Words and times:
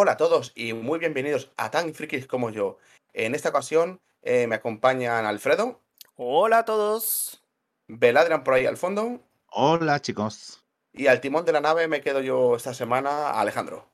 Hola 0.00 0.12
a 0.12 0.16
todos 0.16 0.52
y 0.54 0.74
muy 0.74 1.00
bienvenidos 1.00 1.50
a 1.56 1.72
Tan 1.72 1.92
Frikis 1.92 2.28
como 2.28 2.50
yo. 2.50 2.78
En 3.14 3.34
esta 3.34 3.48
ocasión 3.48 4.00
eh, 4.22 4.46
me 4.46 4.54
acompañan 4.54 5.26
Alfredo, 5.26 5.80
Hola 6.14 6.58
a 6.58 6.64
todos. 6.64 7.42
Beladrian 7.88 8.44
por 8.44 8.54
ahí 8.54 8.64
al 8.64 8.76
fondo 8.76 9.20
Hola 9.50 10.00
chicos. 10.00 10.64
y 10.92 11.08
al 11.08 11.20
timón 11.20 11.44
de 11.44 11.50
la 11.50 11.60
nave 11.60 11.88
me 11.88 12.00
quedo 12.00 12.20
yo 12.20 12.54
esta 12.54 12.74
semana, 12.74 13.32
Alejandro. 13.40 13.90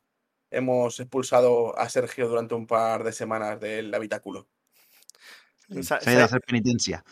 Hemos 0.50 1.00
expulsado 1.00 1.74
a 1.78 1.88
Sergio 1.88 2.28
durante 2.28 2.54
un 2.54 2.66
par 2.66 3.02
de 3.02 3.12
semanas 3.14 3.58
del 3.58 3.94
habitáculo. 3.94 4.46
Se, 5.70 5.82
Se 5.84 5.94
ha 5.94 6.12
ido 6.12 6.18
a 6.18 6.22
ha, 6.24 6.26
hacer 6.26 6.42
penitencia. 6.42 7.02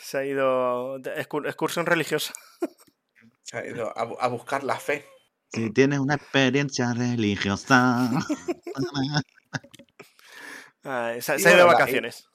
se 0.00 0.18
ha 0.18 0.24
ido 0.24 0.96
excursión 0.96 1.86
religiosa. 1.86 2.34
Se 3.44 3.56
ha 3.56 3.64
ido 3.64 3.96
a 3.96 4.26
buscar 4.26 4.64
la 4.64 4.80
fe. 4.80 5.06
Si 5.52 5.70
tienes 5.70 5.98
una 6.00 6.14
experiencia 6.14 6.92
religiosa. 6.92 8.10
Ah, 10.88 11.14
se, 11.20 11.32
ha 11.32 11.38
ido 11.38 11.50
de 11.50 11.62
y- 11.62 11.66
vacaciones. 11.66 12.28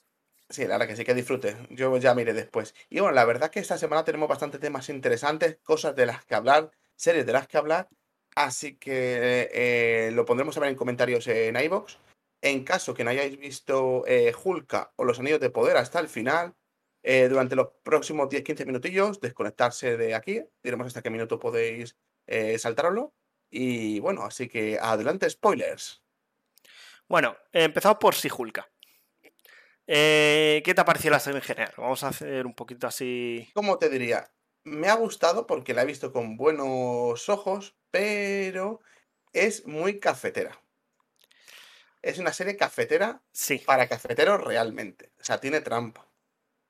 Sí, 0.50 0.62
la 0.66 0.76
verdad 0.76 0.88
que 0.88 0.96
sí 0.96 1.04
que 1.04 1.14
disfrute. 1.14 1.56
Yo 1.70 1.96
ya 1.96 2.14
miré 2.14 2.34
después. 2.34 2.74
Y 2.90 3.00
bueno, 3.00 3.14
la 3.14 3.24
verdad 3.24 3.50
que 3.50 3.60
esta 3.60 3.78
semana 3.78 4.04
tenemos 4.04 4.28
bastantes 4.28 4.60
temas 4.60 4.90
interesantes, 4.90 5.58
cosas 5.62 5.96
de 5.96 6.04
las 6.04 6.24
que 6.26 6.34
hablar, 6.34 6.70
series 6.94 7.24
de 7.24 7.32
las 7.32 7.48
que 7.48 7.56
hablar. 7.56 7.88
Así 8.34 8.76
que 8.76 9.48
eh, 9.52 10.10
lo 10.12 10.26
pondremos 10.26 10.56
a 10.56 10.60
ver 10.60 10.68
en 10.68 10.76
comentarios 10.76 11.26
en 11.28 11.56
iVoox. 11.56 11.96
En 12.42 12.64
caso 12.64 12.92
que 12.92 13.04
no 13.04 13.10
hayáis 13.10 13.38
visto 13.38 14.04
eh, 14.06 14.34
Hulka 14.44 14.92
o 14.96 15.04
los 15.04 15.18
Anillos 15.18 15.40
de 15.40 15.48
Poder 15.50 15.76
hasta 15.78 16.00
el 16.00 16.08
final, 16.08 16.54
eh, 17.02 17.28
durante 17.28 17.56
los 17.56 17.68
próximos 17.82 18.28
10-15 18.28 18.66
minutillos, 18.66 19.20
desconectarse 19.20 19.96
de 19.96 20.14
aquí. 20.14 20.42
Diremos 20.62 20.88
hasta 20.88 21.02
qué 21.02 21.08
minuto 21.10 21.38
podéis 21.38 21.96
eh, 22.26 22.58
saltarlo. 22.58 23.14
Y 23.50 24.00
bueno, 24.00 24.24
así 24.24 24.48
que 24.48 24.78
adelante, 24.80 25.28
spoilers. 25.28 26.02
Bueno, 27.08 27.36
empezamos 27.52 27.98
por 27.98 28.14
Sijulka. 28.14 28.68
Eh, 29.86 30.62
¿Qué 30.64 30.74
te 30.74 30.80
ha 30.80 30.84
parecido 30.84 31.12
la 31.12 31.20
serie 31.20 31.38
en 31.40 31.44
general? 31.44 31.74
Vamos 31.76 32.02
a 32.04 32.08
hacer 32.08 32.46
un 32.46 32.54
poquito 32.54 32.86
así. 32.86 33.50
¿Cómo 33.54 33.78
te 33.78 33.88
diría? 33.90 34.32
Me 34.64 34.88
ha 34.88 34.94
gustado 34.94 35.46
porque 35.46 35.74
la 35.74 35.82
he 35.82 35.86
visto 35.86 36.12
con 36.12 36.36
buenos 36.36 37.28
ojos, 37.28 37.76
pero 37.90 38.80
es 39.32 39.66
muy 39.66 39.98
cafetera. 39.98 40.58
Es 42.00 42.18
una 42.18 42.32
serie 42.32 42.56
cafetera 42.56 43.22
Sí. 43.32 43.58
para 43.58 43.88
cafeteros 43.88 44.42
realmente. 44.42 45.12
O 45.20 45.24
sea, 45.24 45.40
tiene 45.40 45.60
trampa. 45.60 46.08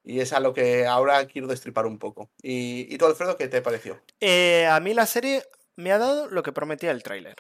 Y 0.04 0.20
es 0.20 0.32
a 0.32 0.40
lo 0.40 0.52
que 0.52 0.86
ahora 0.86 1.26
quiero 1.26 1.46
destripar 1.46 1.86
un 1.86 1.98
poco. 1.98 2.30
¿Y, 2.42 2.92
y 2.92 2.98
tú, 2.98 3.06
Alfredo, 3.06 3.36
qué 3.36 3.48
te 3.48 3.62
pareció? 3.62 4.00
Eh, 4.20 4.66
a 4.66 4.80
mí 4.80 4.94
la 4.94 5.06
serie 5.06 5.44
me 5.76 5.92
ha 5.92 5.98
dado 5.98 6.28
lo 6.28 6.42
que 6.42 6.52
prometía 6.52 6.90
el 6.90 7.02
tráiler. 7.02 7.36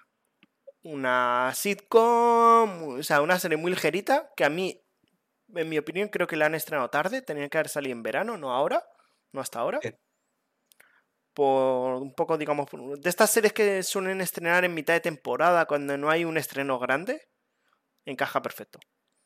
Una 0.82 1.52
sitcom, 1.54 2.98
o 2.98 3.02
sea, 3.02 3.20
una 3.20 3.38
serie 3.38 3.56
muy 3.56 3.70
ligerita 3.70 4.30
que 4.36 4.44
a 4.44 4.50
mí, 4.50 4.80
en 5.54 5.68
mi 5.68 5.78
opinión, 5.78 6.08
creo 6.08 6.26
que 6.26 6.36
la 6.36 6.46
han 6.46 6.54
estrenado 6.54 6.88
tarde. 6.90 7.22
Tenía 7.22 7.48
que 7.48 7.58
haber 7.58 7.68
salido 7.68 7.92
en 7.92 8.02
verano, 8.02 8.36
no 8.36 8.52
ahora, 8.52 8.84
no 9.32 9.40
hasta 9.40 9.60
ahora. 9.60 9.80
Por 11.34 11.94
un 11.94 12.14
poco, 12.14 12.36
digamos, 12.36 12.68
de 12.98 13.08
estas 13.08 13.30
series 13.30 13.52
que 13.52 13.82
suelen 13.82 14.20
estrenar 14.20 14.64
en 14.64 14.74
mitad 14.74 14.94
de 14.94 15.00
temporada 15.00 15.66
cuando 15.66 15.96
no 15.96 16.10
hay 16.10 16.24
un 16.24 16.36
estreno 16.36 16.78
grande, 16.78 17.28
encaja 18.04 18.42
perfecto. 18.42 18.78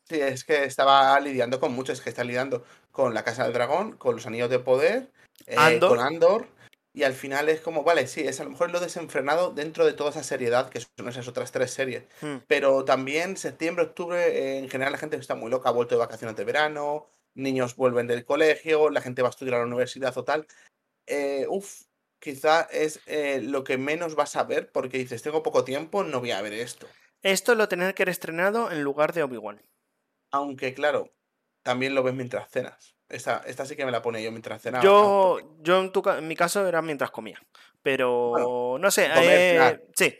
Sí, 0.09 0.21
es 0.21 0.45
que 0.45 0.63
estaba 0.63 1.19
lidiando 1.19 1.59
con 1.59 1.73
muchos, 1.73 1.97
es 1.97 2.03
que 2.03 2.09
está 2.09 2.23
lidiando 2.23 2.63
con 2.91 3.13
La 3.13 3.23
Casa 3.23 3.43
del 3.43 3.53
Dragón, 3.53 3.97
con 3.97 4.15
los 4.15 4.25
Anillos 4.25 4.49
de 4.49 4.59
Poder, 4.59 5.11
eh, 5.45 5.55
Andor. 5.57 5.89
con 5.89 5.99
Andor, 5.99 6.47
y 6.93 7.03
al 7.03 7.13
final 7.13 7.47
es 7.49 7.61
como, 7.61 7.83
vale, 7.83 8.07
sí, 8.07 8.21
es 8.21 8.39
a 8.39 8.43
lo 8.43 8.49
mejor 8.49 8.71
lo 8.71 8.79
desenfrenado 8.79 9.51
dentro 9.51 9.85
de 9.85 9.93
toda 9.93 10.09
esa 10.09 10.23
seriedad 10.23 10.69
que 10.69 10.79
son 10.79 11.07
esas 11.07 11.27
otras 11.27 11.51
tres 11.51 11.71
series. 11.71 12.05
Hmm. 12.21 12.37
Pero 12.47 12.85
también 12.85 13.37
septiembre, 13.37 13.85
octubre, 13.85 14.27
eh, 14.27 14.57
en 14.57 14.67
general 14.69 14.93
la 14.93 14.97
gente 14.97 15.17
está 15.17 15.35
muy 15.35 15.51
loca, 15.51 15.69
ha 15.69 15.73
vuelto 15.73 15.93
de 15.93 15.99
vacaciones 15.99 16.35
de 16.35 16.45
verano, 16.45 17.05
niños 17.35 17.75
vuelven 17.75 18.07
del 18.07 18.25
colegio, 18.25 18.89
la 18.89 19.01
gente 19.01 19.21
va 19.21 19.27
a 19.27 19.29
estudiar 19.29 19.55
a 19.55 19.59
la 19.59 19.65
universidad 19.65 20.17
o 20.17 20.23
tal. 20.23 20.47
Eh, 21.05 21.45
uf, 21.49 21.83
quizá 22.19 22.61
es 22.71 22.99
eh, 23.05 23.41
lo 23.43 23.63
que 23.63 23.77
menos 23.77 24.15
vas 24.15 24.35
a 24.35 24.43
ver 24.43 24.71
porque 24.71 24.97
dices, 24.97 25.21
tengo 25.21 25.43
poco 25.43 25.63
tiempo, 25.63 26.03
no 26.03 26.19
voy 26.19 26.31
a 26.31 26.41
ver 26.41 26.53
esto. 26.53 26.87
Esto 27.21 27.55
lo 27.55 27.67
tener 27.67 27.93
que 27.93 28.03
haber 28.03 28.09
estrenado 28.09 28.71
en 28.71 28.81
lugar 28.81 29.13
de 29.13 29.21
Obi-Wan. 29.21 29.61
Aunque 30.31 30.73
claro, 30.73 31.11
también 31.63 31.95
lo 31.95 32.03
ves 32.03 32.13
mientras 32.13 32.49
cenas. 32.49 32.95
Esta, 33.09 33.41
esta 33.45 33.65
sí 33.65 33.75
que 33.75 33.85
me 33.85 33.91
la 33.91 34.01
pone 34.01 34.21
yo 34.21 34.31
mientras 34.31 34.61
cenaba. 34.61 34.83
Yo, 34.83 35.39
yo 35.61 35.79
en, 35.79 35.91
tu 35.91 36.03
en 36.09 36.27
mi 36.27 36.35
caso 36.35 36.67
era 36.67 36.81
mientras 36.81 37.09
comía. 37.11 37.41
Pero 37.81 38.29
Bueno, 38.29 38.77
no 38.79 38.91
sé, 38.91 39.09
comer, 39.13 39.29
eh, 39.39 39.87
sí. 39.95 40.17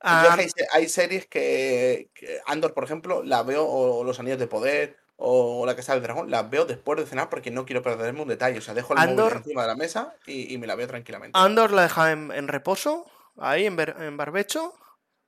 Ah, 0.00 0.34
hay, 0.38 0.48
se- 0.48 0.66
hay 0.72 0.88
series 0.88 1.26
que, 1.26 2.10
que 2.14 2.40
Andor, 2.46 2.74
por 2.74 2.84
ejemplo, 2.84 3.22
la 3.22 3.42
veo, 3.42 3.64
o 3.66 4.04
Los 4.04 4.20
Anillos 4.20 4.38
de 4.38 4.46
Poder, 4.46 4.96
o 5.16 5.64
La 5.66 5.74
Casa 5.76 5.94
del 5.94 6.02
Dragón, 6.02 6.30
las 6.30 6.50
veo 6.50 6.64
después 6.66 6.98
de 6.98 7.06
cenar 7.06 7.30
porque 7.30 7.50
no 7.50 7.64
quiero 7.64 7.82
perderme 7.82 8.20
un 8.22 8.28
detalle. 8.28 8.58
O 8.58 8.62
sea, 8.62 8.74
dejo 8.74 8.92
el 8.92 8.98
móvil 8.98 9.18
Andor- 9.20 9.36
encima 9.38 9.62
de 9.62 9.68
la 9.68 9.76
mesa 9.76 10.14
y, 10.26 10.52
y 10.52 10.58
me 10.58 10.66
la 10.66 10.74
veo 10.74 10.86
tranquilamente. 10.86 11.38
Andor 11.38 11.70
la 11.72 11.82
dejaba 11.82 12.10
en, 12.12 12.30
en 12.32 12.48
reposo, 12.48 13.06
ahí 13.38 13.66
en 13.66 14.16
barbecho. 14.16 14.74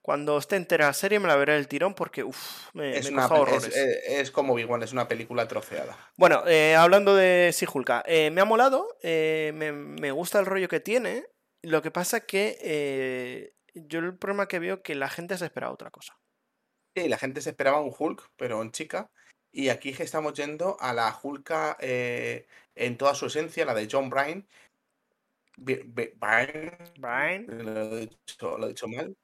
Cuando 0.08 0.38
esté 0.38 0.56
entera 0.56 0.86
la 0.86 0.94
serie 0.94 1.20
me 1.20 1.28
la 1.28 1.36
veré 1.36 1.58
el 1.58 1.68
tirón 1.68 1.92
porque 1.92 2.24
uf, 2.24 2.70
me, 2.72 2.96
es, 2.96 3.04
me 3.10 3.12
una, 3.12 3.26
es, 3.26 3.30
horrores. 3.30 3.64
es- 3.76 3.76
es 4.08 4.30
como 4.30 4.54
Big 4.54 4.70
One, 4.70 4.82
es 4.82 4.94
una 4.94 5.06
película 5.06 5.46
troceada. 5.46 5.98
Bueno, 6.16 6.44
eh, 6.46 6.74
hablando 6.76 7.14
de 7.14 7.50
Sijulka, 7.52 8.02
eh, 8.06 8.30
me 8.30 8.40
ha 8.40 8.46
molado, 8.46 8.96
eh, 9.02 9.52
me, 9.54 9.70
me 9.72 10.10
gusta 10.10 10.38
el 10.40 10.46
rollo 10.46 10.66
que 10.66 10.80
tiene. 10.80 11.26
Lo 11.62 11.82
que 11.82 11.90
pasa 11.90 12.20
que 12.20 12.56
eh, 12.62 13.52
yo 13.74 13.98
el 13.98 14.16
problema 14.16 14.48
que 14.48 14.60
veo 14.60 14.82
que 14.82 14.94
la 14.94 15.10
gente 15.10 15.36
se 15.36 15.44
espera 15.44 15.70
otra 15.70 15.90
cosa. 15.90 16.16
Sí, 16.96 17.06
la 17.06 17.18
gente 17.18 17.42
se 17.42 17.50
esperaba 17.50 17.82
un 17.82 17.94
Hulk, 17.96 18.30
pero 18.38 18.62
en 18.62 18.72
chica. 18.72 19.10
Y 19.52 19.68
aquí 19.68 19.92
que 19.92 20.04
estamos 20.04 20.32
yendo 20.32 20.78
a 20.80 20.94
la 20.94 21.14
Hulka 21.22 21.76
eh, 21.80 22.46
en 22.74 22.96
toda 22.96 23.14
su 23.14 23.26
esencia, 23.26 23.66
la 23.66 23.74
de 23.74 23.86
John 23.92 24.08
Bryan. 24.08 24.48
Lo 27.46 27.98
he 27.98 28.06
dicho, 28.06 28.56
lo 28.56 28.64
he 28.66 28.68
dicho 28.70 28.88
mal. 28.88 29.14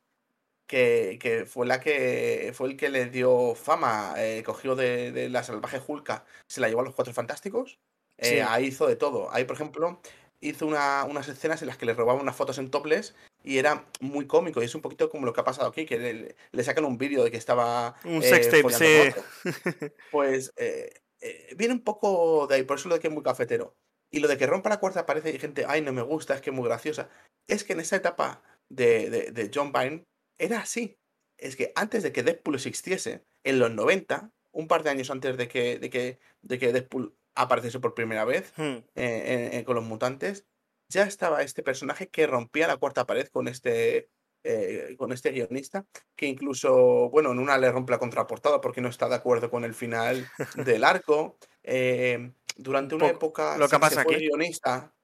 Que, 0.67 1.19
que 1.21 1.45
fue 1.45 1.67
la 1.67 1.79
que 1.81 2.53
fue 2.55 2.69
el 2.71 2.77
que 2.77 2.89
le 2.89 3.07
dio 3.07 3.55
fama, 3.55 4.15
eh, 4.17 4.43
cogió 4.45 4.75
de, 4.75 5.13
de 5.13 5.29
la 5.29 5.43
salvaje 5.43 5.79
Hulka, 5.87 6.25
se 6.49 6.61
la 6.63 6.69
llevó 6.69 6.81
a 6.81 6.85
los 6.85 6.95
cuatro 6.95 7.13
fantásticos. 7.13 7.79
eh, 8.17 8.27
Sí. 8.27 8.39
ahí 8.41 8.67
hizo 8.67 8.87
de 8.87 8.97
todo. 8.97 9.31
Ahí, 9.33 9.45
por 9.45 9.57
ejemplo, 9.57 10.01
hizo 10.41 10.67
una- 10.67 11.05
unas 11.05 11.29
escenas 11.29 11.61
en 11.63 11.69
las 11.69 11.77
que 11.77 11.85
le 11.85 11.95
robaban 11.95 12.23
unas 12.23 12.37
fotos 12.37 12.59
en 12.59 12.71
topless 12.71 13.15
y 13.43 13.59
era 13.59 13.85
muy 14.01 14.27
cómico. 14.27 14.63
Y 14.63 14.67
es 14.67 14.75
un 14.75 14.81
poquito 14.83 15.11
como 15.11 15.27
lo 15.27 15.33
que 15.35 15.41
ha 15.41 15.45
pasado 15.45 15.69
aquí, 15.69 15.85
que 15.85 15.99
le, 15.99 16.37
le 16.53 16.65
sacan 16.65 16.85
un 16.87 16.97
vídeo 16.97 17.25
de 17.25 17.31
que 17.31 17.37
estaba 17.37 17.95
un 18.05 18.23
eh, 18.23 18.29
sextape, 18.29 18.71
sí. 18.73 19.21
Pues 20.11 20.53
eh, 20.57 20.91
eh, 21.21 21.55
viene 21.57 21.75
un 21.75 21.83
poco 21.85 22.47
de 22.47 22.55
ahí, 22.57 22.63
por 22.63 22.79
eso 22.79 22.89
lo 22.89 22.95
de 22.95 23.01
que 23.01 23.09
es 23.09 23.13
muy 23.15 23.23
cafetero. 23.23 23.75
Y 24.11 24.21
lo 24.21 24.29
de 24.29 24.39
que 24.39 24.47
rompa 24.47 24.71
la 24.71 24.79
cuarta 24.81 25.07
pared 25.07 25.27
y 25.27 25.39
gente, 25.39 25.65
ay, 25.69 25.83
no 25.83 25.93
me 25.93 26.03
gusta, 26.03 26.35
es 26.35 26.41
que 26.41 26.51
es 26.51 26.57
muy 26.57 26.67
graciosa. 26.69 27.09
Es 27.49 27.65
que 27.65 27.73
en 27.73 27.81
esa 27.81 27.97
etapa 27.97 28.43
de, 28.71 29.11
de, 29.11 29.31
de 29.33 29.51
John 29.53 29.73
Byrne 29.73 30.05
era 30.39 30.61
así. 30.61 30.99
Es 31.39 31.57
que 31.57 31.73
antes 31.75 32.03
de 32.03 32.13
que 32.13 32.23
Deadpool 32.23 32.55
existiese, 32.55 33.25
en 33.43 33.59
los 33.59 33.71
90, 33.71 34.31
un 34.53 34.69
par 34.69 34.83
de 34.83 34.91
años 34.91 35.11
antes 35.11 35.37
de 35.37 35.49
que, 35.49 35.79
de 35.79 35.91
que, 35.91 36.19
de 36.43 36.59
que 36.59 36.73
Deadpool 36.73 37.15
apareciese 37.35 37.81
por 37.81 37.95
primera 37.95 38.25
vez 38.25 38.53
Hmm. 38.57 38.63
eh, 38.95 39.49
en- 39.51 39.55
en- 39.59 39.65
con 39.65 39.75
los 39.75 39.85
mutantes, 39.85 40.47
ya 40.89 41.03
estaba 41.05 41.43
este 41.43 41.63
personaje 41.63 42.09
que 42.09 42.27
rompía 42.27 42.69
la 42.69 42.77
cuarta 42.77 43.05
pared 43.07 43.27
con 43.29 43.49
este, 43.49 44.09
eh, 44.45 44.95
con 44.99 45.13
este 45.13 45.31
guionista, 45.33 45.87
que 46.15 46.27
incluso, 46.27 47.09
bueno, 47.11 47.33
en 47.33 47.39
una 47.41 47.59
le 47.59 47.73
rompe 47.73 47.91
la 47.93 47.99
contraportada 47.99 48.61
porque 48.61 48.81
no 48.81 48.89
está 48.89 49.09
de 49.09 49.15
acuerdo 49.17 49.51
con 49.51 49.65
el 49.65 49.75
final 49.75 50.29
del 50.69 50.85
arco. 50.85 51.37
Eh, 51.65 52.33
durante 52.57 52.95
una 52.95 53.09
época 53.09 53.57
lo 53.59 53.69
que 53.69 53.79
pasa 53.81 54.03
aquí. 54.03 54.15
guionista, 54.17 54.95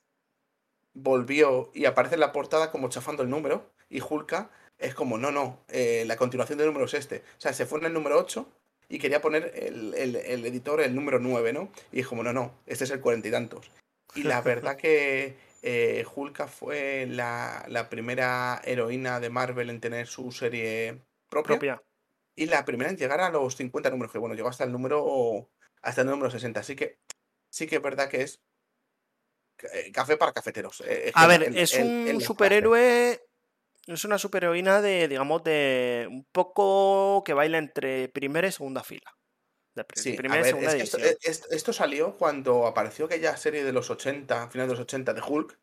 volvió 0.92 1.70
y 1.74 1.84
aparece 1.86 2.14
en 2.14 2.20
la 2.20 2.32
portada 2.32 2.70
como 2.70 2.88
chafando 2.88 3.22
el 3.22 3.30
número 3.30 3.72
y 3.88 4.00
Hulka 4.00 4.50
es 4.80 4.94
como, 4.94 5.18
no, 5.18 5.30
no, 5.30 5.60
eh, 5.68 6.04
la 6.06 6.16
continuación 6.16 6.58
del 6.58 6.68
número 6.68 6.86
es 6.86 6.94
este. 6.94 7.18
O 7.38 7.41
sea, 7.41 7.52
se 7.52 7.66
fue 7.66 7.78
en 7.81 7.87
el 7.87 7.93
número 7.93 8.19
8 8.19 8.49
y 8.88 8.99
quería 8.99 9.20
poner 9.20 9.52
el, 9.55 9.94
el- 9.94 10.16
el 10.16 10.46
editor 10.46 10.81
el 10.81 10.94
número 10.94 11.19
9, 11.20 11.52
¿no? 11.52 11.70
Y 11.93 12.00
es 12.00 12.06
como, 12.08 12.22
no, 12.22 12.32
no, 12.32 12.55
este 12.66 12.84
es 12.84 12.90
el 12.90 13.00
cuarenta 13.00 13.28
y 13.28 13.31
tantos. 13.31 13.70
Y 14.14 14.22
la 14.25 14.40
verdad 14.40 14.76
que 14.76 15.37
eh, 15.62 16.05
Hulka 16.14 16.49
fue 16.49 17.06
la, 17.08 17.64
la 17.69 17.88
primera 17.88 18.60
heroína 18.64 19.20
de 19.20 19.31
Marvel 19.31 19.70
en 19.70 19.81
tener 19.81 20.06
su 20.06 20.32
serie 20.32 21.00
propia, 21.28 21.56
propia. 21.58 21.82
y 22.34 22.46
la 22.46 22.64
primera 22.64 22.90
en 22.90 22.96
llegar 22.96 23.20
a 23.20 23.31
los 23.31 23.56
50 23.56 23.90
números, 23.90 24.10
que 24.12 24.19
bueno, 24.19 24.34
llegó 24.34 24.49
hasta 24.49 24.64
el 24.64 24.72
número 24.72 25.49
hasta 25.82 26.00
el 26.00 26.08
número 26.08 26.31
60. 26.31 26.60
Así 26.60 26.75
que 26.75 26.99
sí 27.50 27.66
que 27.66 27.76
es 27.76 27.82
verdad 27.82 28.08
que 28.08 28.22
es 28.22 28.40
eh, 29.75 29.93
café 29.93 30.16
para 30.16 30.32
cafeteros. 30.32 30.82
eh, 30.87 31.12
A 31.14 31.26
ver, 31.26 31.43
el- 31.43 31.56
es 31.58 31.75
un 32.14 32.20
superhéroe. 32.26 33.20
Es 33.87 34.05
una 34.05 34.19
superheroína 34.19 34.81
de, 34.81 35.09
digamos, 35.09 35.43
de 35.43 36.06
un 36.11 36.25
poco 36.25 37.23
que 37.25 37.35
baila 37.35 37.59
entre 37.59 38.09
primera 38.09 38.47
y 38.47 38.53
segunda 38.53 38.82
fila. 38.82 39.17
De 39.75 39.85
Sí, 39.94 40.15
a 40.15 40.17
primera 40.17 40.43
y 40.43 40.44
segunda 40.44 40.77
es 40.77 40.97
que 40.97 41.55
esto, 41.56 41.73
salió 41.73 42.17
cuando 42.17 42.67
apareció 42.67 43.06
aquella 43.06 43.37
serie 43.37 43.65
de 43.65 43.73
los 43.73 43.88
80, 43.88 44.50
final 44.50 44.67
de 44.67 44.75
los 44.75 44.81
80 44.81 45.15
de 45.15 45.23
Hulk. 45.23 45.59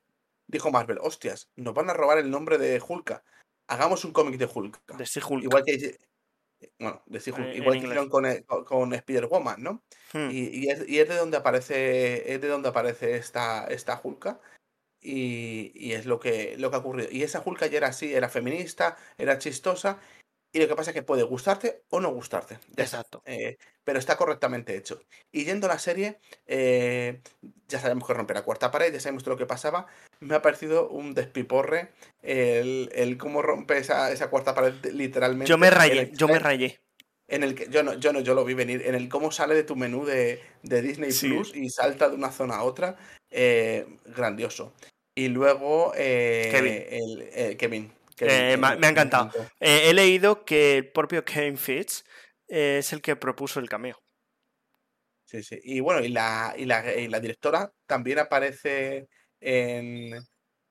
Dijo 0.49 0.71
Marvel, 0.71 0.97
hostias, 1.01 1.49
nos 1.57 1.73
van 1.73 1.89
a 1.89 1.93
robar 1.93 2.17
el 2.17 2.31
nombre 2.31 2.57
de 2.57 2.81
Hulka. 2.85 3.23
Hagamos 3.69 4.05
un 4.05 4.13
cómic 4.13 4.37
de 4.37 4.49
Hulk. 4.51 4.79
De 4.97 5.03
She-Hulk. 5.03 5.43
Igual 5.43 5.63
que, 5.65 5.99
Bueno, 6.79 7.03
de 7.05 7.19
She-Hulk, 7.19 7.45
Eh, 7.47 7.51
en 7.51 7.57
igual 7.57 7.79
que 7.79 7.85
hicieron 7.85 8.09
con, 8.09 8.25
eh, 8.25 8.45
con- 8.45 8.93
Spider-Woman, 8.93 9.61
¿no? 9.61 9.83
Hmm. 10.13 10.31
Y, 10.31 10.47
y 10.57 10.69
es, 10.69 10.87
y 10.87 10.99
es 10.99 11.09
de 11.09 11.17
donde 11.17 11.35
aparece, 11.35 12.33
es 12.33 12.39
de 12.39 12.47
donde 12.47 12.69
aparece 12.69 13.17
esta, 13.17 13.65
esta 13.67 13.99
Hulka. 14.01 14.39
Y, 15.09 15.71
y 15.73 15.93
es 15.93 16.05
lo 16.05 16.19
que, 16.19 16.55
lo 16.57 16.69
que 16.69 16.75
ha 16.75 16.79
ocurrido. 16.79 17.07
Y 17.09 17.23
esa 17.23 17.41
Hulka 17.43 17.67
ya 17.67 17.77
era 17.77 17.87
así, 17.87 18.13
era 18.13 18.27
feminista, 18.27 18.97
era 19.17 19.37
chistosa. 19.37 19.99
Y 20.51 20.59
lo 20.59 20.67
que 20.67 20.75
pasa 20.75 20.91
es 20.91 20.95
que 20.95 21.03
puede 21.03 21.23
gustarte 21.23 21.83
o 21.89 22.01
no 22.01 22.09
gustarte. 22.11 22.59
Exacto. 22.75 23.21
Eh, 23.25 23.57
pero 23.85 23.99
está 23.99 24.17
correctamente 24.17 24.75
hecho. 24.75 24.99
Y 25.31 25.45
yendo 25.45 25.67
a 25.67 25.69
la 25.73 25.79
serie, 25.79 26.19
eh, 26.45 27.21
ya 27.67 27.79
sabemos 27.79 28.05
que 28.05 28.13
rompe 28.13 28.33
la 28.33 28.43
cuarta 28.43 28.69
pared, 28.69 28.91
ya 28.91 28.99
sabemos 28.99 29.23
todo 29.23 29.35
lo 29.35 29.37
que 29.37 29.45
pasaba. 29.45 29.87
Me 30.19 30.35
ha 30.35 30.41
parecido 30.41 30.89
un 30.89 31.13
despiporre 31.13 31.89
el, 32.21 32.89
el 32.93 33.17
cómo 33.17 33.41
rompe 33.41 33.77
esa, 33.77 34.11
esa 34.11 34.29
cuarta 34.29 34.53
pared 34.55 34.73
literalmente. 34.91 35.49
Yo 35.49 35.57
me 35.57 35.69
rayé, 35.69 36.11
yo 36.13 36.27
me 36.27 36.39
rayé. 36.39 36.79
en 37.29 37.43
el 37.43 37.55
que 37.55 37.67
yo 37.69 37.83
no, 37.83 37.93
yo 37.93 38.11
no, 38.11 38.21
yo 38.21 38.33
lo 38.33 38.43
vi 38.43 38.53
venir, 38.55 38.81
en 38.85 38.95
el 38.95 39.09
cómo 39.09 39.31
sale 39.31 39.53
de 39.53 39.63
tu 39.63 39.75
menú 39.75 40.05
de, 40.05 40.41
de 40.63 40.81
Disney 40.81 41.11
Sí. 41.11 41.29
Plus 41.29 41.55
y 41.55 41.69
salta 41.69 42.09
de 42.09 42.15
una 42.15 42.31
zona 42.31 42.55
a 42.55 42.63
otra, 42.63 42.95
eh, 43.29 43.85
grandioso. 44.05 44.73
Y 45.17 45.29
luego 45.29 45.93
eh, 45.95 46.47
Kevin. 46.51 46.73
el- 46.89 47.29
eh, 47.33 47.57
Kevin. 47.57 47.91
Eh, 48.19 48.51
que 48.51 48.57
me 48.57 48.67
ha- 48.67 48.89
encantado. 48.89 49.31
Eh, 49.59 49.89
he 49.89 49.93
leído 49.95 50.45
que 50.45 50.77
el 50.77 50.91
propio 50.91 51.25
Kevin 51.25 51.57
Fitz 51.57 52.03
es 52.47 52.93
el 52.93 53.01
que 53.01 53.15
propuso 53.15 53.59
el 53.59 53.67
cameo. 53.67 53.97
Sí, 55.25 55.41
sí. 55.41 55.59
Y 55.63 55.79
bueno, 55.79 56.01
y 56.05 56.09
la, 56.09 56.53
y 56.55 56.65
la, 56.65 56.95
y 56.95 57.07
la 57.07 57.19
directora 57.19 57.73
también 57.87 58.19
aparece 58.19 59.07
en, 59.39 60.13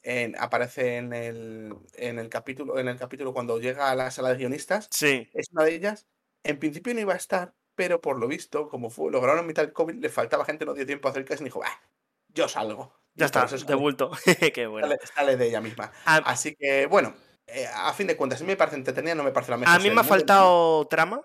en- 0.02 0.36
aparece 0.38 0.96
en 0.96 1.12
el, 1.12 1.74
en 1.94 2.18
el 2.20 2.28
capítulo, 2.28 2.78
en 2.78 2.86
el 2.86 2.96
capítulo 2.98 3.32
cuando 3.34 3.58
llega 3.58 3.90
a 3.90 3.96
la 3.96 4.12
sala 4.12 4.30
de 4.30 4.36
guionistas. 4.38 4.88
Sí, 4.92 5.28
Es 5.34 5.48
una 5.52 5.64
de 5.64 5.74
ellas. 5.74 6.06
En 6.44 6.60
principio 6.60 6.94
no 6.94 7.00
iba 7.00 7.14
a 7.14 7.16
estar, 7.16 7.52
pero 7.74 8.00
por 8.00 8.18
lo 8.20 8.28
visto, 8.28 8.68
como 8.68 8.90
fue, 8.90 9.10
lo 9.10 9.18
grabaron 9.20 9.40
en 9.42 9.48
mitad 9.48 9.62
del 9.64 9.72
COVID, 9.72 9.96
le 9.96 10.08
faltaba 10.08 10.44
gente, 10.44 10.64
no 10.64 10.72
dio 10.74 10.86
tiempo 10.86 11.08
a 11.08 11.10
hacer 11.10 11.24
caso 11.24 11.42
y 11.42 11.46
dijo, 11.46 11.62
"Ah, 11.64 11.80
yo 12.36 12.48
salgo. 12.48 12.92
Ya 13.14 13.26
está, 13.26 13.46
de 13.46 13.74
bulto. 13.74 14.10
Qué 14.54 14.66
bueno. 14.66 14.88
sale, 14.88 15.00
sale 15.14 15.36
de 15.36 15.48
ella 15.48 15.60
misma. 15.60 15.90
A, 16.04 16.16
Así 16.18 16.54
que, 16.54 16.86
bueno, 16.86 17.16
eh, 17.46 17.66
a 17.74 17.92
fin 17.94 18.06
de 18.06 18.16
cuentas, 18.16 18.40
a 18.40 18.44
mí 18.44 18.48
me 18.48 18.56
parece 18.56 18.76
entretenida, 18.76 19.14
no 19.14 19.24
me 19.24 19.32
parece 19.32 19.52
la 19.52 19.56
mejor. 19.56 19.74
a 19.74 19.78
mí 19.78 19.82
serie 19.84 19.94
me 19.94 20.00
ha 20.02 20.04
faltado 20.04 20.86
trama. 20.86 21.22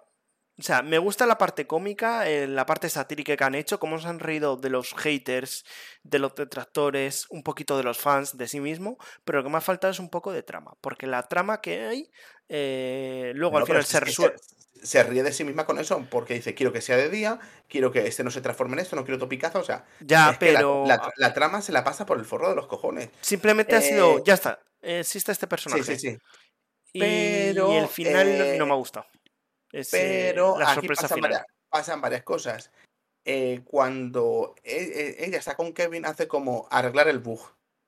O 0.60 0.63
sea, 0.63 0.84
me 0.84 1.00
gusta 1.00 1.25
la 1.25 1.38
parte 1.40 1.66
cómica, 1.66 2.30
eh, 2.30 2.48
la 2.48 2.66
parte 2.68 2.88
satírica 2.88 3.36
que 3.36 3.44
han 3.44 3.56
hecho, 3.56 3.80
cómo 3.80 3.98
se 3.98 4.08
han 4.08 4.19
reído 4.19 4.58
de 4.58 4.69
los 4.69 4.94
haters, 4.94 5.66
de 6.04 6.19
los 6.19 6.36
detractores, 6.36 7.25
un 7.30 7.42
poquito 7.42 7.78
de 7.78 7.84
los 7.84 7.98
fans 7.98 8.38
de 8.38 8.48
sí 8.48 8.60
mismo, 8.60 8.98
pero 9.25 9.40
lo 9.40 9.44
que 9.44 9.50
me 9.50 9.58
ha 9.58 9.62
faltado 9.62 9.90
es 9.90 10.00
un 10.00 10.10
poco 10.10 10.31
de 10.31 10.44
trama, 10.44 10.74
porque 10.81 11.08
la 11.08 11.24
trama 11.24 11.62
que 11.62 11.81
hay, 11.81 12.12
eh, 12.48 13.31
luego 13.34 13.58
al 13.58 13.66
final 13.66 13.84
se 13.86 14.02
resuelve. 14.02 14.36
Se 14.81 15.04
ríe 15.04 15.24
de 15.24 15.31
sí 15.33 15.44
misma 15.44 15.66
con 15.66 15.80
eso, 15.80 16.06
porque 16.10 16.33
dice, 16.33 16.54
quiero 16.56 16.74
que 16.74 16.81
sea 16.81 16.98
de 16.98 17.10
día, 17.10 17.39
quiero 17.68 17.92
que 17.92 18.07
este 18.07 18.24
no 18.24 18.31
se 18.31 18.42
transforme 18.42 18.74
en 18.74 18.80
esto, 18.80 18.95
no 18.95 19.04
quiero 19.06 19.19
topicazo, 19.19 19.60
o 19.60 19.63
sea, 19.63 19.86
Ya, 20.00 20.31
la- 20.31 20.39
pero 20.39 20.86
la, 20.88 21.01
tra- 21.01 21.13
la 21.18 21.33
trama 21.33 21.62
se 21.62 21.72
la 21.72 21.83
pasa 21.83 22.06
por 22.06 22.18
el 22.18 22.25
forro 22.25 22.50
de 22.50 22.56
los 22.56 22.68
cojones. 22.68 23.10
simplemente 23.22 23.75
ha 23.75 23.81
sido, 23.81 24.18
Eh, 24.18 24.24
ya 24.25 24.33
está, 24.33 24.60
existe 24.81 25.31
este 25.31 25.45
Sí, 25.45 25.50
personaje. 25.50 25.83
sí, 25.83 25.98
sí. 25.98 26.18
Y 26.94 27.00
Pero, 27.00 27.72
el 27.72 27.88
final 27.88 28.28
no- 28.38 28.44
no 28.45 28.63
eh, 28.63 28.66
me 28.68 28.72
ha 28.74 28.75
gustado. 28.78 29.06
Es, 29.72 29.94
eh, 29.94 30.31
Pero 30.33 30.60
la 30.60 30.72
aquí 30.74 30.88
pasan 30.88 31.10
final. 31.10 31.22
varias, 31.31 31.45
pasan 31.69 32.01
varias 32.01 32.24
cosas. 32.24 32.72
Eh, 33.24 33.62
cuando 33.63 34.56
e- 34.63 35.16
e- 35.19 35.25
ella 35.25 35.38
está 35.38 35.56
con 35.56 35.74
Kevin, 35.74 36.06
hace 36.06 36.27
como 36.27 36.68
arreglar 36.72 37.07
el 37.07 37.19
bug. 37.19 37.39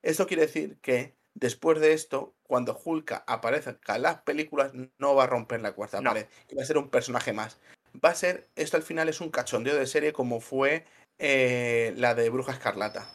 Eso 0.02 0.28
quiere 0.28 0.44
decir 0.44 0.78
que 0.82 1.16
después 1.34 1.80
de 1.82 1.94
esto, 1.94 2.36
cuando 2.54 2.80
Hulka 2.86 3.24
aparezca 3.26 3.96
en 3.96 4.04
las 4.04 4.22
películas, 4.22 4.74
no 5.00 5.16
va 5.16 5.24
a 5.24 5.26
romper 5.26 5.60
la 5.60 5.72
cuarta 5.72 6.02
No. 6.02 6.12
pared. 6.12 6.28
Y 6.48 6.54
va 6.54 6.62
a 6.62 6.66
ser 6.68 6.78
un 6.78 6.88
personaje 6.88 7.34
más. 7.34 7.60
Va 7.94 8.10
a 8.10 8.14
ser, 8.14 8.48
esto 8.56 8.78
al 8.78 8.84
final 8.84 9.10
es 9.10 9.22
un 9.22 9.32
cachondeo 9.32 9.76
de 9.76 9.88
serie 9.88 10.14
como 10.14 10.40
fue 10.40 10.86
eh, 11.18 11.96
la 11.98 12.14
de 12.14 12.30
Bruja 12.30 12.52
Escarlata, 12.52 13.10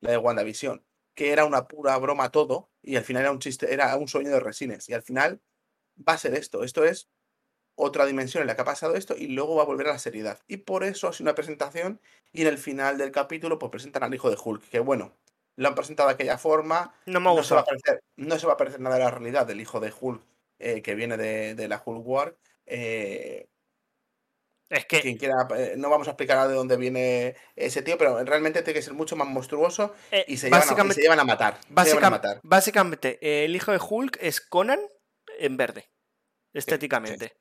la 0.00 0.12
de 0.12 0.16
WandaVision, 0.16 0.84
que 1.16 1.32
era 1.32 1.44
una 1.44 1.66
pura 1.66 1.98
broma 1.98 2.30
todo 2.30 2.70
y 2.80 2.94
al 2.94 3.02
final 3.02 3.22
era 3.22 3.32
un 3.32 3.40
chiste, 3.40 3.74
era 3.74 3.96
un 3.96 4.06
sueño 4.06 4.30
de 4.30 4.38
resines. 4.38 4.88
Y 4.88 4.94
al 4.94 5.02
final 5.02 5.40
va 5.96 6.12
a 6.12 6.18
ser 6.18 6.34
esto. 6.34 6.62
Esto 6.62 6.84
es 6.84 7.08
otra 7.74 8.06
dimensión 8.06 8.42
en 8.42 8.46
la 8.46 8.54
que 8.54 8.62
ha 8.62 8.64
pasado 8.64 8.94
esto 8.94 9.16
y 9.16 9.26
luego 9.26 9.56
va 9.56 9.64
a 9.64 9.66
volver 9.66 9.88
a 9.88 9.94
la 9.94 9.98
seriedad. 9.98 10.38
Y 10.46 10.58
por 10.58 10.84
eso 10.84 11.08
ha 11.08 11.12
sido 11.12 11.24
una 11.24 11.34
presentación 11.34 12.00
y 12.30 12.42
en 12.42 12.46
el 12.46 12.58
final 12.58 12.96
del 12.96 13.10
capítulo 13.10 13.58
pues 13.58 13.72
presentan 13.72 14.04
al 14.04 14.14
hijo 14.14 14.30
de 14.30 14.36
Hulk, 14.40 14.68
que 14.68 14.78
bueno, 14.78 15.16
lo 15.58 15.68
han 15.68 15.74
presentado 15.74 16.08
de 16.08 16.14
aquella 16.14 16.38
forma, 16.38 16.94
No 17.06 17.18
me 17.20 17.30
ha 17.30 17.34
no 17.34 17.42
se, 17.42 17.54
va 17.54 17.62
a 17.62 17.64
parecer, 17.64 18.00
no 18.16 18.38
se 18.38 18.46
va 18.46 18.52
a 18.52 18.56
parecer 18.56 18.80
nada 18.80 18.96
de 18.96 19.04
la 19.04 19.10
realidad 19.10 19.44
del 19.44 19.60
hijo 19.60 19.80
de 19.80 19.92
Hulk 20.00 20.22
eh, 20.60 20.82
que 20.82 20.94
viene 20.94 21.16
de, 21.16 21.54
de 21.56 21.68
la 21.68 21.82
Hulk 21.84 22.06
War. 22.06 22.36
eh, 22.64 23.48
Es 24.70 24.86
que 24.86 25.00
quien 25.00 25.16
quiera, 25.16 25.48
eh, 25.56 25.74
no 25.76 25.90
vamos 25.90 26.06
a 26.06 26.12
explicar 26.12 26.46
de 26.46 26.54
dónde 26.54 26.76
viene 26.76 27.34
ese 27.56 27.82
tío, 27.82 27.98
pero 27.98 28.22
realmente 28.24 28.62
tiene 28.62 28.78
que 28.78 28.84
ser 28.84 28.94
mucho 28.94 29.16
más 29.16 29.26
monstruoso 29.26 29.94
y 30.28 30.36
se 30.36 30.46
llevan, 30.46 30.60
a, 30.60 30.64
y 30.64 30.68
se 30.68 30.70
básicamente, 30.74 31.02
llevan 31.02 31.18
a 31.20 31.24
matar. 31.24 31.58
a 31.74 32.40
básicamente, 32.44 33.18
eh, 33.20 33.44
el 33.44 33.56
hijo 33.56 33.72
de 33.72 33.80
Hulk 33.80 34.18
es 34.20 34.40
Conan 34.40 34.80
en 35.40 35.56
verde, 35.56 35.90
estéticamente. 36.52 37.36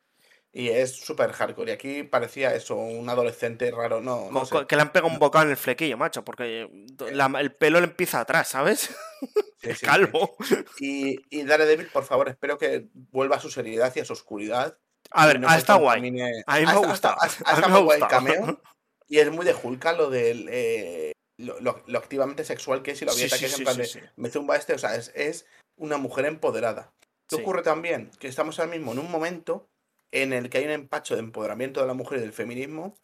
Y 0.54 0.70
es 0.70 0.96
súper 0.96 1.32
hardcore. 1.34 1.72
Y 1.72 1.74
aquí 1.74 2.04
parecía 2.04 2.56
eso, 2.56 2.76
un 2.76 3.08
adolescente 3.10 3.70
raro. 3.70 4.02
No, 4.02 4.30
sé. 4.46 4.66
que 4.68 4.76
le 4.76 4.82
han 4.82 4.92
pegado 4.92 5.12
un 5.14 5.20
bocado 5.20 5.46
en 5.46 5.52
el 5.52 5.58
flequillo, 5.58 5.98
macho, 5.98 6.24
porque 6.24 6.70
la- 7.12 7.32
el 7.40 7.54
pelo 7.54 7.80
le 7.80 7.86
empieza 7.88 8.20
atrás, 8.20 8.48
¿sabes? 8.50 8.90
Sí, 9.60 9.70
Es 9.72 9.80
sí, 9.80 9.80
sí. 9.80 9.86
calvo. 9.88 10.36
Y, 10.80 11.16
y 11.32 11.44
Daredevil, 11.44 11.88
por 11.88 12.04
favor, 12.06 12.30
espero 12.30 12.60
que 12.60 12.88
vuelva 12.94 13.38
a 13.38 13.40
su 13.40 13.50
seriedad 13.50 13.92
y 13.96 14.00
a 14.02 14.06
su 14.06 14.14
oscuridad. 14.14 14.78
A 15.10 15.26
ver, 15.26 15.40
no 15.40 15.50
ha 15.50 15.58
estado 15.58 15.80
guay. 15.80 15.98
A 15.98 16.02
mí 16.04 16.12
me 16.12 16.24
ha 16.24 16.28
ha 16.46 16.60
estado 16.60 17.84
guay 17.84 18.00
el 18.02 18.08
cameo. 18.08 18.62
Y 19.08 19.18
es 19.18 19.32
muy 19.32 19.46
de 19.46 19.56
Hulka 19.56 19.94
lo 19.94 20.10
del. 20.12 20.48
eh, 20.52 21.12
lo, 21.40 21.60
lo- 21.60 21.84
lo 21.88 21.98
activamente 22.00 22.44
sexual 22.44 22.84
que 22.84 22.92
es 22.92 23.02
y 23.02 23.06
lo 23.06 23.12
abierta 23.12 23.38
que 23.40 23.46
es 23.48 23.58
en 23.58 23.64
plan 23.64 23.78
de. 23.78 24.10
Me 24.16 24.30
zumba 24.30 24.56
este, 24.56 24.74
o 24.74 24.78
sea, 24.78 24.96
es, 24.96 25.12
es 25.16 25.46
una 25.76 25.98
mujer 25.98 26.26
empoderada. 26.26 26.94
¿Qué 27.28 27.36
ocurre 27.38 27.64
también? 27.64 28.12
Que 28.20 28.28
estamos 28.28 28.60
ahora 28.60 28.72
mismo 28.72 28.92
en 28.92 29.00
un 29.00 29.10
momento 29.12 29.68
en 30.12 30.34
el 30.34 30.50
que 30.50 30.60
hay 30.60 30.66
un 30.66 30.72
empacho 30.72 31.16
de 31.16 31.22
empoderamiento 31.22 31.82
de 31.82 31.88
la 31.88 31.94
mujer 31.94 32.20
y 32.20 32.22
del 32.22 32.34
feminismo 32.34 32.98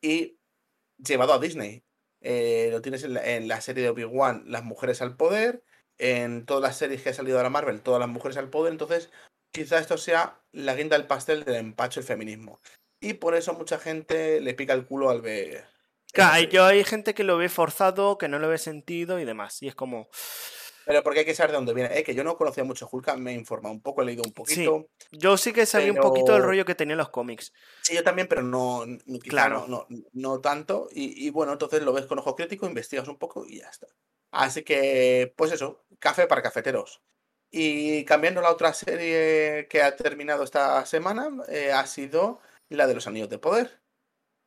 y 0.00 0.38
llevado 0.98 1.32
a 1.32 1.38
Disney. 1.38 1.84
Eh, 2.20 2.68
lo 2.70 2.82
tienes 2.82 3.02
en 3.04 3.14
la, 3.14 3.24
en 3.24 3.48
la 3.48 3.60
serie 3.60 3.82
de 3.82 3.90
Obi-Wan, 3.90 4.44
las 4.46 4.64
mujeres 4.64 5.02
al 5.02 5.16
poder, 5.16 5.64
en 5.98 6.46
todas 6.46 6.62
las 6.62 6.76
series 6.76 7.02
que 7.02 7.10
ha 7.10 7.14
salido 7.14 7.36
de 7.36 7.42
la 7.42 7.50
Marvel, 7.50 7.82
todas 7.82 8.00
las 8.00 8.08
mujeres 8.08 8.36
al 8.36 8.50
poder, 8.50 8.72
entonces 8.72 9.10
quizá 9.52 9.78
esto 9.78 9.98
sea 9.98 10.40
la 10.52 10.74
guinda 10.74 10.96
del 10.96 11.06
pastel 11.06 11.44
del 11.44 11.56
empacho 11.56 12.00
del 12.00 12.06
feminismo. 12.06 12.60
Y 13.00 13.14
por 13.14 13.34
eso 13.34 13.54
mucha 13.54 13.78
gente 13.78 14.40
le 14.40 14.54
pica 14.54 14.72
el 14.72 14.86
culo 14.86 15.10
al 15.10 15.20
ver... 15.20 15.66
Claro, 16.12 16.42
yo 16.44 16.66
hay 16.66 16.84
gente 16.84 17.14
que 17.14 17.24
lo 17.24 17.38
ve 17.38 17.48
forzado, 17.48 18.18
que 18.18 18.28
no 18.28 18.38
lo 18.38 18.48
ve 18.48 18.58
sentido 18.58 19.18
y 19.18 19.24
demás. 19.24 19.62
Y 19.62 19.68
es 19.68 19.74
como. 19.74 20.08
Pero 20.86 21.02
porque 21.02 21.20
hay 21.20 21.24
que 21.24 21.34
saber 21.34 21.50
de 21.52 21.56
dónde 21.56 21.74
viene. 21.74 21.98
Eh, 21.98 22.02
que 22.04 22.14
yo 22.14 22.24
no 22.24 22.36
conocía 22.36 22.64
mucho 22.64 22.88
Hulk, 22.90 23.16
me 23.16 23.32
he 23.32 23.34
informado 23.34 23.72
un 23.74 23.80
poco, 23.80 24.02
he 24.02 24.04
leído 24.04 24.22
un 24.24 24.32
poquito. 24.32 24.88
Yo 25.10 25.36
sí 25.36 25.52
que 25.52 25.66
sabía 25.66 25.92
un 25.92 25.98
poquito 25.98 26.32
del 26.32 26.42
rollo 26.42 26.64
que 26.64 26.74
tenían 26.74 26.98
los 26.98 27.10
cómics. 27.10 27.52
Sí, 27.82 27.94
yo 27.94 28.02
también, 28.02 28.28
pero 28.28 28.42
no, 28.42 28.84
Claro. 29.22 29.66
no, 29.68 29.86
no, 29.88 30.04
no 30.12 30.40
tanto. 30.40 30.88
Y, 30.92 31.26
y 31.26 31.30
bueno, 31.30 31.52
entonces 31.52 31.82
lo 31.82 31.92
ves 31.92 32.06
con 32.06 32.18
ojo 32.18 32.34
crítico, 32.34 32.66
investigas 32.66 33.08
un 33.08 33.18
poco 33.18 33.46
y 33.46 33.58
ya 33.60 33.68
está. 33.68 33.86
Así 34.30 34.62
que, 34.62 35.32
pues 35.36 35.52
eso, 35.52 35.84
café 35.98 36.26
para 36.26 36.42
cafeteros. 36.42 37.02
Y 37.50 38.04
cambiando 38.06 38.40
la 38.40 38.50
otra 38.50 38.72
serie 38.72 39.66
que 39.68 39.82
ha 39.82 39.94
terminado 39.94 40.42
esta 40.42 40.86
semana, 40.86 41.28
eh, 41.48 41.70
ha 41.70 41.86
sido 41.86 42.40
la 42.70 42.86
de 42.86 42.94
los 42.94 43.06
Anillos 43.06 43.28
de 43.28 43.38
Poder. 43.38 43.82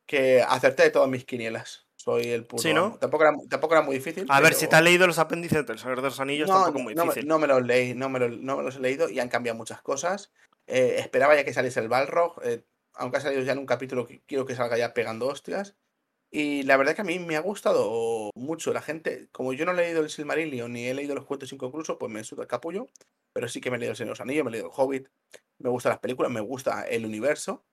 Que 0.06 0.42
acerté 0.42 0.84
de 0.84 0.90
todas 0.90 1.08
mis 1.08 1.24
quinielas. 1.24 1.85
Soy 2.06 2.28
el 2.28 2.44
puro. 2.44 2.62
Sí, 2.62 2.72
¿no? 2.72 2.96
Tampoco, 2.98 3.24
era, 3.24 3.34
tampoco 3.50 3.74
era 3.74 3.82
muy 3.82 3.96
difícil. 3.96 4.26
A 4.28 4.40
ver, 4.40 4.54
si 4.54 4.68
te 4.68 4.76
has 4.76 4.82
leído 4.82 5.08
los 5.08 5.18
apéndices 5.18 5.66
del 5.66 5.76
Señor 5.78 5.96
de 5.96 6.02
los 6.02 6.20
Anillos, 6.20 6.48
no, 6.48 6.54
tampoco 6.62 6.78
es 6.78 6.84
muy 6.84 6.94
no 6.94 7.02
me- 7.04 7.08
difícil. 7.10 7.28
no 7.28 7.38
me 7.40 7.48
los 7.48 7.62
leí, 7.66 7.94
no 7.94 8.08
me, 8.08 8.20
lo- 8.20 8.28
no 8.28 8.56
me 8.58 8.62
los 8.62 8.76
he 8.76 8.80
leído 8.80 9.08
y 9.10 9.18
han 9.18 9.28
cambiado 9.28 9.58
muchas 9.58 9.82
cosas. 9.82 10.30
Eh, 10.68 10.96
esperaba 11.00 11.34
ya 11.34 11.44
que 11.44 11.52
saliese 11.52 11.80
el 11.80 11.88
Balrog, 11.88 12.40
eh, 12.44 12.62
aunque 12.94 13.16
ha 13.18 13.20
salido 13.20 13.42
ya 13.42 13.52
en 13.52 13.58
un 13.58 13.66
capítulo 13.66 14.06
que 14.06 14.20
quiero 14.24 14.46
que 14.46 14.54
salga 14.54 14.78
ya 14.78 14.94
pegando 14.94 15.26
hostias. 15.26 15.74
Y 16.30 16.62
la 16.62 16.76
verdad 16.76 16.94
que 16.94 17.00
a 17.00 17.04
mí 17.04 17.18
me 17.18 17.34
ha 17.36 17.40
gustado 17.40 18.30
mucho. 18.36 18.72
La 18.72 18.82
gente, 18.82 19.28
como 19.32 19.52
yo 19.52 19.64
no 19.64 19.72
he 19.72 19.76
leído 19.76 20.00
el 20.02 20.10
Silmarillion 20.10 20.72
ni 20.72 20.86
he 20.86 20.94
leído 20.94 21.14
los 21.16 21.24
cuentos 21.24 21.52
inconclusos, 21.52 21.96
pues 21.98 22.12
me 22.12 22.22
suda 22.22 22.42
el 22.42 22.48
capullo. 22.48 22.86
Pero 23.32 23.48
sí 23.48 23.60
que 23.60 23.70
me 23.70 23.76
he 23.78 23.80
leído 23.80 23.90
el 23.92 23.96
Señor 23.96 24.10
de 24.10 24.12
los 24.12 24.20
Anillos, 24.20 24.44
me 24.44 24.50
he 24.50 24.52
leído 24.52 24.66
el 24.68 24.72
Hobbit, 24.76 25.08
me 25.58 25.70
gustan 25.70 25.90
las 25.90 25.98
películas, 25.98 26.30
me 26.30 26.40
gusta 26.40 26.82
el 26.86 27.04
universo. 27.04 27.64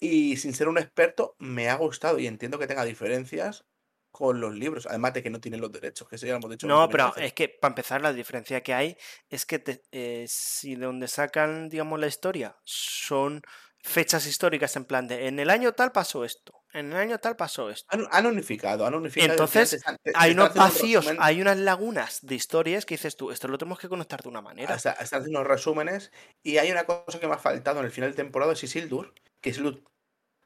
Y 0.00 0.36
sin 0.36 0.54
ser 0.54 0.68
un 0.68 0.78
experto, 0.78 1.34
me 1.38 1.68
ha 1.68 1.74
gustado 1.76 2.18
y 2.18 2.26
entiendo 2.26 2.58
que 2.58 2.66
tenga 2.66 2.84
diferencias 2.84 3.64
con 4.10 4.40
los 4.40 4.54
libros. 4.54 4.86
Además 4.86 5.14
de 5.14 5.22
que 5.22 5.30
no 5.30 5.40
tienen 5.40 5.60
los 5.60 5.72
derechos, 5.72 6.08
que 6.08 6.16
eso 6.16 6.26
ya 6.26 6.32
lo 6.32 6.38
hemos 6.38 6.50
dicho. 6.50 6.66
No, 6.66 6.88
20.000 6.88 6.90
pero 6.90 7.14
veces. 7.14 7.24
es 7.26 7.32
que 7.34 7.48
para 7.48 7.70
empezar 7.72 8.00
la 8.02 8.12
diferencia 8.12 8.62
que 8.62 8.74
hay 8.74 8.96
es 9.28 9.46
que 9.46 9.58
te- 9.60 9.82
eh, 9.92 10.26
si 10.28 10.74
de 10.74 10.86
donde 10.86 11.06
sacan, 11.08 11.68
digamos, 11.68 12.00
la 12.00 12.08
historia 12.08 12.56
son 12.64 13.42
fechas 13.82 14.26
históricas 14.26 14.74
en 14.76 14.84
plan 14.84 15.06
de 15.06 15.28
en 15.28 15.38
el 15.38 15.50
año 15.50 15.72
tal 15.72 15.92
pasó 15.92 16.24
esto, 16.24 16.57
en 16.78 16.92
el 16.92 16.98
año 16.98 17.18
tal 17.18 17.36
pasó 17.36 17.70
esto. 17.70 17.86
Han, 17.90 18.06
han 18.10 18.26
unificado, 18.26 18.86
han 18.86 18.94
unificado. 18.94 19.32
Entonces, 19.32 19.74
están- 19.74 19.98
Hay 20.14 20.32
unos 20.32 20.50
un 20.50 20.56
vacíos, 20.56 21.06
hay 21.18 21.40
unas 21.40 21.56
lagunas 21.58 22.20
de 22.22 22.34
historias 22.34 22.86
que 22.86 22.94
dices 22.94 23.16
tú, 23.16 23.30
esto 23.30 23.48
lo 23.48 23.58
tenemos 23.58 23.78
que 23.78 23.88
conectar 23.88 24.22
de 24.22 24.28
una 24.28 24.40
manera. 24.40 24.74
Está, 24.74 24.92
están 24.92 25.20
haciendo 25.20 25.40
unos 25.40 25.48
resúmenes. 25.50 26.10
Y 26.42 26.58
hay 26.58 26.70
una 26.70 26.84
cosa 26.84 27.18
que 27.20 27.26
me 27.26 27.34
ha 27.34 27.38
faltado 27.38 27.80
en 27.80 27.86
el 27.86 27.92
final 27.92 28.10
de 28.10 28.16
temporada: 28.16 28.52
es 28.52 28.62
Isildur. 28.64 29.14
Que 29.40 29.50
Isildur. 29.50 29.82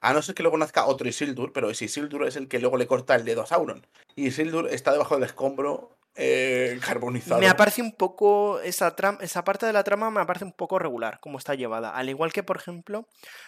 A 0.00 0.12
no 0.12 0.20
ser 0.20 0.34
que 0.34 0.42
luego 0.42 0.58
nazca 0.58 0.86
otro 0.86 1.08
Isildur, 1.08 1.52
pero 1.52 1.70
ese 1.70 1.84
Isildur 1.84 2.26
es 2.26 2.34
el 2.36 2.48
que 2.48 2.58
luego 2.58 2.76
le 2.76 2.88
corta 2.88 3.14
el 3.14 3.24
dedo 3.24 3.42
a 3.42 3.46
Sauron. 3.46 3.86
Y 4.16 4.26
Isildur 4.26 4.68
está 4.68 4.90
debajo 4.90 5.14
del 5.14 5.24
escombro 5.24 5.96
eh, 6.14 6.78
carbonizado. 6.84 7.40
Me 7.40 7.48
aparece 7.48 7.80
un 7.80 7.92
poco 7.92 8.60
esa 8.60 8.94
esa 9.20 9.44
parte 9.44 9.64
de 9.64 9.72
la 9.72 9.84
trama 9.84 10.10
me 10.10 10.26
parece 10.26 10.44
un 10.44 10.52
poco 10.52 10.78
regular, 10.78 11.20
como 11.20 11.38
está 11.38 11.54
llevada. 11.54 11.90
Al 11.90 12.08
igual 12.08 12.32
que, 12.32 12.42
por 12.42 12.56
ejemplo, 12.56 13.06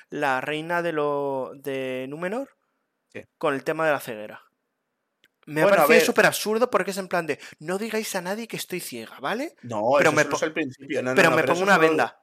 la 0.08 0.40
reina 0.40 0.80
de 0.80 0.92
lo 0.92 1.52
de 1.56 2.06
Númenor 2.08 2.48
Sí. 3.14 3.22
con 3.38 3.54
el 3.54 3.62
tema 3.64 3.86
de 3.86 3.92
la 3.92 4.00
ceguera. 4.00 4.42
Me 5.46 5.62
Bueno, 5.62 5.74
ha 5.82 5.86
parecido 5.86 6.06
súper 6.06 6.26
absurdo 6.26 6.70
porque 6.70 6.90
es 6.90 6.96
en 6.98 7.06
plan 7.08 7.26
de 7.26 7.38
no 7.58 7.76
digáis 7.78 8.14
a 8.16 8.22
nadie 8.22 8.48
que 8.48 8.56
estoy 8.56 8.80
ciega, 8.80 9.18
¿vale? 9.20 9.54
No, 9.62 9.82
pero 9.98 10.10
eso 10.10 10.16
me 10.16 10.22
solo 10.24 10.36
es 10.36 10.42
al 10.42 10.52
principio. 10.52 11.02
No, 11.02 11.10
no, 11.10 11.16
pero 11.16 11.30
no, 11.30 11.36
me 11.36 11.44
pongo 11.44 11.62
una 11.62 11.78
venda. 11.78 12.20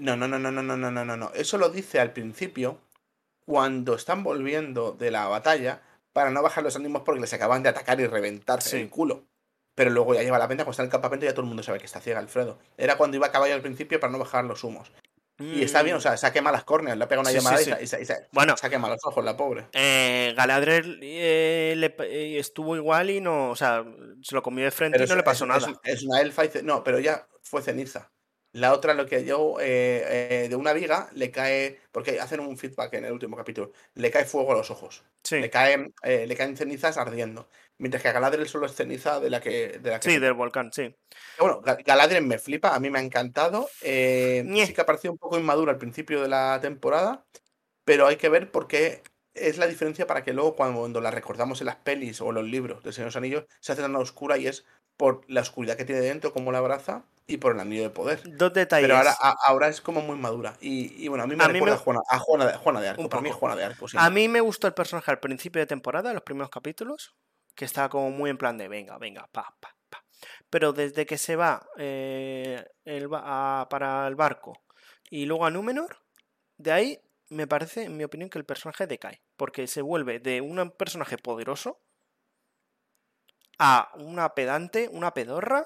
No, 0.00 0.16
no, 0.16 0.28
no, 0.28 0.38
no, 0.38 0.52
no, 0.52 0.62
no, 0.62 0.76
no, 0.76 0.90
no, 0.90 1.04
no, 1.04 1.16
no. 1.16 1.32
Eso 1.34 1.58
lo 1.58 1.68
dice 1.70 1.98
al 2.00 2.12
principio 2.12 2.80
cuando 3.44 3.94
están 3.96 4.22
volviendo 4.22 4.92
de 4.92 5.10
la 5.10 5.26
batalla 5.26 5.82
para 6.12 6.30
no 6.30 6.40
bajar 6.40 6.62
los 6.62 6.76
ánimos 6.76 7.02
porque 7.02 7.20
les 7.20 7.32
acaban 7.32 7.62
de 7.64 7.70
atacar 7.70 8.00
y 8.00 8.06
reventarse 8.06 8.70
Sí. 8.70 8.76
el 8.76 8.90
culo. 8.90 9.24
Pero 9.74 9.90
luego 9.90 10.14
ya 10.14 10.22
lleva 10.22 10.38
la 10.38 10.46
venda, 10.46 10.64
cuando 10.64 10.72
está 10.72 10.82
en 10.82 10.86
el 10.88 10.92
campamento 10.92 11.26
ya 11.26 11.32
todo 11.32 11.40
el 11.42 11.48
mundo 11.48 11.62
sabe 11.62 11.78
que 11.78 11.86
está 11.86 12.00
ciega 12.00 12.20
Alfredo. 12.20 12.58
Era 12.76 12.96
cuando 12.96 13.16
iba 13.16 13.26
a 13.26 13.32
caballo 13.32 13.54
al 13.54 13.62
principio 13.62 13.98
para 13.98 14.12
no 14.12 14.18
bajar 14.18 14.44
los 14.44 14.62
humos. 14.64 14.92
Y 15.38 15.62
está 15.62 15.82
bien, 15.82 15.96
o 15.96 16.00
sea, 16.00 16.16
se 16.16 16.26
ha 16.26 16.32
quemado 16.32 16.54
las 16.54 16.64
córneas, 16.64 16.96
le 16.96 17.04
ha 17.04 17.08
pegado 17.08 17.22
una. 17.22 17.30
Sí, 17.30 17.36
llamada 17.36 17.60
y 17.60 17.64
sí. 17.64 17.70
se- 17.72 17.82
y 17.82 17.86
se, 17.86 18.02
y 18.02 18.04
se- 18.04 18.28
Bueno. 18.32 18.56
se 18.56 18.66
ha 18.66 18.70
quemado 18.70 18.94
los 18.94 19.04
ojos, 19.04 19.24
la 19.24 19.36
pobre. 19.36 19.66
Eh, 19.72 20.34
Galadriel 20.36 21.00
eh, 21.02 21.74
le- 21.76 21.96
eh, 22.00 22.38
estuvo 22.38 22.76
igual 22.76 23.10
y 23.10 23.20
no, 23.20 23.50
o 23.50 23.56
sea, 23.56 23.84
se 24.22 24.34
lo 24.34 24.42
comió 24.42 24.64
de 24.64 24.70
frente 24.70 24.98
Pero 24.98 25.06
y 25.06 25.08
no 25.08 25.14
es- 25.14 25.16
le 25.18 25.22
pasó 25.24 25.44
es- 25.44 25.48
nada. 25.48 25.72
Es, 25.84 25.94
es 25.94 26.02
una 26.04 26.20
elfa 26.20 26.44
y 26.44 26.50
No, 26.62 26.84
pero 26.84 27.00
ya 27.00 27.26
fue 27.42 27.60
ceniza. 27.62 28.12
La 28.52 28.72
otra, 28.74 28.92
lo 28.94 29.06
que 29.06 29.24
yo, 29.24 29.56
eh, 29.60 30.44
eh, 30.44 30.48
de 30.48 30.56
una 30.56 30.72
viga, 30.74 31.08
le 31.14 31.30
cae, 31.30 31.80
porque 31.90 32.20
hacen 32.20 32.40
un 32.40 32.58
feedback 32.58 32.92
en 32.94 33.06
el 33.06 33.12
último 33.12 33.36
capítulo, 33.36 33.72
le 33.94 34.10
cae 34.10 34.24
fuego 34.26 34.52
a 34.52 34.56
los 34.56 34.70
ojos. 34.70 35.02
Sí, 35.24 35.36
Le, 35.40 35.48
caen, 35.50 35.94
eh, 36.02 36.26
le 36.26 36.36
caen 36.36 36.56
cenizas 36.56 36.98
ardiendo. 36.98 37.48
Mientras 37.78 38.02
que 38.02 38.08
a 38.10 38.12
Galadriel 38.12 38.48
solo 38.48 38.66
es 38.66 38.74
ceniza 38.74 39.20
de 39.20 39.30
la 39.30 39.40
que... 39.40 39.78
De 39.78 39.90
la 39.90 39.98
que 40.00 40.08
sí, 40.08 40.14
se- 40.14 40.20
del 40.20 40.34
volcán, 40.34 40.70
sí. 40.72 40.94
Bueno, 41.38 41.62
Ga- 41.62 41.82
Galadriel 41.82 42.24
me 42.26 42.38
flipa, 42.38 42.74
a 42.74 42.80
mí 42.80 42.90
me 42.90 42.98
ha 42.98 43.02
encantado. 43.02 43.68
sí 43.82 44.74
que 44.74 44.80
ha 44.80 44.86
parecido 44.86 45.12
un 45.12 45.18
poco 45.18 45.38
inmadura 45.38 45.72
al 45.72 45.78
principio 45.78 46.20
de 46.22 46.28
la 46.28 46.58
temporada, 46.60 47.24
pero 47.84 48.06
hay 48.06 48.16
que 48.16 48.28
ver 48.28 48.50
por 48.50 48.68
qué 48.68 49.02
es 49.34 49.58
la 49.58 49.66
diferencia 49.66 50.06
para 50.06 50.22
que 50.22 50.32
luego 50.32 50.54
cuando 50.56 51.00
la 51.00 51.10
recordamos 51.10 51.60
en 51.60 51.66
las 51.66 51.76
pelis 51.76 52.20
o 52.20 52.28
en 52.28 52.34
los 52.34 52.44
libros 52.44 52.82
de 52.84 52.92
Señor 52.92 53.06
de 53.06 53.08
los 53.08 53.16
Anillos 53.16 53.44
se 53.60 53.72
hace 53.72 53.82
tan 53.82 53.96
oscura 53.96 54.36
y 54.38 54.46
es 54.46 54.64
por 55.02 55.24
la 55.26 55.40
oscuridad 55.40 55.76
que 55.76 55.84
tiene 55.84 56.00
dentro, 56.00 56.32
como 56.32 56.52
la 56.52 56.58
abraza, 56.58 57.02
y 57.26 57.38
por 57.38 57.54
el 57.54 57.58
anillo 57.60 57.82
de 57.82 57.90
poder. 57.90 58.20
Dos 58.36 58.52
detalles. 58.52 58.84
Pero 58.86 58.98
ahora, 58.98 59.16
a- 59.20 59.36
ahora 59.48 59.66
es 59.66 59.80
como 59.80 60.00
muy 60.00 60.16
madura. 60.16 60.54
Y, 60.60 61.04
y 61.04 61.08
bueno, 61.08 61.24
a 61.24 61.26
mí 61.26 61.34
me 61.34 61.42
A 61.42 61.48
mí 61.48 61.54
recuerda 61.54 61.74
me- 61.74 61.80
a, 61.80 61.82
Juana, 61.82 62.00
a 62.08 62.18
Juana 62.20 62.46
de, 62.46 62.52
Juana 62.56 62.80
de 62.80 62.88
Arco. 62.90 63.08
Para 63.08 63.20
mí. 63.20 63.30
Juana 63.32 63.56
de 63.56 63.64
Arco. 63.64 63.88
sí. 63.88 63.96
A 63.98 64.10
mí 64.10 64.28
me 64.28 64.40
gustó 64.40 64.68
el 64.68 64.74
personaje 64.74 65.10
al 65.10 65.18
principio 65.18 65.58
de 65.60 65.66
temporada, 65.66 66.12
los 66.12 66.22
primeros 66.22 66.50
capítulos, 66.50 67.16
que 67.56 67.64
estaba 67.64 67.88
como 67.88 68.12
muy 68.12 68.30
en 68.30 68.38
plan 68.38 68.56
de 68.58 68.68
venga, 68.68 68.96
venga, 68.98 69.26
pa, 69.32 69.56
pa, 69.58 69.74
pa. 69.90 70.04
Pero 70.50 70.72
desde 70.72 71.04
que 71.04 71.18
se 71.18 71.34
va 71.34 71.66
eh, 71.78 72.64
el 72.84 73.08
para 73.08 74.06
el 74.06 74.14
barco 74.14 74.62
y 75.10 75.26
luego 75.26 75.46
a 75.46 75.50
Númenor, 75.50 75.96
de 76.58 76.70
ahí 76.70 77.00
me 77.28 77.48
parece, 77.48 77.84
en 77.86 77.96
mi 77.96 78.04
opinión, 78.04 78.30
que 78.30 78.38
el 78.38 78.44
personaje 78.44 78.86
decae. 78.86 79.20
Porque 79.36 79.66
se 79.66 79.82
vuelve 79.82 80.20
de 80.20 80.40
un 80.40 80.70
personaje 80.70 81.18
poderoso 81.18 81.80
a 83.64 83.92
una 83.96 84.34
pedante, 84.34 84.88
una 84.90 85.14
pedorra, 85.14 85.64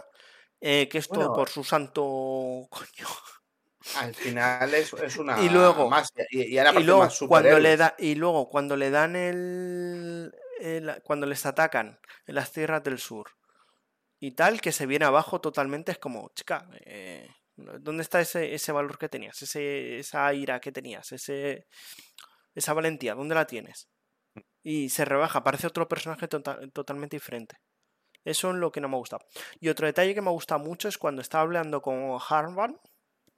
eh, 0.61 0.89
que 0.89 0.99
esto 0.99 1.15
Bueno. 1.15 1.33
por 1.33 1.49
su 1.49 1.65
santo 1.65 2.03
coño. 2.71 3.09
Al 3.97 4.15
final 4.15 4.75
es, 4.75 4.93
es 4.95 5.17
una 5.17 5.41
Y 5.43 5.49
luego- 5.49 5.89
más. 5.89 6.13
Y, 6.31 6.59
luego, 6.83 7.01
más 7.05 7.19
cuando 7.21 7.59
le 7.61 7.77
da, 7.77 7.95
y 7.99 8.15
luego 8.17 8.49
cuando 8.49 8.77
le 8.77 8.91
dan 8.91 9.15
el, 9.17 10.33
el- 10.61 11.03
cuando 11.05 11.27
les 11.27 11.47
atacan 11.47 11.99
en 12.27 12.35
las 12.35 12.53
tierras 12.53 12.83
del 12.83 12.99
sur 12.99 13.31
y 14.19 14.33
tal, 14.33 14.61
que 14.61 14.73
se 14.73 14.87
viene 14.87 15.05
abajo 15.05 15.41
totalmente, 15.41 15.93
es 15.93 15.99
como, 15.99 16.31
chica, 16.35 16.69
eh, 16.85 17.29
¿dónde 17.57 18.03
está 18.03 18.21
ese, 18.21 18.55
ese 18.55 18.73
valor 18.73 18.99
que 18.99 19.09
tenías? 19.09 19.41
Ese, 19.43 19.99
esa 19.99 20.33
ira 20.35 20.59
que 20.61 20.73
tenías, 20.73 21.13
ese, 21.13 21.67
esa 22.55 22.73
valentía, 22.73 23.15
¿dónde 23.15 23.35
la 23.37 23.47
tienes? 23.47 23.89
Y 24.65 24.89
se 24.89 25.05
rebaja, 25.05 25.45
parece 25.45 25.69
otro 25.69 25.87
personaje 25.87 26.27
tota- 26.27 26.59
totalmente 26.73 27.17
diferente. 27.17 27.57
Eso 28.27 28.51
es 28.51 28.57
lo 28.57 28.73
que 28.73 28.81
no 28.81 28.89
me 28.89 28.97
ha 28.97 28.99
gustado. 28.99 29.25
Y 29.61 29.69
otro 29.69 29.87
detalle 29.87 30.15
que 30.15 30.21
me 30.21 30.31
gusta 30.31 30.59
mucho 30.59 30.89
es 30.89 30.99
cuando 30.99 31.23
está 31.23 31.41
hablando 31.41 31.81
con 31.81 32.19
Harvan, 32.29 32.79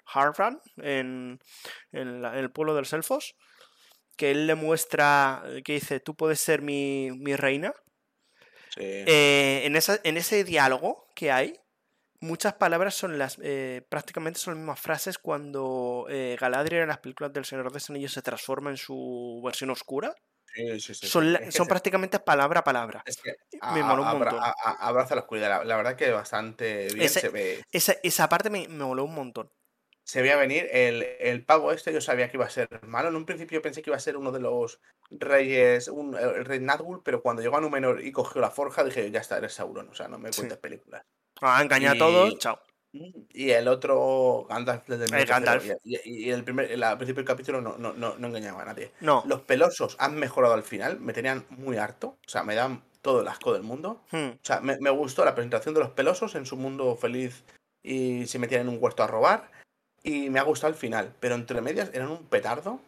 Harvan 0.07 0.61
en, 0.78 1.38
en 1.92 2.23
la- 2.23 2.33
en 2.33 2.38
el 2.40 2.50
pueblo 2.50 2.75
de 2.75 2.80
los 2.80 2.92
elfos, 2.95 3.37
que 4.16 4.30
él 4.30 4.47
le 4.47 4.54
muestra, 4.54 5.42
que 5.64 5.75
dice, 5.75 6.00
tú 6.00 6.14
puedes 6.16 6.40
ser 6.40 6.62
mi, 6.62 7.11
mi 7.12 7.37
reina. 7.37 7.73
Sí. 8.75 8.80
Eh, 8.83 9.62
en, 9.64 9.76
esa- 9.76 10.00
en 10.04 10.16
ese 10.16 10.42
diálogo 10.42 11.07
que 11.14 11.30
hay, 11.30 11.54
muchas 12.21 12.54
palabras 12.54 12.95
son 12.95 13.18
las, 13.18 13.38
eh, 13.42 13.83
prácticamente 13.90 14.40
son 14.40 14.54
las 14.54 14.59
mismas 14.59 14.80
frases 14.80 15.18
cuando 15.18 16.07
eh, 16.09 16.37
Galadriel 16.40 16.83
en 16.83 16.88
las 16.88 16.99
películas 16.99 17.33
del 17.33 17.45
Señor 17.45 17.68
de 17.68 17.75
los 17.75 17.90
Anillos 17.90 18.12
se 18.12 18.23
transforma 18.23 18.71
en 18.71 18.76
su 18.78 19.40
versión 19.45 19.71
oscura. 19.71 20.14
Sí, 20.55 20.81
sí, 20.81 20.95
sí, 20.95 21.07
son 21.07 21.33
la- 21.33 21.50
son 21.50 21.67
prácticamente 21.69 22.19
palabra 22.19 22.61
a 22.61 22.64
palabra. 22.64 23.02
es 23.07 23.17
que 23.19 23.35
me 23.75 23.81
a- 23.81 23.85
moló 23.85 24.02
un 24.02 24.09
abra- 24.09 24.33
montón. 24.33 24.40
a- 24.64 24.87
abraza 24.88 25.14
la 25.14 25.21
oscuridad. 25.23 25.49
La, 25.49 25.64
la 25.64 25.76
verdad 25.76 25.97
que 25.97 26.11
bastante 26.11 26.87
bien 26.95 27.07
Ese- 27.07 27.21
se 27.21 27.28
ve. 27.28 27.64
Esa, 27.71 27.95
esa 28.02 28.28
parte 28.28 28.50
me, 28.50 28.67
me 28.69 28.85
moló 28.85 29.05
un 29.05 29.14
montón. 29.14 29.50
Se 30.05 30.23
veía 30.23 30.37
venir 30.37 30.67
el, 30.73 31.02
el 31.21 31.45
pavo 31.45 31.71
este, 31.71 31.93
yo 31.93 32.00
sabía 32.00 32.31
que 32.31 32.38
iba 32.38 32.47
a 32.47 32.50
ser 32.50 32.69
malo. 32.87 33.09
En 33.11 33.17
un 33.17 33.26
principio 33.26 33.61
pensé 33.61 33.83
que 33.83 33.90
iba 33.90 33.97
a 33.97 34.00
ser 34.00 34.17
uno 34.17 34.33
de 34.33 34.40
los 34.40 34.81
reyes, 35.11 35.88
un, 35.88 36.17
el 36.17 36.45
rey 36.47 36.61
Nazgûl, 36.61 37.02
pero 37.05 37.21
cuando 37.23 37.43
llegó 37.43 37.59
a 37.59 37.61
Númenor 37.61 38.02
y 38.02 38.11
cogió 38.11 38.40
la 38.40 38.50
forja, 38.50 38.85
dije, 38.85 39.11
ya 39.11 39.21
está, 39.21 39.37
eres 39.37 39.52
Sauron, 39.52 39.90
o 39.90 39.95
sea, 39.95 40.09
no 40.09 40.19
me 40.19 40.31
cuentes 40.31 40.57
películas. 40.59 41.02
Ah, 41.43 41.61
engaña 41.62 41.90
a 41.93 41.99
todos, 41.99 42.38
chao. 42.38 42.59
Y 42.92 43.50
el 43.50 43.68
otro, 43.68 44.47
Gandalf 44.49 44.87
desde 44.87 45.04
el, 45.04 45.14
El 45.14 45.21
cero, 45.21 45.28
Gandalf. 45.35 45.64
Y, 45.85 45.97
y- 45.97 46.25
y 46.26 46.30
el 46.30 46.42
primer, 46.45 46.71
el- 46.73 46.83
al 46.83 46.97
principio 46.97 47.21
del 47.23 47.26
capítulo 47.28 47.61
no, 47.61 47.76
no, 47.78 47.92
no, 47.92 48.16
no 48.18 48.26
engañaba 48.28 48.62
a 48.62 48.66
nadie. 48.66 48.92
No. 49.00 49.23
Los 49.26 49.42
pelosos 49.42 49.97
han 49.99 50.16
mejorado 50.16 50.54
al 50.54 50.62
final, 50.62 50.99
me 51.00 51.12
tenían 51.12 51.45
muy 51.50 51.76
harto, 51.76 52.16
o 52.26 52.28
sea, 52.28 52.42
me 52.45 52.54
dan 52.54 52.83
todo 53.02 53.21
el 53.21 53.28
asco 53.28 53.52
del 53.52 53.62
mundo. 53.62 54.00
Hmm. 54.11 54.30
O 54.30 54.38
sea, 54.42 54.61
me, 54.61 54.78
me 54.80 54.90
gustó 54.90 55.25
la 55.25 55.35
presentación 55.35 55.75
de 55.75 55.80
los 55.80 55.90
pelosos 55.90 56.35
en 56.35 56.47
su 56.47 56.57
mundo 56.57 56.97
feliz 56.97 57.45
y 57.83 58.26
se 58.26 58.38
metían 58.38 58.62
en 58.62 58.68
un 58.71 58.78
huerto 58.80 59.02
a 59.02 59.07
robar. 59.07 59.50
Y 60.02 60.30
me 60.30 60.38
ha 60.38 60.45
gustado 60.45 60.73
el 60.73 60.78
final, 60.78 61.12
pero 61.21 61.35
entre 61.35 61.61
medias 61.61 61.90
eran 61.92 62.09
un 62.11 62.25
petardo. 62.25 62.80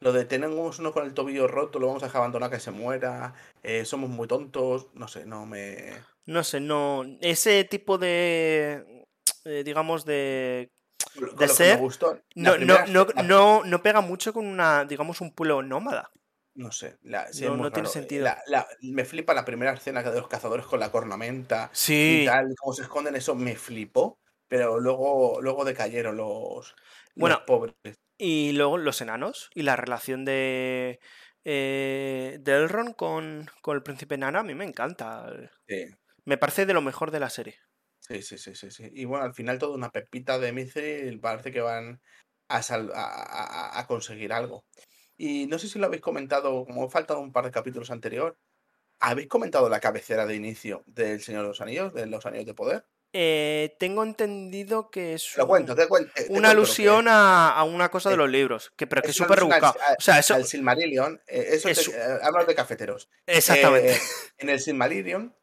Lo 0.00 0.12
de 0.12 0.26
tenemos 0.26 0.78
uno 0.78 0.92
con 0.92 1.06
el 1.06 1.14
tobillo 1.14 1.48
roto, 1.48 1.78
lo 1.78 1.86
vamos 1.86 2.02
a 2.02 2.06
dejar 2.06 2.18
abandonado 2.20 2.50
que 2.52 2.60
se 2.60 2.70
muera, 2.70 3.32
eh, 3.62 3.84
somos 3.86 4.10
muy 4.10 4.28
tontos, 4.28 4.88
no 4.92 5.08
sé, 5.08 5.24
no 5.24 5.46
me... 5.46 5.92
No 6.26 6.42
sé, 6.44 6.60
no. 6.60 7.04
Ese 7.20 7.62
tipo 7.64 7.98
de. 7.98 8.95
Eh, 9.46 9.62
digamos, 9.64 10.04
de. 10.04 10.70
Con 11.36 11.48
ser, 11.48 11.78
gustó, 11.78 12.20
No, 12.34 12.50
no, 12.52 12.56
primera 12.56 12.86
no, 12.86 13.06
no, 13.24 13.64
no 13.64 13.82
pega 13.82 14.00
mucho 14.02 14.32
con 14.32 14.46
una, 14.46 14.84
digamos, 14.84 15.20
un 15.20 15.32
pueblo 15.34 15.62
nómada. 15.62 16.10
No 16.54 16.72
sé, 16.72 16.96
la- 17.02 17.30
sí, 17.32 17.44
No- 17.44 17.70
tiene 17.72 17.88
sentido. 17.88 18.24
La- 18.24 18.42
la- 18.46 18.66
me 18.82 19.04
flipa 19.04 19.34
la 19.34 19.44
primera 19.44 19.72
escena 19.72 20.02
de 20.02 20.18
los 20.18 20.28
cazadores 20.28 20.66
con 20.66 20.80
la 20.80 20.90
cornamenta 20.90 21.70
y 21.72 21.76
Sí. 21.76 22.22
tal, 22.26 22.54
cómo 22.58 22.72
se 22.74 22.82
esconden, 22.82 23.14
eso 23.16 23.34
me 23.34 23.56
flipó, 23.56 24.18
pero 24.48 24.78
luego, 24.80 25.40
luego 25.42 25.64
decayeron 25.64 26.16
los, 26.16 26.74
los 26.74 26.74
Bueno, 27.14 27.42
pobres. 27.46 27.74
Y 28.18 28.52
luego 28.52 28.78
los 28.78 29.00
enanos 29.02 29.50
y 29.54 29.62
la 29.62 29.76
relación 29.76 30.24
de. 30.24 30.98
Eh, 31.44 32.38
de 32.40 32.52
Elrond 32.56 32.96
con, 32.96 33.48
con 33.62 33.76
el 33.76 33.82
príncipe 33.82 34.16
enano 34.16 34.40
a 34.40 34.42
mí 34.42 34.54
me 34.54 34.64
encanta. 34.64 35.30
Sí, 35.68 35.84
Me 36.24 36.36
parece 36.38 36.66
de 36.66 36.74
lo 36.74 36.82
mejor 36.82 37.10
de 37.12 37.20
la 37.20 37.30
serie. 37.30 37.58
Sí, 38.06 38.22
sí, 38.22 38.38
sí, 38.38 38.54
sí, 38.54 38.70
sí. 38.70 38.90
Y 38.92 39.04
bueno, 39.04 39.24
al 39.24 39.34
final 39.34 39.58
toda 39.58 39.74
una 39.74 39.90
pepita 39.90 40.38
de 40.38 40.52
Mithril 40.52 41.20
parece 41.20 41.52
que 41.52 41.60
van 41.60 42.00
a, 42.48 42.62
sal- 42.62 42.92
a, 42.94 43.04
a- 43.04 43.78
a 43.78 43.86
conseguir 43.86 44.32
algo. 44.32 44.64
Y 45.16 45.46
no 45.46 45.58
sé 45.58 45.68
si 45.68 45.78
lo 45.78 45.86
habéis 45.86 46.02
comentado, 46.02 46.64
como 46.64 46.84
ha 46.84 46.90
faltado 46.90 47.20
un 47.20 47.32
par 47.32 47.44
de 47.44 47.50
capítulos 47.50 47.90
anterior, 47.90 48.38
¿habéis 49.00 49.28
comentado 49.28 49.68
la 49.68 49.80
cabecera 49.80 50.26
de 50.26 50.34
inicio 50.36 50.82
del 50.86 51.20
Señor 51.22 51.42
de 51.42 51.48
los 51.48 51.60
Anillos, 51.60 51.94
de 51.94 52.06
los 52.06 52.26
Anillos 52.26 52.46
de 52.46 52.54
Poder? 52.54 52.84
Eh, 53.12 53.76
tengo 53.78 54.02
entendido 54.02 54.90
que 54.90 55.14
es 55.14 55.30
Te 55.32 55.40
lo 55.40 55.46
cuento, 55.46 55.74
te 55.74 55.88
cuento. 55.88 56.12
te 56.14 56.22
una 56.24 56.28
cuento 56.32 56.50
alusión 56.50 57.08
a, 57.08 57.50
a 57.50 57.64
una 57.64 57.90
cosa 57.90 58.10
de 58.10 58.14
Eh, 58.16 58.18
los 58.18 58.28
libros, 58.28 58.72
que, 58.76 58.86
pero 58.86 59.00
que 59.00 59.10
es 59.10 59.16
súper 59.16 59.38
rebuscado. 59.38 59.74
O 59.98 60.02
sea, 60.02 60.18
eso. 60.18 60.34
al 60.34 60.44
Silmarillion, 60.44 61.22
eh, 61.26 61.46
eso 61.52 61.68
es 61.70 61.86
te- 61.86 61.96
eh, 61.96 62.18
hablas 62.22 62.46
de 62.46 62.54
cafeteros. 62.54 63.08
Exactamente. 63.26 63.94
Eh, 63.94 64.00
en 64.38 64.50
el 64.50 64.60
Silmarillion 64.60 65.34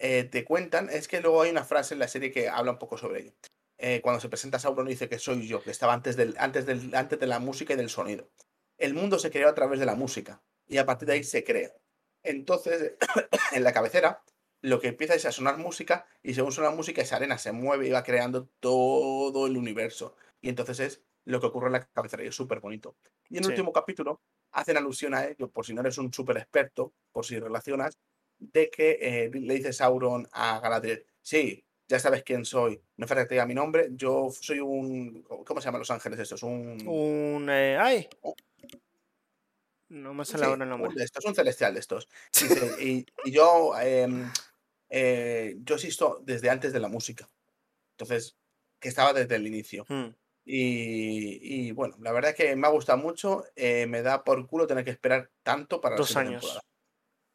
eh, 0.00 0.24
te 0.24 0.44
cuentan, 0.44 0.90
es 0.90 1.08
que 1.08 1.20
luego 1.20 1.42
hay 1.42 1.50
una 1.50 1.64
frase 1.64 1.94
en 1.94 2.00
la 2.00 2.08
serie 2.08 2.32
que 2.32 2.48
habla 2.48 2.72
un 2.72 2.78
poco 2.78 2.98
sobre 2.98 3.20
ello. 3.22 3.32
Eh, 3.78 4.00
cuando 4.02 4.20
se 4.20 4.28
presenta 4.28 4.58
Sauron 4.58 4.86
dice 4.88 5.08
que 5.08 5.18
soy 5.18 5.46
yo, 5.48 5.62
que 5.62 5.70
estaba 5.70 5.94
antes 5.94 6.16
del, 6.16 6.34
antes 6.38 6.66
del, 6.66 6.94
antes 6.94 7.18
de 7.20 7.26
la 7.26 7.38
música 7.38 7.74
y 7.74 7.76
del 7.76 7.90
sonido. 7.90 8.28
el 8.78 8.94
mundo 8.94 9.18
se 9.18 9.30
creó 9.30 9.48
a 9.48 9.54
través 9.54 9.78
de 9.80 9.86
la 9.86 9.94
música 9.94 10.42
y 10.66 10.78
a 10.78 10.86
partir 10.86 11.06
de 11.08 11.14
ahí 11.14 11.24
se 11.24 11.44
crea. 11.44 11.72
Entonces, 12.22 12.94
en 13.52 13.64
la 13.64 13.72
cabecera, 13.72 14.22
lo 14.62 14.80
que 14.80 14.88
empieza 14.88 15.14
es 15.14 15.24
a 15.26 15.32
sonar 15.32 15.58
música 15.58 16.06
y 16.22 16.34
según 16.34 16.52
suena 16.52 16.70
música, 16.70 17.02
esa 17.02 17.16
arena 17.16 17.38
se 17.38 17.52
mueve 17.52 17.86
y 17.88 17.90
va 17.90 18.02
creando 18.04 18.48
todo 18.60 19.46
el 19.46 19.56
universo. 19.56 20.16
Y 20.42 20.48
entonces 20.50 20.80
es 20.80 21.02
lo 21.26 21.40
que 21.40 21.46
ocurre 21.46 21.66
en 21.68 21.72
la 21.74 21.86
cabecera 21.86 22.24
y 22.24 22.28
es 22.28 22.34
súper 22.34 22.60
bonito. 22.60 22.96
Y 23.28 23.38
en 23.38 23.44
el 23.44 23.44
Sí. 23.44 23.50
último 23.52 23.72
capítulo 23.72 24.20
hacen 24.52 24.76
alusión 24.76 25.14
a 25.14 25.26
ello, 25.26 25.50
por 25.50 25.64
si 25.66 25.74
no 25.74 25.80
eres 25.82 25.98
un 25.98 26.12
súper 26.12 26.38
experto, 26.38 26.92
por 27.12 27.24
si 27.26 27.38
relacionas, 27.38 27.98
de 28.40 28.70
que 28.70 28.98
eh, 29.00 29.30
le 29.32 29.54
dice 29.54 29.72
Sauron 29.72 30.28
a 30.32 30.60
Galadriel, 30.60 31.06
sí, 31.22 31.64
ya 31.88 31.98
sabes 32.00 32.22
quién 32.24 32.44
soy, 32.44 32.80
no 32.96 33.06
falta 33.06 33.22
que 33.24 33.28
te 33.30 33.34
diga 33.34 33.46
mi 33.46 33.54
nombre, 33.54 33.88
yo 33.92 34.30
soy 34.32 34.60
un... 34.60 35.22
¿Cómo 35.24 35.60
se 35.60 35.66
llaman 35.66 35.80
los 35.80 35.90
ángeles 35.90 36.18
estos? 36.20 36.42
Un... 36.42 36.82
Un. 36.86 37.48
eh, 37.50 37.76
¡Ay! 37.80 38.08
Oh. 38.22 38.34
No 39.88 40.14
me 40.14 40.24
sale 40.24 40.44
Sí, 40.44 40.50
ahora 40.50 40.64
el 40.64 40.72
un 40.72 40.80
nombre. 40.82 40.94
de 40.94 41.04
estos, 41.04 41.24
un 41.24 41.34
celestial 41.34 41.74
de 41.74 41.80
estos. 41.80 42.08
Dice, 42.40 42.76
y, 42.84 43.06
y 43.24 43.30
yo, 43.32 43.72
em, 43.80 44.30
eh, 44.88 45.56
yo 45.64 45.74
existo 45.76 46.20
desde 46.24 46.48
antes 46.50 46.72
de 46.72 46.80
la 46.80 46.88
música. 46.88 47.28
Entonces, 47.92 48.36
que 48.80 48.88
estaba 48.88 49.12
desde 49.12 49.36
el 49.36 49.46
inicio. 49.46 49.84
Hmm. 49.88 50.10
Y, 50.44 51.68
y, 51.68 51.72
bueno, 51.72 51.96
la 52.00 52.12
verdad 52.12 52.30
es 52.32 52.36
que 52.36 52.56
me 52.56 52.66
ha 52.66 52.70
gustado 52.70 52.98
mucho. 52.98 53.44
eh, 53.56 53.86
me 53.86 54.02
da 54.02 54.24
por 54.24 54.46
culo 54.46 54.66
tener 54.66 54.84
que 54.84 54.90
esperar 54.92 55.30
tanto 55.42 55.80
para 55.80 55.96
Dos 55.96 56.16
años. 56.16 56.42
temporada. 56.42 56.60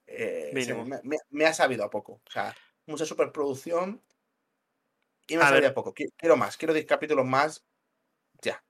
Eh, 0.08 0.52
me, 1.32 1.46
ha 1.46 1.54
sabido 1.54 1.84
a 1.84 1.90
poco. 1.90 2.22
O 2.26 2.32
sea, 2.32 2.56
mucha 2.86 3.06
superproducción 3.06 4.02
y 5.28 5.38
me 5.38 5.44
A 5.44 5.48
ha 5.48 5.50
sabido 5.50 5.70
a 5.70 5.74
poco. 5.74 5.94
Qui- 5.94 6.14
Quiero 6.16 6.38
más, 6.38 6.58
quiero 6.58 6.74
10 6.74 6.86
capítulos 6.86 7.26
más. 7.26 7.66
Ya, 8.42 8.64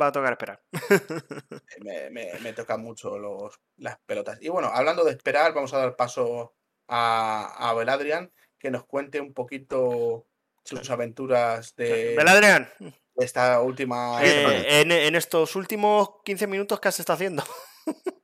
Va 0.00 0.08
a 0.08 0.12
tocar 0.12 0.32
esperar. 0.32 0.62
me, 1.80 2.10
me, 2.10 2.32
me 2.40 2.52
tocan 2.52 2.82
mucho 2.82 3.18
los, 3.18 3.58
las 3.76 3.98
pelotas. 4.06 4.38
Y 4.40 4.48
bueno, 4.48 4.68
hablando 4.68 5.04
de 5.04 5.12
esperar, 5.12 5.52
vamos 5.54 5.72
a 5.74 5.78
dar 5.78 5.96
paso 5.96 6.54
a, 6.86 7.68
a 7.70 7.74
Beladrian, 7.74 8.32
que 8.58 8.70
nos 8.70 8.84
cuente 8.84 9.20
un 9.20 9.32
poquito 9.32 10.26
sus 10.64 10.88
aventuras 10.90 11.74
de, 11.76 12.14
de 12.14 13.24
esta 13.24 13.60
última... 13.60 14.22
Eh, 14.22 14.82
eh, 14.82 15.06
en 15.06 15.14
estos 15.16 15.56
últimos 15.56 16.10
15 16.24 16.46
minutos, 16.46 16.78
¿qué 16.78 16.88
has 16.88 17.00
estado 17.00 17.14
haciendo? 17.16 17.42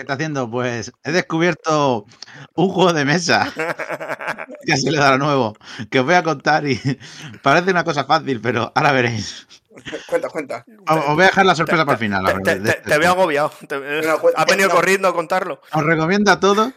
¿Qué 0.00 0.02
está 0.04 0.14
haciendo? 0.14 0.50
Pues 0.50 0.90
he 1.04 1.12
descubierto 1.12 2.06
un 2.54 2.68
juego 2.70 2.94
de 2.94 3.04
mesa 3.04 3.52
que 4.64 4.76
se 4.78 4.90
le 4.90 4.96
da 4.98 5.18
nuevo, 5.18 5.54
que 5.90 6.00
os 6.00 6.06
voy 6.06 6.14
a 6.14 6.22
contar 6.22 6.66
y 6.66 6.80
parece 7.42 7.70
una 7.70 7.84
cosa 7.84 8.04
fácil, 8.04 8.40
pero 8.40 8.72
ahora 8.74 8.92
veréis. 8.92 9.46
cuenta, 10.08 10.28
cuenta. 10.30 10.64
Os 10.88 11.14
voy 11.14 11.24
a 11.24 11.26
dejar 11.26 11.44
la 11.44 11.54
sorpresa 11.54 11.84
para 11.84 11.96
el 11.96 11.98
final. 12.00 12.22
la 12.24 12.32
Te, 12.32 12.40
te- 12.40 12.60
te- 12.60 12.68
este 12.70 12.82
te 12.82 12.96
juego. 12.96 13.12
agobiado. 13.12 13.52
Te- 13.68 13.78
cu- 14.18 14.30
ha 14.34 14.44
venido 14.46 14.68
no. 14.70 14.74
corriendo 14.74 15.08
a 15.08 15.12
contarlo. 15.14 15.60
Os 15.70 15.84
recomiendo 15.84 16.30
a 16.32 16.40
todos, 16.40 16.72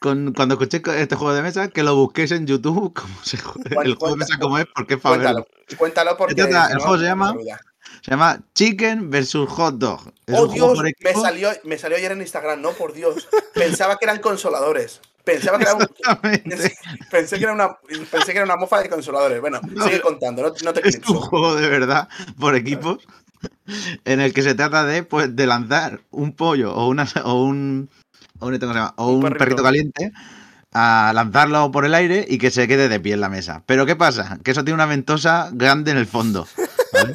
con, 0.00 0.32
cuando 0.32 0.54
escuchéis 0.54 0.82
este 0.88 1.14
juego 1.14 1.34
de 1.34 1.42
mesa, 1.42 1.68
que 1.68 1.82
lo 1.82 1.94
busquéis 1.94 2.32
en 2.32 2.46
YouTube, 2.46 2.94
como 2.98 3.14
se 3.22 3.36
el 3.36 3.96
juego 3.96 4.14
de 4.14 4.16
mesa 4.16 4.38
como 4.38 4.56
es, 4.58 4.64
porque 4.74 4.94
es 4.94 5.00
para 5.00 5.16
Cuéntalo, 5.16 5.46
cuéntalo 5.76 6.16
porque... 6.16 6.40
El 6.40 6.50
no, 6.50 6.80
juego 6.80 6.98
se 6.98 7.04
llama-. 7.04 7.34
Se 8.06 8.12
llama 8.12 8.38
Chicken 8.54 9.10
vs 9.10 9.34
Hot 9.48 9.78
Dog. 9.78 10.12
Es 10.26 10.38
¡Oh, 10.38 10.46
Dios! 10.46 10.78
Me 11.00 11.12
salió, 11.12 11.50
me 11.64 11.76
salió 11.76 11.96
ayer 11.98 12.12
en 12.12 12.20
Instagram, 12.20 12.62
no, 12.62 12.70
por 12.70 12.92
Dios. 12.92 13.28
Pensaba 13.52 13.96
que 13.98 14.04
eran 14.04 14.20
consoladores. 14.20 15.00
Pensaba 15.24 15.58
que 15.58 15.64
era 15.64 15.74
un- 15.74 15.88
pensé, 17.10 17.36
que 17.36 17.42
era 17.42 17.52
una, 17.52 17.76
pensé 18.12 18.26
que 18.30 18.38
era 18.38 18.44
una 18.44 18.54
mofa 18.54 18.80
de 18.80 18.88
consoladores. 18.88 19.40
Bueno, 19.40 19.60
No, 19.72 19.84
sigue 19.86 20.00
contando, 20.00 20.40
no, 20.42 20.52
no 20.64 20.72
te 20.72 20.88
Es 20.88 21.00
un 21.08 21.16
juego 21.16 21.56
de 21.56 21.68
verdad 21.68 22.08
por 22.38 22.54
equipos 22.54 22.98
en 24.04 24.20
el 24.20 24.32
que 24.32 24.42
se 24.42 24.54
trata 24.54 24.84
de 24.84 25.02
pues 25.02 25.34
de 25.34 25.46
lanzar 25.48 26.00
un 26.12 26.30
pollo 26.32 26.72
o 26.76 26.86
una 26.86 27.08
o 27.24 27.42
un 27.42 27.90
o 28.38 28.46
un, 28.46 28.58
¿cómo 28.60 28.72
se 28.72 28.78
llama? 28.78 28.94
O 28.98 29.08
Un 29.08 29.14
un 29.16 29.22
perrito. 29.22 29.38
perrito. 29.40 29.62
caliente 29.64 30.12
a 30.72 31.10
lanzarlo 31.12 31.72
por 31.72 31.84
el 31.84 31.94
aire 31.94 32.24
y 32.28 32.38
que 32.38 32.52
se 32.52 32.68
quede 32.68 32.88
de 32.88 33.00
pie 33.00 33.14
en 33.14 33.20
la 33.20 33.28
mesa. 33.28 33.64
Pero 33.66 33.84
¿qué 33.84 33.96
pasa? 33.96 34.38
Que 34.44 34.52
eso 34.52 34.62
tiene 34.62 34.74
una 34.76 34.86
ventosa 34.86 35.50
grande 35.52 35.90
en 35.90 35.96
el 35.96 36.06
fondo. 36.06 36.46
¿vale? 36.92 37.14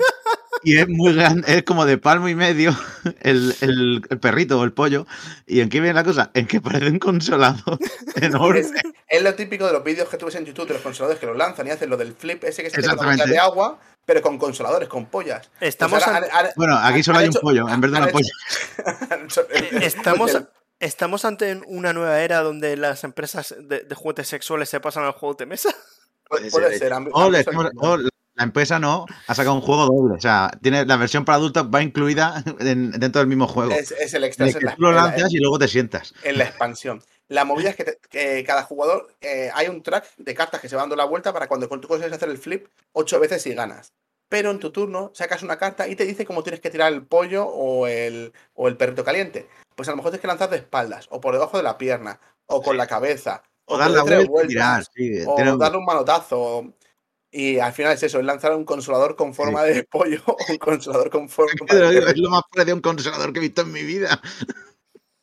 Y 0.64 0.78
es 0.78 0.88
muy 0.88 1.16
grande, 1.16 1.44
es 1.58 1.64
como 1.64 1.86
de 1.86 1.98
palmo 1.98 2.30
y 2.30 2.36
medio 2.36 2.76
el, 3.22 3.56
el- 3.62 4.02
el 4.10 4.20
perrito 4.20 4.60
o 4.60 4.64
el 4.64 4.74
pollo. 4.74 5.08
¿Y 5.48 5.62
en 5.62 5.70
qué 5.70 5.80
viene 5.80 5.94
la 5.96 6.04
cosa? 6.04 6.30
En 6.34 6.46
que 6.48 6.62
parece 6.62 6.88
un 6.90 7.00
consolador 7.00 7.80
enorme. 8.16 8.60
Es, 8.60 8.72
es 9.08 9.24
lo 9.24 9.34
típico 9.36 9.66
de 9.66 9.74
los 9.74 9.84
vídeos 9.84 10.08
que 10.10 10.18
tú 10.18 10.28
ves 10.28 10.36
en 10.36 10.46
YouTube 10.46 10.68
de 10.68 10.74
los 10.76 10.84
consoladores 10.84 11.20
que 11.20 11.26
los 11.26 11.36
lanzan 11.36 11.68
y 11.68 11.72
hacen 11.72 11.90
lo 11.90 11.98
del 11.98 12.14
flip 12.14 12.44
ese 12.44 12.62
que 12.64 12.70
se 12.70 12.80
hace 12.80 12.96
con 12.96 13.16
de 13.18 13.38
agua, 13.40 13.80
pero 14.06 14.22
con 14.22 14.38
consoladores, 14.38 14.88
con 14.88 15.06
pollas. 15.08 15.50
Pues 15.60 15.70
Estamos, 15.70 16.06
han- 16.08 16.24
han- 16.32 16.50
Bueno, 16.56 16.78
aquí 16.78 17.02
solo 17.02 17.20
hay 17.20 17.28
un 17.28 17.34
pollo 17.34 17.68
en 17.68 17.82
vez 17.82 17.92
de 17.92 17.98
han 17.98 18.04
una 18.04 18.12
hecho- 18.12 18.20
polla. 18.20 19.50
eh, 19.54 19.80
estamos, 19.82 20.42
estamos 20.80 21.26
ante 21.26 21.60
una 21.68 21.94
nueva 21.94 22.20
era 22.22 22.42
donde 22.42 22.78
las 22.78 23.04
empresas 23.04 23.56
de, 23.60 23.80
de 23.82 23.96
juguetes 23.96 24.28
sexuales 24.28 24.70
se 24.70 24.80
pasan 24.80 25.04
al 25.06 25.14
juego 25.14 25.36
de 25.36 25.46
mesa. 25.48 25.70
puede, 26.30 26.50
puede 26.52 26.78
ser. 26.78 26.94
O 26.94 27.28
el- 27.28 27.44
o 27.78 27.98
la 28.36 28.44
empresa 28.44 28.80
no 28.80 29.06
ha 29.28 29.36
sacado 29.36 29.56
un 29.56 29.62
juego 29.62 29.86
doble. 29.86 30.16
O 30.16 30.22
sea, 30.22 30.52
tiene 30.62 30.86
la 30.86 30.98
versión 30.98 31.26
para 31.26 31.36
adultos 31.38 31.68
va 31.74 31.82
incluida 31.82 32.44
en- 32.60 32.92
dentro 32.92 33.20
del 33.20 33.28
mismo 33.28 33.48
juego. 33.48 33.72
es, 33.72 33.92
es 33.92 34.14
el 34.14 34.24
extra, 34.24 34.48
es 34.48 34.56
que 34.56 34.66
tú 34.66 34.82
lo 34.82 34.90
en 34.90 34.96
lanzas 34.96 35.34
y 35.34 35.38
luego 35.38 35.60
te 35.60 35.68
sientas. 35.68 36.14
en 36.24 36.38
la 36.38 36.46
expansión. 36.46 37.04
La 37.28 37.46
movida 37.46 37.70
es 37.70 37.76
que, 37.76 37.84
te- 37.86 37.98
que 38.10 38.44
cada 38.46 38.64
jugador 38.64 39.14
eh, 39.22 39.50
hay 39.54 39.68
un 39.68 39.82
track 39.84 40.06
de 40.18 40.34
cartas 40.34 40.60
que 40.62 40.68
se 40.70 40.76
va 40.76 40.82
dando 40.82 40.96
la 40.96 41.06
vuelta 41.06 41.32
para 41.34 41.48
cuando 41.48 41.68
tú 41.70 41.88
consigues 41.88 42.12
hacer 42.14 42.30
el 42.30 42.38
flip 42.38 42.68
ocho 42.94 43.20
veces 43.20 43.46
y 43.48 43.54
ganas. 43.54 43.94
Pero 44.28 44.50
en 44.52 44.60
tu 44.60 44.72
turno 44.72 45.12
sacas 45.14 45.44
una 45.44 45.58
carta 45.58 45.88
y 45.90 45.96
te 45.98 46.06
dice 46.06 46.26
cómo 46.26 46.42
tienes 46.44 46.62
que 46.62 46.70
tirar 46.70 46.92
el 46.94 47.04
pollo 47.06 47.46
o 47.46 47.86
el, 47.88 48.32
o 48.54 48.68
el 48.70 48.78
perrito 48.78 49.04
caliente. 49.04 49.48
Pues 49.76 49.88
a 49.90 49.92
lo 49.92 49.98
mejor 49.98 50.12
tienes 50.12 50.22
que 50.22 50.28
lanzar 50.28 50.50
de 50.50 50.58
espaldas, 50.58 51.08
o 51.10 51.20
por 51.20 51.34
debajo 51.34 51.58
de 51.58 51.64
la 51.64 51.78
pierna, 51.78 52.20
o 52.46 52.62
con 52.62 52.78
la 52.78 52.88
cabeza, 52.88 53.44
O 53.66 53.76
o, 53.76 53.78
dar 53.78 53.92
la 53.92 54.04
vuelta 54.04 54.44
y 54.44 54.48
tirar. 54.48 54.84
sí, 54.94 55.12
o 55.28 55.58
darle 55.58 55.78
un 55.78 55.86
manotazo. 55.86 56.74
Y 57.34 57.60
al 57.60 57.72
final 57.72 57.94
es 57.94 58.04
eso, 58.04 58.20
es 58.20 58.26
lanzar 58.26 58.54
un 58.54 58.66
consolador 58.66 59.16
con 59.16 59.34
forma 59.34 59.64
de 59.64 59.84
pollo 59.90 60.22
o 60.28 60.36
un 60.50 60.58
consolador 60.58 61.10
con 61.10 61.30
forma 61.30 61.52
de 61.70 61.90
digo, 61.92 62.08
es 62.08 62.18
lo 62.18 62.30
más 62.30 62.42
parecido 62.52 62.74
a 62.74 62.76
un 62.76 62.82
consolador 62.82 63.32
que 63.32 63.40
he 63.40 63.44
visto 63.44 63.62
en 63.62 63.72
mi 63.72 63.84
vida. 63.84 64.22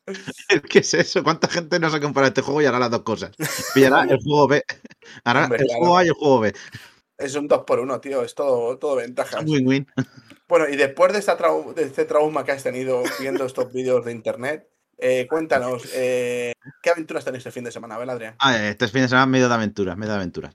¿Qué 0.71 0.79
es 0.79 0.95
eso? 0.95 1.23
¿Cuánta 1.23 1.49
gente 1.49 1.79
no 1.79 1.91
se 1.91 2.01
compra 2.01 2.27
este 2.27 2.41
juego 2.41 2.63
y 2.63 2.67
hará 2.67 2.79
las 2.79 2.91
dos 2.91 3.03
cosas? 3.03 3.33
Pillará 3.75 4.05
el 4.05 4.19
juego 4.23 4.49
B. 4.49 4.65
Hará 5.25 5.45
Hombre, 5.45 5.59
el 5.61 5.67
claro. 5.67 5.81
juego 5.81 5.99
A 5.99 6.05
y 6.05 6.09
el 6.09 6.15
juego 6.15 6.41
B. 6.41 6.55
Es 7.19 7.35
un 7.35 7.49
2 7.49 7.65
por 7.67 7.81
1 7.81 8.01
tío, 8.01 8.23
es 8.23 8.35
todo, 8.35 8.79
todo 8.79 8.95
un 8.97 9.49
win-win. 9.49 9.87
Bueno, 10.49 10.69
y 10.69 10.77
después 10.77 11.13
de, 11.13 11.19
esta 11.19 11.37
trau- 11.37 11.75
de 11.75 11.83
este 11.83 12.05
trauma 12.07 12.45
que 12.45 12.53
has 12.53 12.63
tenido 12.63 13.03
viendo 13.21 13.45
estos 13.45 13.71
vídeos 13.73 14.05
de 14.05 14.13
internet, 14.13 14.71
eh, 14.97 15.27
cuéntanos, 15.29 15.83
eh, 15.95 16.53
¿qué 16.83 16.91
aventuras 16.91 17.25
tenéis 17.25 17.43
este 17.43 17.51
fin 17.51 17.65
de 17.65 17.73
semana? 17.73 17.97
A 17.97 17.99
ver, 17.99 18.09
Adrián. 18.09 18.37
Ah, 18.39 18.57
este 18.69 18.89
fin 18.89 19.03
de 19.03 19.09
semana 19.09 19.27
medio 19.27 19.49
de 19.49 19.55
aventuras, 19.55 19.97
medio 19.97 20.13
de 20.13 20.17
aventuras. 20.17 20.55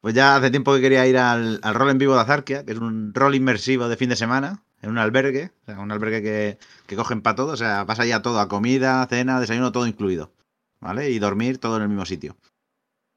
Pues 0.00 0.14
ya 0.14 0.36
hace 0.36 0.50
tiempo 0.50 0.74
que 0.74 0.80
quería 0.80 1.06
ir 1.06 1.18
al, 1.18 1.60
al 1.62 1.74
rol 1.74 1.90
en 1.90 1.98
vivo 1.98 2.14
de 2.14 2.20
Azarquia, 2.20 2.64
que 2.64 2.72
es 2.72 2.78
un 2.78 3.12
rol 3.14 3.34
inmersivo 3.34 3.88
de 3.88 3.96
fin 3.96 4.08
de 4.08 4.16
semana, 4.16 4.62
en 4.80 4.90
un 4.90 4.98
albergue, 4.98 5.52
o 5.62 5.66
sea, 5.66 5.80
un 5.80 5.90
albergue 5.90 6.22
que, 6.22 6.58
que 6.86 6.96
cogen 6.96 7.20
para 7.20 7.36
todo, 7.36 7.52
o 7.52 7.56
sea, 7.56 7.84
pasa 7.86 8.06
ya 8.06 8.22
todo, 8.22 8.38
a 8.40 8.48
comida, 8.48 9.04
cena, 9.08 9.40
desayuno, 9.40 9.72
todo 9.72 9.86
incluido, 9.86 10.32
¿vale? 10.80 11.10
Y 11.10 11.18
dormir 11.18 11.58
todo 11.58 11.76
en 11.76 11.82
el 11.82 11.88
mismo 11.88 12.06
sitio. 12.06 12.36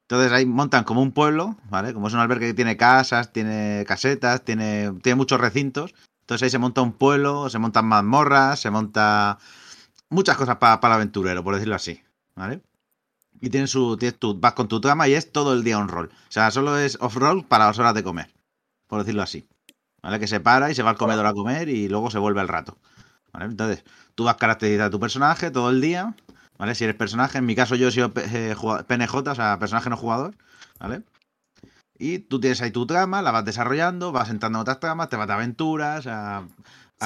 Entonces 0.07 0.31
ahí 0.33 0.45
montan 0.45 0.83
como 0.83 1.01
un 1.01 1.11
pueblo, 1.11 1.57
¿vale? 1.69 1.93
Como 1.93 2.07
es 2.07 2.13
un 2.13 2.19
albergue 2.19 2.47
que 2.47 2.53
tiene 2.53 2.75
casas, 2.77 3.31
tiene 3.31 3.85
casetas, 3.87 4.43
tiene, 4.43 4.91
tiene 5.01 5.15
muchos 5.15 5.39
recintos. 5.39 5.93
Entonces 6.21 6.43
ahí 6.43 6.49
se 6.49 6.57
monta 6.57 6.81
un 6.81 6.93
pueblo, 6.93 7.49
se 7.49 7.59
montan 7.59 7.85
mazmorras, 7.85 8.59
se 8.59 8.71
monta 8.71 9.37
muchas 10.09 10.35
cosas 10.35 10.57
para 10.57 10.79
el 10.81 10.91
aventurero, 10.93 11.43
por 11.43 11.53
decirlo 11.53 11.75
así, 11.75 12.01
¿vale? 12.35 12.61
Y 13.41 13.49
tienes 13.49 13.71
su, 13.71 13.97
tienes 13.97 14.19
tu, 14.19 14.39
vas 14.39 14.53
con 14.53 14.67
tu 14.67 14.79
trama 14.79 15.07
y 15.07 15.15
es 15.15 15.31
todo 15.31 15.53
el 15.53 15.63
día 15.63 15.79
on 15.79 15.89
roll. 15.89 16.07
O 16.07 16.31
sea, 16.31 16.51
solo 16.51 16.77
es 16.77 16.97
off-roll 17.01 17.45
para 17.45 17.65
las 17.65 17.79
horas 17.79 17.95
de 17.95 18.03
comer, 18.03 18.31
por 18.87 18.99
decirlo 18.99 19.23
así. 19.23 19.47
¿Vale? 20.03 20.19
Que 20.19 20.27
se 20.27 20.39
para 20.39 20.71
y 20.71 20.75
se 20.75 20.83
va 20.83 20.91
al 20.91 20.97
comedor 20.97 21.25
a 21.25 21.33
comer 21.33 21.67
y 21.67 21.89
luego 21.89 22.11
se 22.11 22.19
vuelve 22.19 22.39
al 22.39 22.47
rato. 22.47 22.77
¿Vale? 23.33 23.45
Entonces, 23.45 23.83
tú 24.15 24.23
vas 24.25 24.35
a 24.35 24.37
caracterizar 24.37 24.87
a 24.87 24.89
tu 24.89 24.99
personaje 24.99 25.51
todo 25.51 25.69
el 25.71 25.81
día. 25.81 26.15
¿Vale? 26.57 26.75
Si 26.75 26.83
eres 26.83 26.95
personaje, 26.95 27.39
en 27.39 27.45
mi 27.45 27.55
caso 27.55 27.75
yo 27.75 27.87
he 27.87 27.91
sido 27.91 28.13
eh, 28.15 28.55
PNJ, 28.87 29.15
o 29.15 29.35
sea, 29.35 29.57
personaje 29.59 29.89
no 29.89 29.97
jugador. 29.97 30.35
¿Vale? 30.79 31.03
Y 31.97 32.19
tú 32.19 32.39
tienes 32.39 32.61
ahí 32.61 32.71
tu 32.71 32.87
trama, 32.87 33.21
la 33.21 33.31
vas 33.31 33.45
desarrollando, 33.45 34.11
vas 34.11 34.29
entrando 34.29 34.57
en 34.57 34.61
otras 34.61 34.79
tramas, 34.79 35.09
te 35.09 35.17
vas 35.17 35.27
de 35.27 35.33
aventuras, 35.33 36.07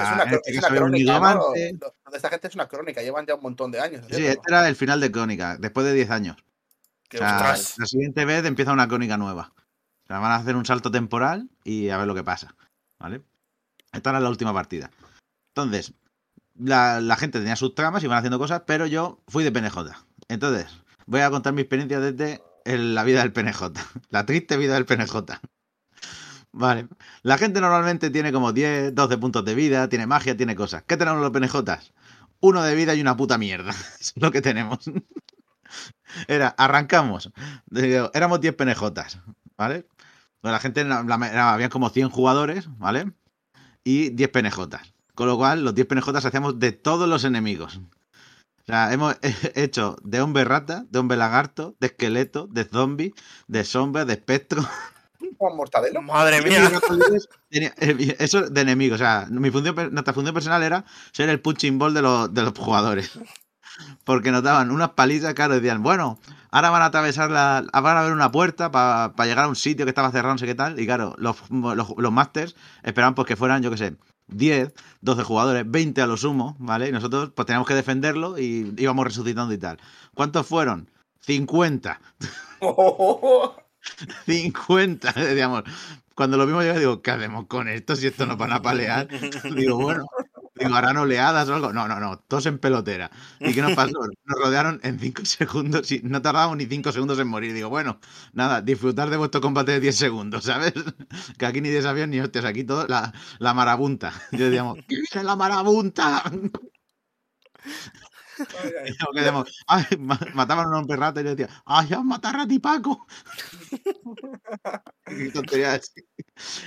Es 0.02 0.08
a- 0.08 0.14
una, 0.14 0.24
este 0.24 0.52
es 0.52 0.58
una 0.58 0.68
era 0.68 0.76
un 0.86 0.92
crónica, 0.92 1.14
¿no? 1.14 1.20
Lo- 1.80 1.96
lo 2.06 2.12
de 2.12 2.18
esta 2.18 2.30
gente 2.30 2.48
es 2.48 2.56
una 2.56 2.68
crónica, 2.68 3.02
llevan 3.02 3.26
ya 3.26 3.36
un 3.36 3.42
montón 3.42 3.72
de 3.72 3.80
años. 3.80 4.02
Sí, 4.02 4.14
haciéndolo. 4.14 4.30
este 4.34 4.42
era 4.52 4.68
el 4.68 4.76
final 4.76 5.00
de 5.00 5.12
Crónica, 5.12 5.58
después 5.58 5.86
de 5.86 5.94
10 5.94 6.10
años. 6.12 6.38
O 7.14 7.18
sea, 7.18 7.28
la 7.78 7.86
siguiente 7.86 8.26
vez 8.26 8.44
empieza 8.46 8.74
una 8.74 8.88
crónica 8.88 9.18
nueva. 9.18 9.52
O 10.04 10.08
sea, 10.08 10.20
van 10.20 10.32
a 10.32 10.36
hacer 10.36 10.56
un 10.56 10.66
salto 10.66 10.92
temporal 10.92 11.50
y 11.64 11.90
a 11.90 11.98
ver 11.98 12.08
lo 12.08 12.16
que 12.16 12.24
pasa. 12.24 12.56
¿Vale? 13.00 13.22
Esta 13.94 14.10
era 14.10 14.20
la 14.20 14.30
última 14.30 14.54
partida. 14.54 14.92
Entonces, 15.56 15.94
la, 16.58 17.00
la 17.02 17.16
gente 17.16 17.40
tenía 17.40 17.56
sus 17.56 17.74
tramas 17.76 18.04
y 18.04 18.08
van 18.08 18.18
haciendo 18.20 18.40
cosas, 18.40 18.64
pero 18.66 18.86
yo 18.86 19.20
fui 19.28 19.44
de 19.44 19.52
PNJ. 19.52 19.78
Entonces, 20.28 20.68
voy 21.06 21.22
a 21.22 21.30
contar 21.30 21.54
mi 21.54 21.62
experiencia 21.62 22.00
desde 22.00 22.42
el- 22.66 22.96
la 22.96 23.04
vida 23.04 23.22
del 23.22 23.32
PNJ. 23.32 23.72
La 24.10 24.26
triste 24.26 24.58
vida 24.58 24.74
del 24.74 24.86
PNJ. 24.86 25.40
Vale. 26.58 26.88
La 27.22 27.38
gente 27.38 27.60
normalmente 27.60 28.10
tiene 28.10 28.32
como 28.32 28.54
10, 28.54 28.96
12 28.96 29.18
puntos 29.18 29.44
de 29.44 29.56
vida, 29.56 29.90
tiene 29.90 30.08
magia, 30.08 30.38
tiene 30.38 30.56
cosas. 30.56 30.84
¿Qué 30.88 30.96
tenemos 30.96 31.20
los 31.22 31.32
PNJs? 31.32 31.92
Uno 32.40 32.64
de 32.64 32.76
vida 32.76 32.96
y 32.96 33.02
una 33.02 33.18
puta 33.18 33.38
mierda. 33.38 33.72
Es 34.00 34.14
lo 34.16 34.32
que 34.32 34.42
tenemos. 34.42 34.80
Era, 36.28 36.50
arrancamos. 36.58 37.32
Éramos 38.14 38.40
10 38.42 38.56
PNJs, 38.56 39.20
¿vale? 39.58 39.86
Pues 40.42 40.52
la 40.52 40.60
gente, 40.60 40.84
la- 40.86 41.04
la- 41.04 41.28
era- 41.30 41.54
había 41.54 41.70
como 41.70 41.90
100 41.90 42.10
jugadores, 42.10 42.68
¿vale? 42.78 43.12
Y 43.84 44.10
10 44.12 44.30
PNJs. 44.30 44.94
Con 45.16 45.28
lo 45.28 45.38
cual, 45.38 45.64
los 45.64 45.76
10 45.76 45.88
PNJs 45.88 46.26
hacíamos 46.26 46.60
de 46.60 46.72
todos 46.72 47.10
los 47.10 47.24
enemigos. 47.26 47.78
O 48.64 48.66
sea, 48.66 48.94
hemos 48.94 49.18
hecho 49.56 49.98
de 50.04 50.22
hombre 50.22 50.46
rata, 50.46 50.86
de 50.90 51.00
hombre 51.00 51.18
lagarto, 51.18 51.76
de 51.80 51.88
esqueleto, 51.88 52.48
de 52.48 52.66
zombie, 52.66 53.14
de 53.48 53.64
sombra, 53.66 54.06
de 54.06 54.14
espectro. 54.14 54.66
Juan 55.38 55.56
Mortadelo. 55.56 56.02
Madre 56.02 56.42
mía. 56.42 56.72
Eh, 57.52 58.16
Eso 58.20 58.42
de 58.50 58.62
enemigo. 58.62 58.96
O 58.96 58.98
sea, 58.98 59.28
mi 59.30 59.52
función, 59.52 59.76
nuestra 59.92 60.14
función 60.14 60.34
personal 60.34 60.64
era 60.64 60.86
ser 61.12 61.30
el 61.30 61.40
punching 61.40 61.78
ball 61.78 61.94
de 61.94 62.02
los, 62.02 62.34
de 62.34 62.44
los 62.44 62.54
jugadores. 62.58 63.12
Porque 64.04 64.32
nos 64.32 64.44
daban 64.44 64.72
unas 64.72 64.92
palizas, 64.92 65.34
claro, 65.34 65.56
decían, 65.56 65.84
bueno, 65.84 66.18
ahora 66.52 66.70
van 66.70 66.82
a 66.82 66.86
atravesar 66.86 67.30
la. 67.30 67.66
van 67.74 67.98
a 67.98 68.04
ver 68.04 68.14
una 68.14 68.32
puerta 68.32 68.72
para 68.72 69.14
llegar 69.26 69.46
a 69.46 69.50
un 69.50 69.56
sitio 69.56 69.86
que 69.86 69.90
estaba 69.90 70.12
cerrado, 70.12 70.34
no 70.34 70.38
sé 70.38 70.46
qué 70.46 70.56
tal. 70.56 70.80
Y 70.80 70.86
claro, 70.86 71.16
los, 71.18 71.38
los, 71.50 71.94
los 71.98 72.12
masters 72.12 72.56
esperaban 72.84 73.16
pues 73.16 73.28
que 73.28 73.36
fueran, 73.36 73.62
yo 73.62 73.72
qué 73.72 73.78
sé, 73.78 73.96
10, 74.28 74.74
12 75.02 75.24
jugadores, 75.24 75.70
20 75.70 76.02
a 76.02 76.08
lo 76.08 76.18
sumo, 76.18 76.56
¿vale? 76.60 76.90
Y 76.90 76.92
nosotros 76.92 77.32
pues 77.36 77.46
teníamos 77.46 77.68
que 77.68 77.76
defenderlo 77.76 78.38
y 78.38 78.74
íbamos 78.78 79.06
resucitando 79.06 79.54
y 79.54 79.58
tal. 79.58 79.78
¿Cuántos 80.14 80.48
fueron? 80.48 80.90
50. 81.22 82.00
50, 84.26 85.12
decíamos. 85.14 85.64
Cuando 86.16 86.38
lo 86.38 86.48
vimos 86.48 86.64
llegar, 86.64 86.80
digo, 86.80 87.02
¿qué 87.02 87.12
hacemos 87.12 87.48
con 87.48 87.68
esto 87.68 87.96
si 87.96 88.08
esto 88.08 88.26
nos 88.26 88.38
van 88.38 88.54
a 88.54 88.62
palear? 88.62 89.08
Digo, 89.54 89.78
bueno, 89.78 90.06
digo, 90.56 90.74
harán 90.76 90.96
oleadas 90.98 91.50
o 91.50 91.56
algo. 91.56 91.74
No, 91.74 91.88
no, 91.90 92.00
no, 92.00 92.20
todos 92.20 92.46
en 92.46 92.58
pelotera. 92.58 93.12
¿Y 93.40 93.54
qué 93.54 93.62
nos 93.62 93.74
pasó? 93.74 93.92
Nos 94.26 94.40
rodearon 94.40 94.80
en 94.84 94.98
5 95.00 95.26
segundos 95.26 95.92
y 95.92 96.02
no 96.04 96.22
tardábamos 96.22 96.58
ni 96.58 96.66
5 96.68 96.92
segundos 96.94 97.20
en 97.20 97.28
morir. 97.28 97.54
Digo, 97.54 97.70
bueno, 97.70 98.00
nada, 98.34 98.62
disfrutar 98.62 99.10
de 99.10 99.18
vuestro 99.18 99.42
combate 99.42 99.74
de 99.74 99.80
10 99.82 99.98
segundos, 99.98 100.44
¿sabes? 100.46 100.74
Que 101.38 101.46
aquí 101.46 101.60
ni 101.62 101.70
desafíos 101.70 102.08
ni 102.08 102.20
hostias, 102.22 102.46
aquí 102.46 102.64
todo 102.64 102.88
la, 102.88 103.14
la 103.40 103.54
marabunta. 103.54 104.14
Yo 104.32 104.46
decíamos, 104.46 104.78
¡que 104.88 104.96
viene 104.96 105.24
la 105.26 105.36
marabunta! 105.36 106.24
"Ay, 109.68 109.86
ma- 110.00 110.20
mataban 110.34 110.66
a 110.66 110.70
un 110.70 110.76
hombre 110.76 110.98
rata 110.98 111.22
y 111.22 111.24
yo 111.24 111.36
decía, 111.36 111.50
¡ay, 111.66 111.88
ya 111.90 112.02
matar 112.02 112.40
a 112.40 112.48
ti, 112.48 112.60
Paco! 112.60 113.06
Qué 115.06 115.30
tontería 115.32 115.74
así. 115.74 115.92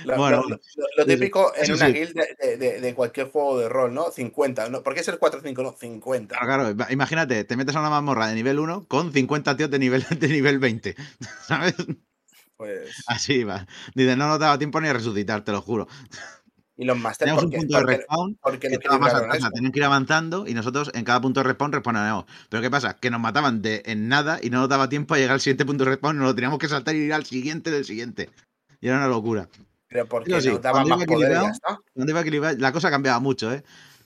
Lo, 0.05 0.17
Bueno, 0.17 0.37
lo- 0.43 0.49
lo- 0.49 0.55
lo 0.55 1.03
Sí, 1.05 1.09
sí. 1.11 1.15
típico 1.15 1.53
en 1.55 1.73
una 1.73 1.85
sí. 1.87 1.93
guild 1.93 2.13
de, 2.13 2.57
de- 2.57 2.81
de- 2.81 2.95
cualquier 2.95 3.29
juego 3.31 3.59
de 3.59 3.69
rol, 3.69 3.93
¿no? 3.93 4.11
50. 4.11 4.69
¿no? 4.69 4.81
¿Por 4.83 4.95
qué 4.95 5.03
ser 5.03 5.19
4 5.19 5.39
o 5.39 5.43
5? 5.43 5.61
No, 5.63 5.73
50. 5.73 6.35
Claro, 6.37 6.45
claro, 6.47 6.69
ima- 6.71 6.91
imagínate, 6.91 7.43
te 7.43 7.55
metes 7.55 7.75
a 7.75 7.79
una 7.79 7.89
mazmorra 7.89 8.27
de 8.27 8.35
nivel 8.35 8.59
1 8.59 8.85
con 8.87 9.11
50 9.13 9.55
tíos 9.57 9.69
de 9.69 9.79
nivel, 9.79 10.03
de 10.19 10.27
nivel 10.27 10.59
20, 10.59 10.95
¿sabes? 11.47 11.75
Pues. 12.57 12.91
Así 13.07 13.43
va. 13.45 13.65
Dice, 13.95 14.15
no 14.17 14.27
nos 14.27 14.39
daba 14.39 14.57
tiempo 14.57 14.81
ni 14.81 14.89
a 14.89 14.93
resucitar, 14.93 15.43
te 15.45 15.51
lo 15.51 15.61
juro. 15.61 15.87
Y 16.79 16.85
los 16.85 16.97
masters, 16.97 17.29
Teníamos 17.29 17.43
¿por 17.43 17.53
un 17.53 17.59
punto 17.59 17.75
de 17.75 17.81
Porque, 17.81 17.97
respawn 17.97 18.35
porque 18.41 18.59
que 18.59 18.69
no 18.69 18.73
estaba 18.75 18.97
más 18.99 19.07
equilibraron 19.09 19.29
atrás, 19.29 19.43
eso. 19.43 19.51
tenían 19.51 19.71
que 19.73 19.79
ir 19.79 19.83
avanzando 19.83 20.47
y 20.47 20.53
nosotros 20.53 20.91
en 20.93 21.03
cada 21.03 21.19
punto 21.19 21.41
de 21.41 21.43
respawn 21.43 21.73
respawnábamos. 21.73 22.23
Pero 22.47 22.63
¿qué 22.63 22.69
pasa? 22.69 22.93
Que 22.95 23.11
nos 23.11 23.19
mataban 23.19 23.61
de 23.61 23.83
en 23.85 24.07
nada 24.07 24.39
y 24.41 24.49
no 24.49 24.59
nos 24.59 24.69
daba 24.69 24.87
tiempo 24.87 25.13
a 25.13 25.17
llegar 25.17 25.33
al 25.33 25.41
siguiente 25.41 25.65
punto 25.65 25.83
de 25.83 25.89
respawn, 25.89 26.17
nos 26.17 26.27
lo 26.27 26.35
teníamos 26.35 26.57
que 26.57 26.69
saltar 26.69 26.95
y 26.95 26.99
ir 26.99 27.13
al 27.13 27.25
siguiente 27.25 27.69
del 27.69 27.83
siguiente. 27.83 28.29
Y 28.79 28.87
era 28.87 28.95
una 28.95 29.09
locura. 29.09 29.49
Pero 29.89 30.05
porque 30.05 30.39
sí, 30.39 30.47
nos 30.47 30.61
daban 30.61 30.87
cuando 30.87 31.05
más 31.05 31.05
poder 31.05 31.33
ya 31.33 31.49
está. 31.49 31.79
Iba 32.33 32.53
la 32.53 32.71
cosa 32.71 32.89
cambiaba 32.89 33.19
mucho, 33.19 33.51
¿eh? 33.51 33.61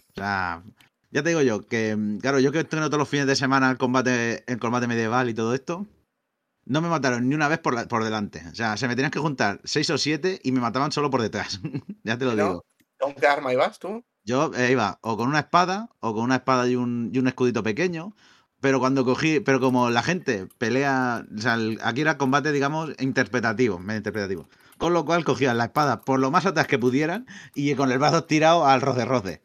O 0.10 0.14
sea, 0.16 0.64
ya 1.12 1.22
te 1.22 1.30
digo 1.30 1.44
yo, 1.44 1.68
que 1.68 1.96
claro, 2.22 2.40
yo 2.40 2.52
que 2.52 2.62
estoy 2.62 2.80
todos 2.80 2.98
los 2.98 3.08
fines 3.08 3.28
de 3.28 3.36
semana 3.36 3.70
el 3.70 3.78
combate, 3.78 4.44
el 4.48 4.58
combate 4.58 4.88
medieval 4.88 5.30
y 5.30 5.36
todo 5.36 5.54
esto, 5.54 5.86
no 6.66 6.82
me 6.82 6.90
mataron 6.90 7.28
ni 7.30 7.36
una 7.36 7.48
vez 7.48 7.60
por, 7.60 7.74
la- 7.74 7.88
por 7.88 8.04
delante. 8.04 8.44
O 8.52 8.56
sea, 8.56 8.78
se 8.78 8.88
me 8.88 8.96
tenían 8.96 9.12
que 9.12 9.20
juntar 9.20 9.60
seis 9.64 9.90
o 9.90 9.98
siete 9.98 10.40
y 10.44 10.52
me 10.52 10.60
mataban 10.62 10.92
solo 10.92 11.10
por 11.10 11.22
detrás. 11.22 11.60
ya 12.04 12.18
te 12.18 12.26
lo 12.26 12.36
¿No? 12.36 12.44
digo. 12.48 12.66
¿Con 13.00 13.14
qué 13.16 13.28
arma 13.28 13.52
ibas 13.54 13.80
tú? 13.80 14.04
Yo 14.24 14.52
eh, 14.56 14.72
iba 14.72 15.00
o 15.02 15.18
con 15.18 15.28
una 15.28 15.40
espada, 15.40 15.90
o 16.00 16.14
con 16.14 16.24
una 16.24 16.36
espada 16.38 16.68
y 16.70 16.76
un, 16.76 17.10
y 17.14 17.20
un 17.20 17.28
escudito 17.28 17.64
pequeño. 17.64 18.16
Pero 18.62 18.80
cuando 18.80 19.04
cogí, 19.04 19.42
pero 19.42 19.60
como 19.60 19.90
la 19.90 20.04
gente 20.04 20.48
pelea, 20.58 21.26
o 21.38 21.42
sea, 21.42 21.56
el- 21.56 21.80
aquí 21.84 22.02
era 22.02 22.18
combate, 22.18 22.52
digamos, 22.54 22.92
interpretativo, 23.00 23.78
medio 23.80 23.98
interpretativo. 23.98 24.48
Con 24.78 24.94
lo 24.94 25.04
cual 25.06 25.26
cogían 25.26 25.58
la 25.58 25.66
espada 25.66 26.02
por 26.02 26.20
lo 26.20 26.32
más 26.32 26.46
atrás 26.46 26.68
que 26.68 26.80
pudieran 26.80 27.26
y 27.54 27.76
con 27.76 27.92
el 27.92 28.00
brazo 28.00 28.24
tirado 28.26 28.66
al 28.66 28.82
roce 28.82 29.04
roce. 29.06 29.42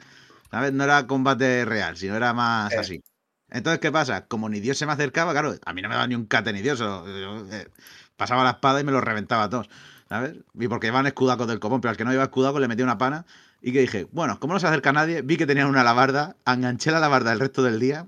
¿Sabes? 0.51 0.73
No 0.73 0.85
era 0.85 1.07
combate 1.07 1.65
real, 1.65 1.97
sino 1.97 2.17
era 2.17 2.33
más 2.33 2.73
Eh. 2.73 2.79
así. 2.79 3.03
Entonces, 3.51 3.81
¿qué 3.81 3.91
pasa? 3.91 4.27
Como 4.27 4.49
ni 4.49 4.61
Dios 4.61 4.79
se 4.79 4.87
me 4.87 4.93
acercaba, 4.93 5.33
claro, 5.33 5.55
a 5.65 5.73
mí 5.73 5.83
no 5.83 5.89
me 5.89 5.95
daba 5.95 6.07
ni 6.07 6.15
un 6.15 6.27
cate 6.27 6.53
ni 6.53 6.63
Dios. 6.63 6.83
eh, 6.83 7.69
pasaba 8.17 8.45
la 8.45 8.51
espada 8.51 8.81
y 8.81 8.85
me 8.85 8.93
lo 8.93 9.01
reventaba 9.01 9.45
a 9.45 9.51
todos. 9.51 9.69
¿Sabes? 10.09 10.37
Y 10.59 10.69
porque 10.69 10.87
iban 10.87 11.07
escudacos 11.07 11.47
del 11.49 11.61
copón, 11.61 11.81
pero 11.81 11.91
al 11.91 11.97
que 11.97 12.05
no 12.05 12.13
iba 12.13 12.23
escudaco 12.23 12.61
le 12.61 12.69
metía 12.69 12.85
una 12.85 12.99
pana. 12.99 13.27
Y 13.61 13.73
que 13.73 13.81
dije, 13.81 14.07
bueno, 14.13 14.39
como 14.41 14.55
no 14.55 14.61
se 14.61 14.67
acerca 14.67 14.93
nadie, 14.93 15.23
vi 15.23 15.37
que 15.37 15.47
tenían 15.47 15.69
una 15.69 15.83
alabarda, 15.83 16.37
enganché 16.47 16.91
la 16.91 16.99
alabarda 16.99 17.33
el 17.33 17.41
resto 17.41 17.63
del 17.63 17.79
día 17.81 18.07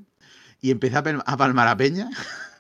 y 0.61 0.71
empecé 0.71 0.97
a, 0.97 1.03
a 1.27 1.37
palmar 1.37 1.69
a 1.69 1.77
peña. 1.77 2.09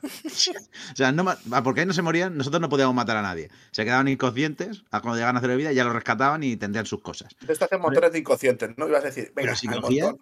o 0.92 0.96
sea, 0.96 1.12
no, 1.12 1.24
porque 1.62 1.80
ahí 1.80 1.86
no 1.86 1.92
se 1.92 2.02
morían, 2.02 2.36
nosotros 2.36 2.60
no 2.60 2.68
podíamos 2.68 2.94
matar 2.94 3.16
a 3.16 3.22
nadie. 3.22 3.50
Se 3.70 3.84
quedaban 3.84 4.08
inconscientes, 4.08 4.84
a 4.90 5.00
cuando 5.00 5.16
llegaban 5.16 5.36
a 5.36 5.38
hacer 5.40 5.56
vida, 5.56 5.72
ya 5.72 5.84
lo 5.84 5.92
rescataban 5.92 6.42
y 6.42 6.56
tendrían 6.56 6.86
sus 6.86 7.00
cosas. 7.02 7.34
Te 7.46 7.52
hacen 7.52 7.80
motores 7.80 8.12
de 8.12 8.18
inconscientes, 8.20 8.70
¿no? 8.76 8.88
Ibas 8.88 9.02
a 9.02 9.06
decir, 9.06 9.32
venga, 9.34 9.54
si 9.54 9.68
cogían, 9.68 10.16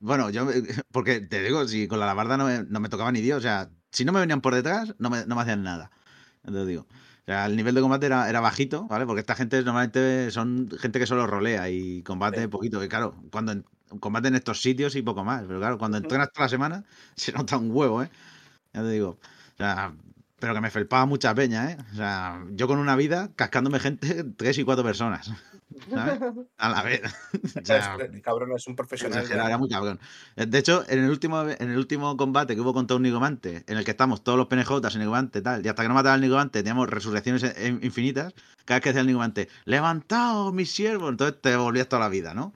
bueno, 0.00 0.30
yo, 0.30 0.46
porque 0.92 1.20
te 1.20 1.42
digo, 1.42 1.66
si 1.68 1.88
con 1.88 1.98
la 1.98 2.06
alabarda 2.06 2.36
no 2.36 2.46
me, 2.46 2.64
no 2.64 2.80
me 2.80 2.88
tocaba 2.88 3.12
ni 3.12 3.20
Dios, 3.20 3.38
o 3.38 3.42
sea, 3.42 3.70
si 3.90 4.04
no 4.04 4.12
me 4.12 4.20
venían 4.20 4.40
por 4.40 4.54
detrás, 4.54 4.94
no 4.98 5.10
me, 5.10 5.24
no 5.26 5.36
me 5.36 5.42
hacían 5.42 5.62
nada. 5.62 5.90
Entonces 6.44 6.68
digo, 6.68 6.86
o 6.90 7.24
sea, 7.26 7.46
el 7.46 7.56
nivel 7.56 7.74
de 7.74 7.80
combate 7.80 8.06
era, 8.06 8.28
era 8.28 8.40
bajito, 8.40 8.86
¿vale? 8.86 9.06
Porque 9.06 9.20
esta 9.20 9.34
gente 9.34 9.62
normalmente 9.62 10.30
son 10.30 10.68
gente 10.78 10.98
que 10.98 11.06
solo 11.06 11.26
rolea 11.26 11.70
y 11.70 12.02
combate 12.02 12.42
Sí. 12.42 12.48
poquito. 12.48 12.84
Y 12.84 12.88
claro, 12.88 13.14
cuando 13.30 13.52
en- 13.52 13.64
combate 14.00 14.28
en 14.28 14.34
estos 14.34 14.60
sitios 14.60 14.94
y 14.96 15.02
poco 15.02 15.24
más. 15.24 15.44
Pero 15.46 15.58
claro, 15.58 15.78
cuando 15.78 15.96
entrenas 15.96 16.30
toda 16.32 16.44
la 16.46 16.48
semana, 16.50 16.84
se 17.16 17.32
nota 17.32 17.56
un 17.56 17.70
huevo, 17.70 18.02
¿eh? 18.02 18.10
Ya 18.74 18.82
te 18.82 18.90
digo. 18.90 19.18
O 19.54 19.56
sea, 19.56 19.94
pero 20.38 20.54
que 20.54 20.60
me 20.60 20.70
felpaba 20.70 21.06
mucha 21.06 21.34
peña, 21.34 21.70
¿eh? 21.70 21.78
O 21.92 21.96
sea, 21.96 22.44
yo 22.50 22.66
con 22.68 22.78
una 22.78 22.96
vida 22.96 23.30
cascándome 23.36 23.80
gente, 23.80 24.24
tres 24.36 24.58
y 24.58 24.64
cuatro 24.64 24.84
personas. 24.84 25.30
¿Sabes? 25.90 26.20
A 26.58 26.68
la 26.68 26.82
vez. 26.82 27.02
O 27.62 27.64
sea, 27.64 27.96
El 27.96 28.20
cabrón 28.20 28.52
es 28.54 28.66
un 28.66 28.76
profesional. 28.76 29.26
Ya. 29.26 29.46
era 29.46 29.58
muy 29.58 29.68
cabrón. 29.68 29.98
Eh, 30.36 30.46
De 30.46 30.58
hecho, 30.58 30.84
en 30.88 31.02
el 31.04 31.10
último, 31.10 31.42
en 31.42 31.70
el 31.70 31.78
último 31.78 32.16
combate 32.16 32.54
que 32.54 32.60
hubo 32.60 32.74
contra 32.74 32.96
un 32.96 33.02
Nigomante, 33.02 33.64
en 33.66 33.78
el 33.78 33.84
que 33.84 33.92
estamos 33.92 34.22
todos 34.22 34.38
los 34.38 34.46
PNJs, 34.48 34.94
el 34.94 35.00
Nigomante, 35.00 35.40
tal, 35.42 35.64
y 35.64 35.68
hasta 35.68 35.82
que 35.82 35.88
no 35.88 35.94
mataba 35.94 36.14
al 36.14 36.20
Nigomante 36.20 36.62
teníamos 36.62 36.88
resurrecciones 36.88 37.42
eh, 37.44 37.54
eh, 37.56 37.78
infinitas, 37.82 38.34
cada 38.64 38.76
vez 38.78 38.82
que 38.82 38.88
decía 38.90 39.00
el 39.00 39.06
Nigomante, 39.06 39.48
levantaos, 39.64 40.52
mis 40.52 40.70
siervos, 40.70 41.10
entonces 41.10 41.40
te 41.40 41.56
volvías 41.56 41.88
toda 41.88 42.00
la 42.00 42.08
vida, 42.08 42.34
¿no? 42.34 42.52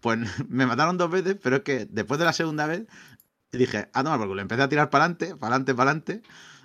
Pues 0.00 0.18
me 0.48 0.66
mataron 0.66 0.98
dos 0.98 1.10
veces, 1.10 1.36
pero 1.42 1.56
es 1.56 1.62
que 1.62 1.86
después 1.86 2.18
de 2.18 2.26
la 2.26 2.32
segunda 2.32 2.66
vez 2.66 2.86
dije, 3.52 3.88
ah, 3.92 4.04
toma, 4.04 4.18
porque 4.18 4.34
lo 4.34 4.40
empecé 4.42 4.62
a 4.62 4.68
tirar 4.68 4.90
para 4.90 5.04
adelante, 5.04 5.36
para 5.36 5.54
adelante, 5.54 5.74
para 5.74 5.90
adelante, 5.90 6.22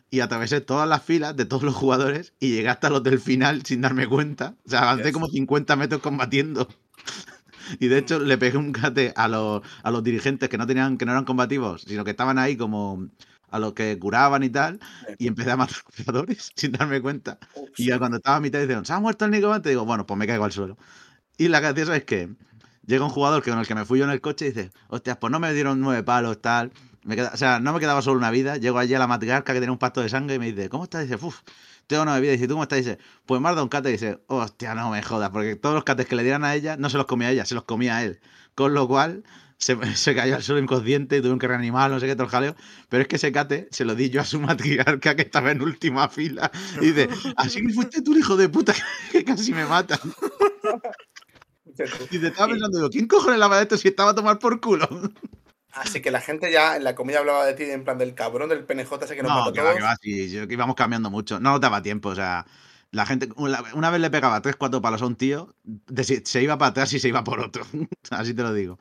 y 0.10 0.20
atravesé 0.20 0.62
todas 0.62 0.88
las 0.88 1.04
filas 1.04 1.36
de 1.36 1.46
todos 1.46 1.64
los 1.64 1.76
jugadores 1.76 2.34
y 2.40 2.52
llegué 2.52 2.70
hasta 2.70 2.90
los 2.90 3.04
del 3.04 3.20
final 3.20 3.66
sin 3.66 3.82
darme 3.82 4.08
cuenta. 4.08 4.56
O 4.66 4.70
sea, 4.70 4.82
avancé 4.82 5.12
como 5.12 5.28
50 5.28 5.76
metros 5.76 6.02
combatiendo. 6.02 6.68
Y 7.80 7.88
de 7.88 7.98
hecho 7.98 8.20
le 8.20 8.38
pegué 8.38 8.58
un 8.58 8.74
cate 8.74 9.14
a 9.16 9.28
los, 9.30 9.62
a 9.84 9.90
los 9.90 10.04
dirigentes 10.04 10.50
que 10.50 10.58
no 10.58 10.68
tenían, 10.68 10.98
que 10.98 11.06
no 11.06 11.14
eran 11.14 11.24
combativos, 11.24 11.84
sino 11.84 12.04
que 12.04 12.12
estaban 12.12 12.38
ahí 12.38 12.58
como 12.58 13.10
a 13.50 13.60
los 13.60 13.74
que 13.74 13.98
curaban 14.00 14.44
y 14.44 14.50
tal, 14.50 14.80
y 15.18 15.28
empecé 15.28 15.52
a 15.52 15.58
matar 15.58 15.78
jugadores 15.98 16.52
sin 16.56 16.72
darme 16.74 17.02
cuenta. 17.02 17.40
Ups. 17.54 17.80
Y 17.80 17.86
ya 17.86 18.00
cuando 18.00 18.18
estaba 18.18 18.38
a 18.38 18.40
mitad 18.42 18.60
dijeron, 18.60 18.86
¿se 18.86 18.94
ha 18.94 19.00
muerto 19.00 19.26
el 19.26 19.32
Nicomante? 19.32 19.70
Digo, 19.70 19.86
bueno, 19.86 20.06
pues 20.06 20.18
me 20.18 20.28
caigo 20.28 20.44
al 20.44 20.52
suelo. 20.52 20.78
Y 21.38 21.48
la 21.50 21.60
graciosa 21.60 21.96
es 21.96 22.06
que 22.06 22.36
llega 22.86 23.04
un 23.06 23.10
jugador 23.12 23.44
que 23.44 23.50
con 23.52 23.60
el 23.60 23.68
que 23.68 23.76
me 23.76 23.86
fui 23.86 24.00
yo 24.00 24.06
en 24.06 24.12
el 24.12 24.22
coche 24.22 24.46
y 24.48 24.50
dice, 24.50 24.72
hostias, 24.88 25.18
pues 25.18 25.32
no 25.32 25.40
me 25.40 25.54
dieron 25.54 25.80
nueve 25.80 26.04
palos, 26.04 26.42
tal. 26.42 26.72
Me 27.04 27.16
queda- 27.16 27.32
o 27.34 27.38
sea, 27.38 27.60
no 27.60 27.74
me 27.74 27.80
quedaba 27.80 28.02
solo 28.02 28.18
una 28.18 28.32
vida. 28.32 28.58
Llego 28.58 28.80
allí 28.80 28.94
a 28.94 29.00
la 29.00 29.08
matriarca 29.08 29.54
que 29.54 29.60
tenía 29.60 29.72
un 29.72 29.78
pacto 29.78 30.02
de 30.02 30.10
sangre 30.10 30.36
y 30.36 30.40
me 30.40 30.52
dice, 30.52 30.70
¿cómo 30.70 30.86
estás? 30.86 31.04
dice, 31.04 31.18
uff, 31.24 31.42
tengo 31.88 32.06
nueve 32.06 32.22
vidas. 32.22 32.36
Y 32.36 32.38
dice, 32.38 32.48
¿tú 32.48 32.54
cómo 32.54 32.64
estás? 32.64 32.80
dice, 32.80 32.98
pues 33.26 33.42
me 33.42 33.50
ha 33.50 33.62
un 33.62 33.70
cate. 33.70 33.90
Y 33.90 33.94
dice, 33.94 34.20
hostia, 34.28 34.74
no 34.76 34.90
me 34.90 35.02
jodas, 35.04 35.30
porque 35.32 35.56
todos 35.56 35.76
los 35.76 35.84
cates 35.84 36.08
que 36.08 36.16
le 36.16 36.24
dieran 36.24 36.44
a 36.46 36.56
ella 36.56 36.78
no 36.78 36.90
se 36.90 36.98
los 36.98 37.06
comía 37.06 37.32
ella, 37.32 37.46
se 37.46 37.56
los 37.56 37.64
comía 37.66 37.98
a 37.98 38.04
él. 38.04 38.20
Con 38.56 38.74
lo 38.74 38.88
cual 38.88 39.24
se, 39.58 40.16
cayó 40.16 40.36
al 40.36 40.44
suelo 40.44 40.62
inconsciente, 40.62 41.18
tuvieron 41.18 41.40
que 41.40 41.48
reanimar, 41.48 41.90
no 41.92 42.00
sé 42.00 42.06
qué, 42.08 42.16
todo 42.16 42.26
el 42.26 42.30
jaleo. 42.30 42.56
Pero 42.90 43.02
es 43.02 43.08
que 43.08 43.16
ese 43.18 43.32
cate 43.32 43.68
se 43.72 43.86
lo 43.86 43.96
di 43.96 44.10
yo 44.10 44.22
a 44.22 44.26
su 44.26 44.40
matriarca 44.40 45.16
que 45.16 45.24
estaba 45.24 45.52
en 45.52 45.62
última 45.62 46.08
fila. 46.10 46.52
Y 46.82 46.92
dice, 46.92 47.10
así 47.36 47.62
que 47.66 47.74
fuiste 47.74 48.02
tú, 48.02 48.16
hijo 48.18 48.38
de 48.38 48.50
puta, 48.50 48.74
que 49.12 49.24
casi 49.24 49.54
me 49.54 49.66
mata. 49.66 50.00
Y 52.10 52.20
te 52.20 52.28
estaba 52.28 52.48
pensando, 52.50 52.78
digo, 52.78 52.90
¿quién 52.90 53.08
cojones 53.08 53.40
la 53.40 53.62
esto 53.62 53.78
si 53.78 53.88
estaba 53.90 54.12
a 54.12 54.16
tomar 54.16 54.40
por 54.40 54.60
culo? 54.62 54.88
Así 55.72 56.02
que 56.02 56.12
la 56.12 56.22
gente 56.22 56.52
ya 56.52 56.76
en 56.76 56.84
la 56.84 56.94
comida 56.96 57.20
hablaba 57.20 57.46
de 57.46 57.54
ti 57.54 57.64
en 57.64 57.84
plan 57.84 57.98
del 57.98 58.14
cabrón 58.14 58.50
del 58.50 58.64
PNJ 58.64 59.06
ese 59.06 59.16
que 59.16 59.24
nos 59.24 59.32
No, 59.32 59.40
mató 59.40 59.54
que 59.54 59.62
va, 59.62 59.74
que 59.74 59.82
va, 59.82 59.96
sí, 60.00 60.30
yo- 60.30 60.48
que 60.48 60.54
íbamos 60.54 60.76
cambiando 60.76 61.10
mucho. 61.10 61.40
No 61.40 61.52
nos 61.52 61.62
daba 61.62 61.82
tiempo, 61.82 62.10
o 62.10 62.16
sea, 62.16 62.46
la 62.92 63.08
gente, 63.08 63.30
una, 63.38 63.90
vez 63.90 64.00
le 64.02 64.12
pegaba 64.12 64.40
3-4 64.42 64.82
palos 64.82 65.02
a 65.02 65.06
un 65.08 65.16
tío, 65.16 65.56
de- 65.64 66.04
se, 66.04 66.24
se 66.26 66.44
iba 66.44 66.58
para 66.60 66.70
atrás 66.70 66.94
y 66.94 67.00
se 67.00 67.08
iba 67.10 67.24
por 67.24 67.40
otro. 67.40 67.66
Así 68.12 68.34
te 68.36 68.44
lo 68.44 68.54
digo. 68.54 68.78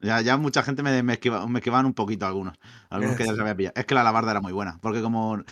Ya, 0.00 0.22
ya 0.22 0.38
mucha 0.38 0.62
gente 0.62 0.82
me, 0.82 1.02
me, 1.02 1.12
esquiva- 1.20 1.46
me 1.46 1.58
esquivaban 1.58 1.84
un 1.84 1.92
poquito 1.92 2.24
algunos. 2.24 2.54
Algunos 2.88 3.16
que 3.16 3.26
ya 3.26 3.34
se 3.34 3.40
había 3.42 3.54
pillado. 3.54 3.74
Es 3.76 3.84
que 3.84 3.94
la 3.94 4.00
alabarda 4.00 4.30
era 4.30 4.40
muy 4.40 4.52
buena, 4.54 4.78
porque 4.80 5.02
como 5.02 5.44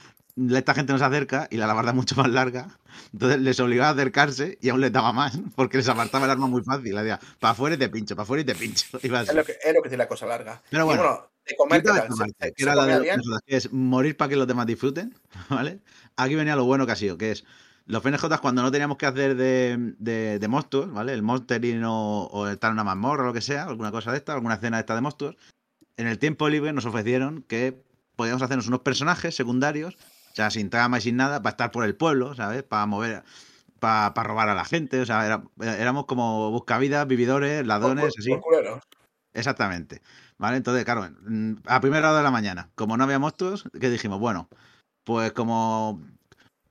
esta 0.50 0.74
gente 0.74 0.92
no 0.92 0.98
se 0.98 1.04
acerca 1.04 1.48
y 1.50 1.56
la 1.56 1.64
alabarda 1.64 1.90
es 1.90 1.96
mucho 1.96 2.14
más 2.16 2.28
larga, 2.30 2.68
entonces 3.12 3.40
les 3.40 3.58
obligaba 3.60 3.88
a 3.88 3.92
acercarse 3.92 4.58
y 4.60 4.68
aún 4.68 4.80
les 4.80 4.92
daba 4.92 5.12
más, 5.12 5.38
porque 5.56 5.76
les 5.78 5.88
apartaba 5.88 6.24
el 6.26 6.30
arma 6.30 6.46
muy 6.46 6.62
fácil. 6.62 6.94
Le 6.94 7.02
decía, 7.02 7.20
para 7.40 7.52
afuera 7.52 7.76
y 7.76 7.78
te 7.78 7.88
pincho, 7.88 8.14
para 8.16 8.24
afuera 8.24 8.42
y 8.42 8.44
te 8.44 8.54
pincho. 8.54 8.86
Es 9.02 9.34
lo 9.34 9.44
que, 9.44 9.56
es 9.62 9.74
lo 9.74 9.82
que 9.82 9.88
tiene 9.88 10.04
la 10.04 10.08
cosa 10.08 10.26
larga. 10.26 10.62
Pero 10.70 10.84
bueno, 10.86 11.30
de 11.46 11.56
comer, 11.56 11.82
¿qué 11.82 11.88
Quitaba 11.88 11.98
tal? 11.98 12.04
esta 12.06 12.14
¿Se- 12.14 12.18
parte, 12.32 12.34
se- 12.46 12.52
que 12.52 12.62
se 12.62 12.68
era 12.68 12.74
la 12.74 12.82
comía 12.82 12.96
de 12.96 13.02
bien? 13.02 13.16
los 13.18 13.26
PNJs, 13.26 13.40
que 13.46 13.56
es 13.56 13.72
morir 13.72 14.16
para 14.16 14.28
que 14.28 14.36
los 14.36 14.46
demás 14.46 14.66
disfruten, 14.66 15.14
¿vale? 15.48 15.80
Aquí 16.16 16.34
venía 16.34 16.56
lo 16.56 16.64
bueno 16.64 16.86
que 16.86 16.92
ha 16.92 16.96
sido, 16.96 17.16
que 17.18 17.30
es 17.32 17.44
los 17.86 18.02
PNJs 18.02 18.40
cuando 18.40 18.60
no 18.62 18.70
teníamos 18.70 18.98
que 18.98 19.06
hacer 19.06 19.34
de, 19.34 19.94
de, 19.98 20.38
de 20.38 20.48
monstruos, 20.48 20.92
¿vale? 20.92 21.14
El 21.14 21.22
monstering 21.22 21.82
o, 21.84 22.24
o 22.24 22.46
estar 22.48 22.68
en 22.68 22.74
una 22.74 22.84
mazmorra 22.84 23.22
o 23.22 23.26
lo 23.28 23.32
que 23.32 23.40
sea, 23.40 23.64
alguna 23.64 23.90
cosa 23.90 24.10
de 24.12 24.18
esta, 24.18 24.34
alguna 24.34 24.54
escena 24.56 24.76
de 24.76 24.80
esta 24.82 24.94
de 24.94 25.00
monstruos. 25.00 25.36
En 25.96 26.06
el 26.06 26.18
tiempo 26.18 26.48
libre 26.50 26.72
nos 26.74 26.84
ofrecieron 26.84 27.42
que 27.48 27.82
podíamos 28.14 28.42
hacernos 28.42 28.68
unos 28.68 28.80
personajes 28.80 29.34
secundarios, 29.34 29.96
sea, 30.38 30.50
sin 30.50 30.70
trama 30.70 30.98
y 30.98 31.00
sin 31.02 31.16
nada, 31.16 31.42
para 31.42 31.50
estar 31.50 31.70
por 31.70 31.84
el 31.84 31.94
pueblo, 31.94 32.34
¿sabes? 32.34 32.62
Para 32.62 32.86
mover, 32.86 33.22
para, 33.80 34.14
para 34.14 34.28
robar 34.28 34.48
a 34.48 34.54
la 34.54 34.64
gente, 34.64 35.00
o 35.00 35.06
sea, 35.06 35.24
era- 35.26 35.42
éramos 35.60 36.06
como 36.06 36.50
buscavidas, 36.50 37.06
vividores, 37.06 37.66
ladrones, 37.66 38.14
por- 38.14 38.20
así. 38.20 38.30
por. 38.30 38.80
Exactamente. 39.34 40.02
¿Vale? 40.38 40.56
Entonces, 40.56 40.84
claro, 40.84 41.08
mm, 41.26 41.52
a 41.66 41.80
primera 41.80 42.08
hora 42.08 42.18
de 42.18 42.24
la 42.24 42.30
mañana, 42.30 42.70
como 42.74 42.96
no 42.96 43.04
había 43.04 43.18
monstruos, 43.18 43.64
¿qué 43.80 43.90
dijimos? 43.90 44.18
Bueno, 44.20 44.48
pues 45.04 45.32
como, 45.32 46.00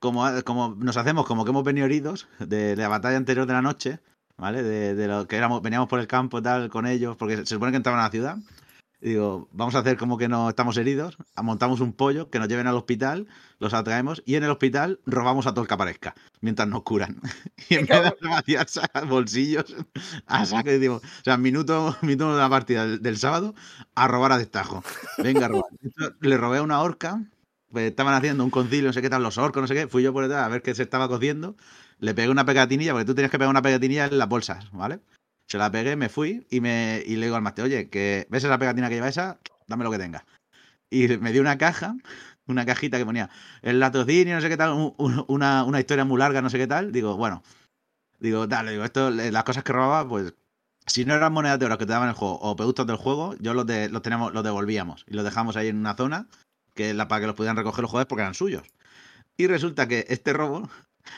como, 0.00 0.24
como 0.44 0.74
nos 0.78 0.96
hacemos 0.96 1.26
como 1.26 1.44
que 1.44 1.50
hemos 1.50 1.64
venido 1.64 1.86
heridos 1.86 2.28
de, 2.38 2.74
de 2.74 2.76
la 2.76 2.88
batalla 2.88 3.16
anterior 3.16 3.46
de 3.46 3.52
la 3.52 3.62
noche, 3.62 4.00
¿vale? 4.36 4.62
De, 4.62 4.94
de 4.94 5.08
lo 5.08 5.26
que 5.26 5.36
éramos, 5.36 5.62
veníamos 5.62 5.88
por 5.88 6.00
el 6.00 6.06
campo 6.06 6.40
tal 6.42 6.68
con 6.70 6.86
ellos, 6.86 7.16
porque 7.16 7.36
se 7.38 7.46
supone 7.46 7.72
que 7.72 7.76
entraban 7.76 8.00
a 8.00 8.04
la 8.04 8.10
ciudad. 8.10 8.36
Digo, 9.00 9.48
vamos 9.52 9.76
a 9.76 9.78
hacer 9.78 9.96
como 9.96 10.18
que 10.18 10.26
no 10.28 10.48
estamos 10.48 10.76
heridos, 10.76 11.16
montamos 11.40 11.78
un 11.80 11.92
pollo, 11.92 12.30
que 12.30 12.40
nos 12.40 12.48
lleven 12.48 12.66
al 12.66 12.74
hospital, 12.76 13.28
los 13.60 13.72
atraemos 13.72 14.22
y 14.26 14.34
en 14.34 14.42
el 14.42 14.50
hospital 14.50 15.00
robamos 15.06 15.46
a 15.46 15.52
todo 15.52 15.62
el 15.62 15.68
que 15.68 15.74
aparezca, 15.74 16.14
mientras 16.40 16.68
nos 16.68 16.82
curan. 16.82 17.20
Y 17.70 17.74
en 17.76 17.86
vez 17.86 18.02
de 18.20 18.28
vaciar 18.28 18.66
bolsillos, 19.06 19.76
a 20.26 20.44
saco, 20.46 20.70
decimos, 20.70 21.02
o 21.04 21.24
sea, 21.24 21.36
minuto, 21.36 21.96
minuto 22.02 22.34
de 22.34 22.40
la 22.40 22.48
partida 22.48 22.86
del, 22.86 23.00
del 23.00 23.18
sábado, 23.18 23.54
a 23.94 24.08
robar 24.08 24.32
a 24.32 24.38
destajo. 24.38 24.82
Venga, 25.18 25.46
a 25.46 25.48
robar. 25.48 25.70
Le 26.20 26.36
robé 26.36 26.58
a 26.58 26.62
una 26.62 26.80
orca, 26.80 27.22
pues 27.70 27.88
estaban 27.88 28.14
haciendo 28.14 28.42
un 28.42 28.50
concilio, 28.50 28.88
no 28.88 28.92
sé 28.92 29.02
qué 29.02 29.10
tal, 29.10 29.22
los 29.22 29.38
orcos, 29.38 29.60
no 29.60 29.68
sé 29.68 29.74
qué, 29.74 29.86
fui 29.86 30.02
yo 30.02 30.12
por 30.12 30.24
detrás 30.24 30.44
a 30.44 30.48
ver 30.48 30.62
qué 30.62 30.74
se 30.74 30.82
estaba 30.82 31.08
cociendo, 31.08 31.56
le 32.00 32.14
pegué 32.14 32.30
una 32.30 32.44
pegatinilla, 32.44 32.92
porque 32.92 33.04
tú 33.04 33.14
tienes 33.14 33.30
que 33.30 33.38
pegar 33.38 33.50
una 33.50 33.62
pegatinilla 33.62 34.06
en 34.06 34.18
las 34.18 34.28
bolsas, 34.28 34.70
¿vale? 34.72 35.00
Se 35.48 35.58
la 35.58 35.70
pegué, 35.70 35.96
me 35.96 36.08
fui 36.08 36.46
y, 36.50 36.60
me, 36.60 37.02
y 37.06 37.16
le 37.16 37.26
digo 37.26 37.36
al 37.36 37.42
máster, 37.42 37.64
oye, 37.64 37.88
que 37.88 38.26
ves 38.30 38.44
esa 38.44 38.58
pegatina 38.58 38.88
que 38.88 38.96
lleva 38.96 39.08
esa, 39.08 39.38
dame 39.66 39.84
lo 39.84 39.90
que 39.90 39.98
tenga. 39.98 40.24
Y 40.90 41.08
me 41.18 41.32
dio 41.32 41.40
una 41.40 41.58
caja, 41.58 41.96
una 42.46 42.66
cajita 42.66 42.98
que 42.98 43.06
ponía 43.06 43.30
el 43.62 43.80
latrocinio, 43.80 44.34
no 44.34 44.40
sé 44.40 44.48
qué 44.48 44.56
tal, 44.56 44.72
un- 44.72 44.94
un- 44.98 45.24
una, 45.28 45.64
una 45.64 45.80
historia 45.80 46.04
muy 46.04 46.18
larga, 46.18 46.42
no 46.42 46.50
sé 46.50 46.58
qué 46.58 46.66
tal. 46.66 46.92
Digo, 46.92 47.16
bueno, 47.16 47.42
digo, 48.20 48.46
dale, 48.46 48.72
digo, 48.72 48.84
esto, 48.84 49.10
las 49.10 49.44
cosas 49.44 49.64
que 49.64 49.72
robaba, 49.72 50.08
pues, 50.08 50.34
si 50.86 51.04
no 51.04 51.14
eran 51.14 51.32
monedas 51.32 51.58
de 51.58 51.66
oro 51.66 51.78
que 51.78 51.86
te 51.86 51.92
daban 51.92 52.08
el 52.08 52.14
juego 52.14 52.38
o 52.40 52.56
productos 52.56 52.86
del 52.86 52.96
juego, 52.96 53.34
yo 53.40 53.54
los, 53.54 53.66
de, 53.66 53.88
los, 53.88 54.02
teníamos, 54.02 54.32
los 54.32 54.44
devolvíamos 54.44 55.04
y 55.08 55.14
los 55.14 55.24
dejamos 55.24 55.56
ahí 55.56 55.68
en 55.68 55.78
una 55.78 55.94
zona 55.94 56.28
que 56.74 56.94
la, 56.94 57.08
para 57.08 57.20
que 57.22 57.26
los 57.26 57.36
pudieran 57.36 57.56
recoger 57.56 57.82
los 57.82 57.90
jugadores 57.90 58.08
porque 58.08 58.22
eran 58.22 58.34
suyos. 58.34 58.62
Y 59.36 59.46
resulta 59.46 59.88
que 59.88 60.06
este 60.08 60.32
robo 60.32 60.68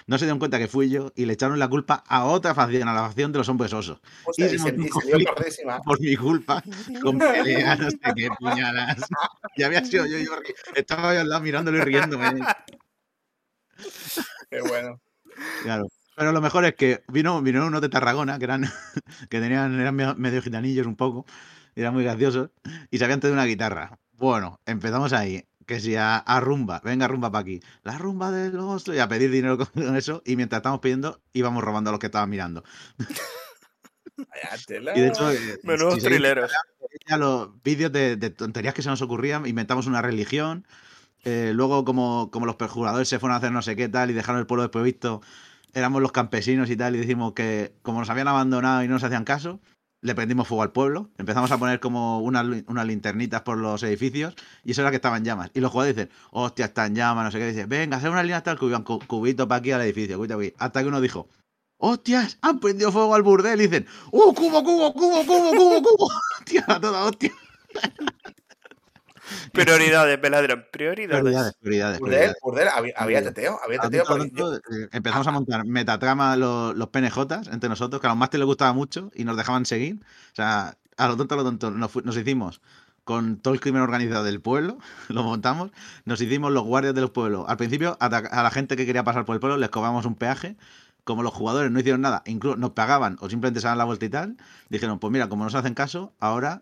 no 0.07 0.19
se 0.19 0.25
dieron 0.25 0.39
cuenta 0.39 0.59
que 0.59 0.69
fui 0.69 0.89
yo 0.91 1.13
y 1.17 1.25
le 1.27 1.33
echaron 1.35 1.59
la 1.59 1.69
culpa 1.69 2.03
a 2.07 2.25
otra 2.25 2.55
facción, 2.55 2.89
a 2.89 2.95
la 2.95 3.03
facción 3.03 3.33
de 3.33 3.39
los 3.39 3.49
hombres 3.49 3.73
osos. 3.73 4.01
Se 4.33 4.47
y 4.47 4.59
se, 4.59 4.69
y 4.77 4.89
se. 4.89 5.65
Por 5.85 6.01
mi 6.01 6.17
culpa, 6.17 6.63
con 7.03 7.19
peleas, 7.19 7.79
no 7.79 7.91
sé 7.91 7.99
qué, 8.17 8.29
puñalas. 8.39 8.97
Y 9.57 9.63
había 9.63 9.85
sido 9.85 10.07
yo, 10.07 10.19
yo 10.19 10.33
estaba 10.75 11.15
yo 11.15 11.21
al 11.21 11.29
lado 11.29 11.43
mirándolo 11.43 11.79
y 11.79 11.81
riéndome. 11.83 12.41
Qué 14.51 14.61
bueno. 14.63 15.01
Claro. 15.63 15.87
Pero 16.17 16.33
lo 16.33 16.41
mejor 16.41 16.65
es 16.67 16.75
que 16.75 17.03
vino, 17.09 17.41
vinieron 17.41 17.69
unos 17.69 17.81
de 17.81 17.89
Tarragona 17.89 18.39
que 18.39 18.45
eran 18.45 18.63
que 19.31 19.41
tenían, 19.41 19.81
eran 19.81 19.95
medio- 20.19 20.43
gitanillos 20.43 20.87
un 20.87 20.97
poco, 20.97 21.25
eran 21.75 21.95
muy 21.95 22.05
graciosos, 22.05 22.51
y 22.91 22.99
sabían 22.99 23.21
de 23.21 23.33
una 23.33 23.45
guitarra. 23.47 23.99
Bueno, 24.13 24.61
empezamos 24.67 25.15
ahí, 25.15 25.43
que 25.71 25.79
si 25.79 25.95
a, 25.95 26.17
a 26.17 26.41
rumba, 26.41 26.81
venga 26.85 27.07
rumba 27.07 27.31
para 27.31 27.43
aquí, 27.43 27.61
la 27.85 27.97
rumba 27.97 28.33
del 28.33 28.55
monstruo, 28.55 28.97
y 28.97 28.99
a 28.99 29.07
pedir 29.07 29.31
dinero 29.31 29.57
con, 29.57 29.97
eso, 29.97 30.21
y 30.27 30.35
mientras 30.35 30.59
estábamos 30.59 30.81
pidiendo, 30.81 31.23
íbamos 31.33 31.63
robando 31.63 31.91
a 31.91 31.93
los 31.93 32.01
que 32.01 32.07
estaban 32.07 32.29
mirando. 32.29 32.65
Y 34.97 35.01
de 35.01 35.09
hecho, 35.09 35.31
eh, 35.31 35.61
Menudos 35.63 35.95
si 35.95 36.01
trileros. 36.01 36.53
los 37.17 37.63
vídeos 37.63 37.93
de, 37.93 38.17
de 38.17 38.31
tonterías 38.31 38.75
que 38.75 38.83
se 38.83 38.89
nos 38.89 39.01
ocurrían, 39.01 39.47
inventamos 39.47 39.87
una 39.87 40.03
religión. 40.03 40.67
eh, 41.25 41.53
luego, 41.55 41.85
como, 41.85 42.31
como 42.31 42.47
los 42.47 42.57
perjuradores 42.57 43.09
se 43.09 43.19
fueron 43.19 43.35
a 43.35 43.39
hacer 43.39 43.53
no 43.53 43.63
sé 43.63 43.77
qué 43.77 43.89
tal 43.89 44.11
y 44.11 44.15
dejaron 44.15 44.41
el 44.41 44.47
pueblo 44.47 44.63
desprovisto, 44.65 45.23
éramos 45.73 46.03
los 46.03 46.13
campesinos 46.13 46.69
y 46.71 46.77
tal, 46.77 46.97
y 46.97 46.99
decimos 46.99 47.33
que 47.35 47.75
como 47.83 48.01
nos 48.01 48.11
habían 48.11 48.29
abandonado 48.29 48.83
y 48.83 48.89
no 48.89 48.95
nos 48.95 49.05
hacían 49.05 49.25
caso, 49.25 49.61
le 50.03 50.15
prendimos 50.15 50.49
fuego 50.49 50.63
al 50.63 50.73
pueblo. 50.73 51.11
Empezamos 51.19 51.51
a 51.51 51.59
poner 51.59 51.81
como 51.81 52.21
unas, 52.21 52.47
unas 52.67 52.87
linternitas 52.87 53.43
por 53.43 53.59
los 53.59 53.83
edificios 53.83 54.35
y 54.65 54.73
eso 54.73 54.81
era 54.83 54.91
que 54.91 54.97
estaban 54.97 55.25
llamas. 55.25 55.51
Y 55.55 55.61
los 55.61 55.71
jugadores 55.71 55.97
dicen, 55.97 56.11
hostia, 56.31 56.67
está 56.67 56.87
en 56.87 56.95
llamas, 56.95 57.25
no 57.25 57.31
sé 57.31 57.39
qué. 57.39 57.47
Dicen, 57.49 57.69
venga, 57.69 57.97
hacer 57.99 58.11
una 58.11 58.23
línea 58.23 58.39
hasta 58.39 58.53
el 58.53 58.59
cubo, 58.59 58.69
iban 58.71 58.83
cu- 58.85 59.01
cubito 59.07 59.47
para 59.49 59.59
aquí 59.59 59.73
al 59.73 59.83
edificio, 59.83 60.17
cubito 60.17 60.39
aquí. 60.39 60.55
Hasta 60.59 60.83
que 60.83 60.89
uno 60.89 61.01
dijo, 61.01 61.29
hostias, 61.79 62.39
han 62.43 62.61
prendido 62.61 62.93
fuego 62.93 63.15
al 63.15 63.23
burdel. 63.23 63.61
Y 63.61 63.65
dicen, 63.69 63.87
¡uh, 64.13 64.33
cubo, 64.35 64.63
cubo, 64.65 64.93
cubo, 64.95 65.25
cubo, 65.27 65.51
cubo, 65.53 65.83
cubo! 65.83 66.09
Hostia, 66.39 66.65
toda 66.81 67.05
hostia. 67.05 67.33
Prioridades, 69.53 70.21
Beladrón, 70.21 70.65
prioridades. 70.73 71.21
Prioridades, 71.21 71.55
prioridades, 71.61 72.01
prioridades. 72.01 72.37
burdel, 72.43 72.69
había, 72.97 73.23
teteo, 73.23 73.59
había 73.65 73.81
A 73.81 73.89
teteo. 73.89 74.05
yo- 74.07 74.25
esto, 74.25 74.57
eh, 74.57 74.89
empezamos 74.93 75.27
a 75.27 75.31
montar 75.33 75.65
metatrama 75.65 76.37
los, 76.37 76.75
los 76.77 76.89
PNJs 76.89 77.49
entre 77.53 77.69
nosotros, 77.69 78.01
que 78.01 78.07
a 78.07 78.11
los 78.11 78.17
máster 78.19 78.39
les 78.41 78.47
gustaba 78.47 78.73
mucho 78.73 79.11
y 79.15 79.25
nos 79.25 79.37
dejaban 79.37 79.67
seguir. 79.67 80.01
O 80.33 80.35
sea, 80.35 80.77
a 80.97 81.09
lo 81.09 81.17
tonto, 81.17 81.35
a 81.35 81.39
lo 81.39 81.45
tonto, 81.45 81.71
nos, 81.71 82.17
hicimos 82.17 82.61
con 83.05 83.39
todo 83.39 83.55
el 83.55 83.61
crimen 83.61 83.83
organizado 83.83 84.23
del 84.25 84.41
pueblo, 84.41 84.79
lo 85.09 85.23
montamos, 85.23 85.71
nos 86.05 86.21
hicimos 86.21 86.53
los 86.53 86.65
guardias 86.65 86.95
de 86.95 87.01
los 87.01 87.11
pueblos. 87.11 87.45
Al 87.49 87.57
principio, 87.57 87.97
ataca- 88.01 88.29
a 88.29 88.43
la 88.43 88.51
gente 88.51 88.77
que 88.77 88.87
quería 88.87 89.05
pasar 89.05 89.25
por 89.25 89.35
el 89.35 89.41
pueblo 89.41 89.57
les 89.57 89.71
cobramos 89.71 90.05
un 90.07 90.15
peaje. 90.15 90.57
Como 91.03 91.23
los 91.23 91.33
jugadores 91.33 91.73
no 91.73 91.81
hicieron 91.81 92.03
nada, 92.03 92.23
incluso 92.27 92.57
nos 92.59 92.73
pagaban 92.73 93.17
o 93.21 93.31
simplemente 93.31 93.61
se 93.61 93.65
daban 93.67 93.79
la 93.79 93.85
vuelta 93.85 94.05
y 94.05 94.11
tal, 94.11 94.37
dijeron, 94.69 94.99
pues 94.99 95.11
mira, 95.11 95.29
como 95.31 95.45
nos 95.45 95.55
hacen 95.55 95.73
caso, 95.73 96.13
ahora 96.21 96.61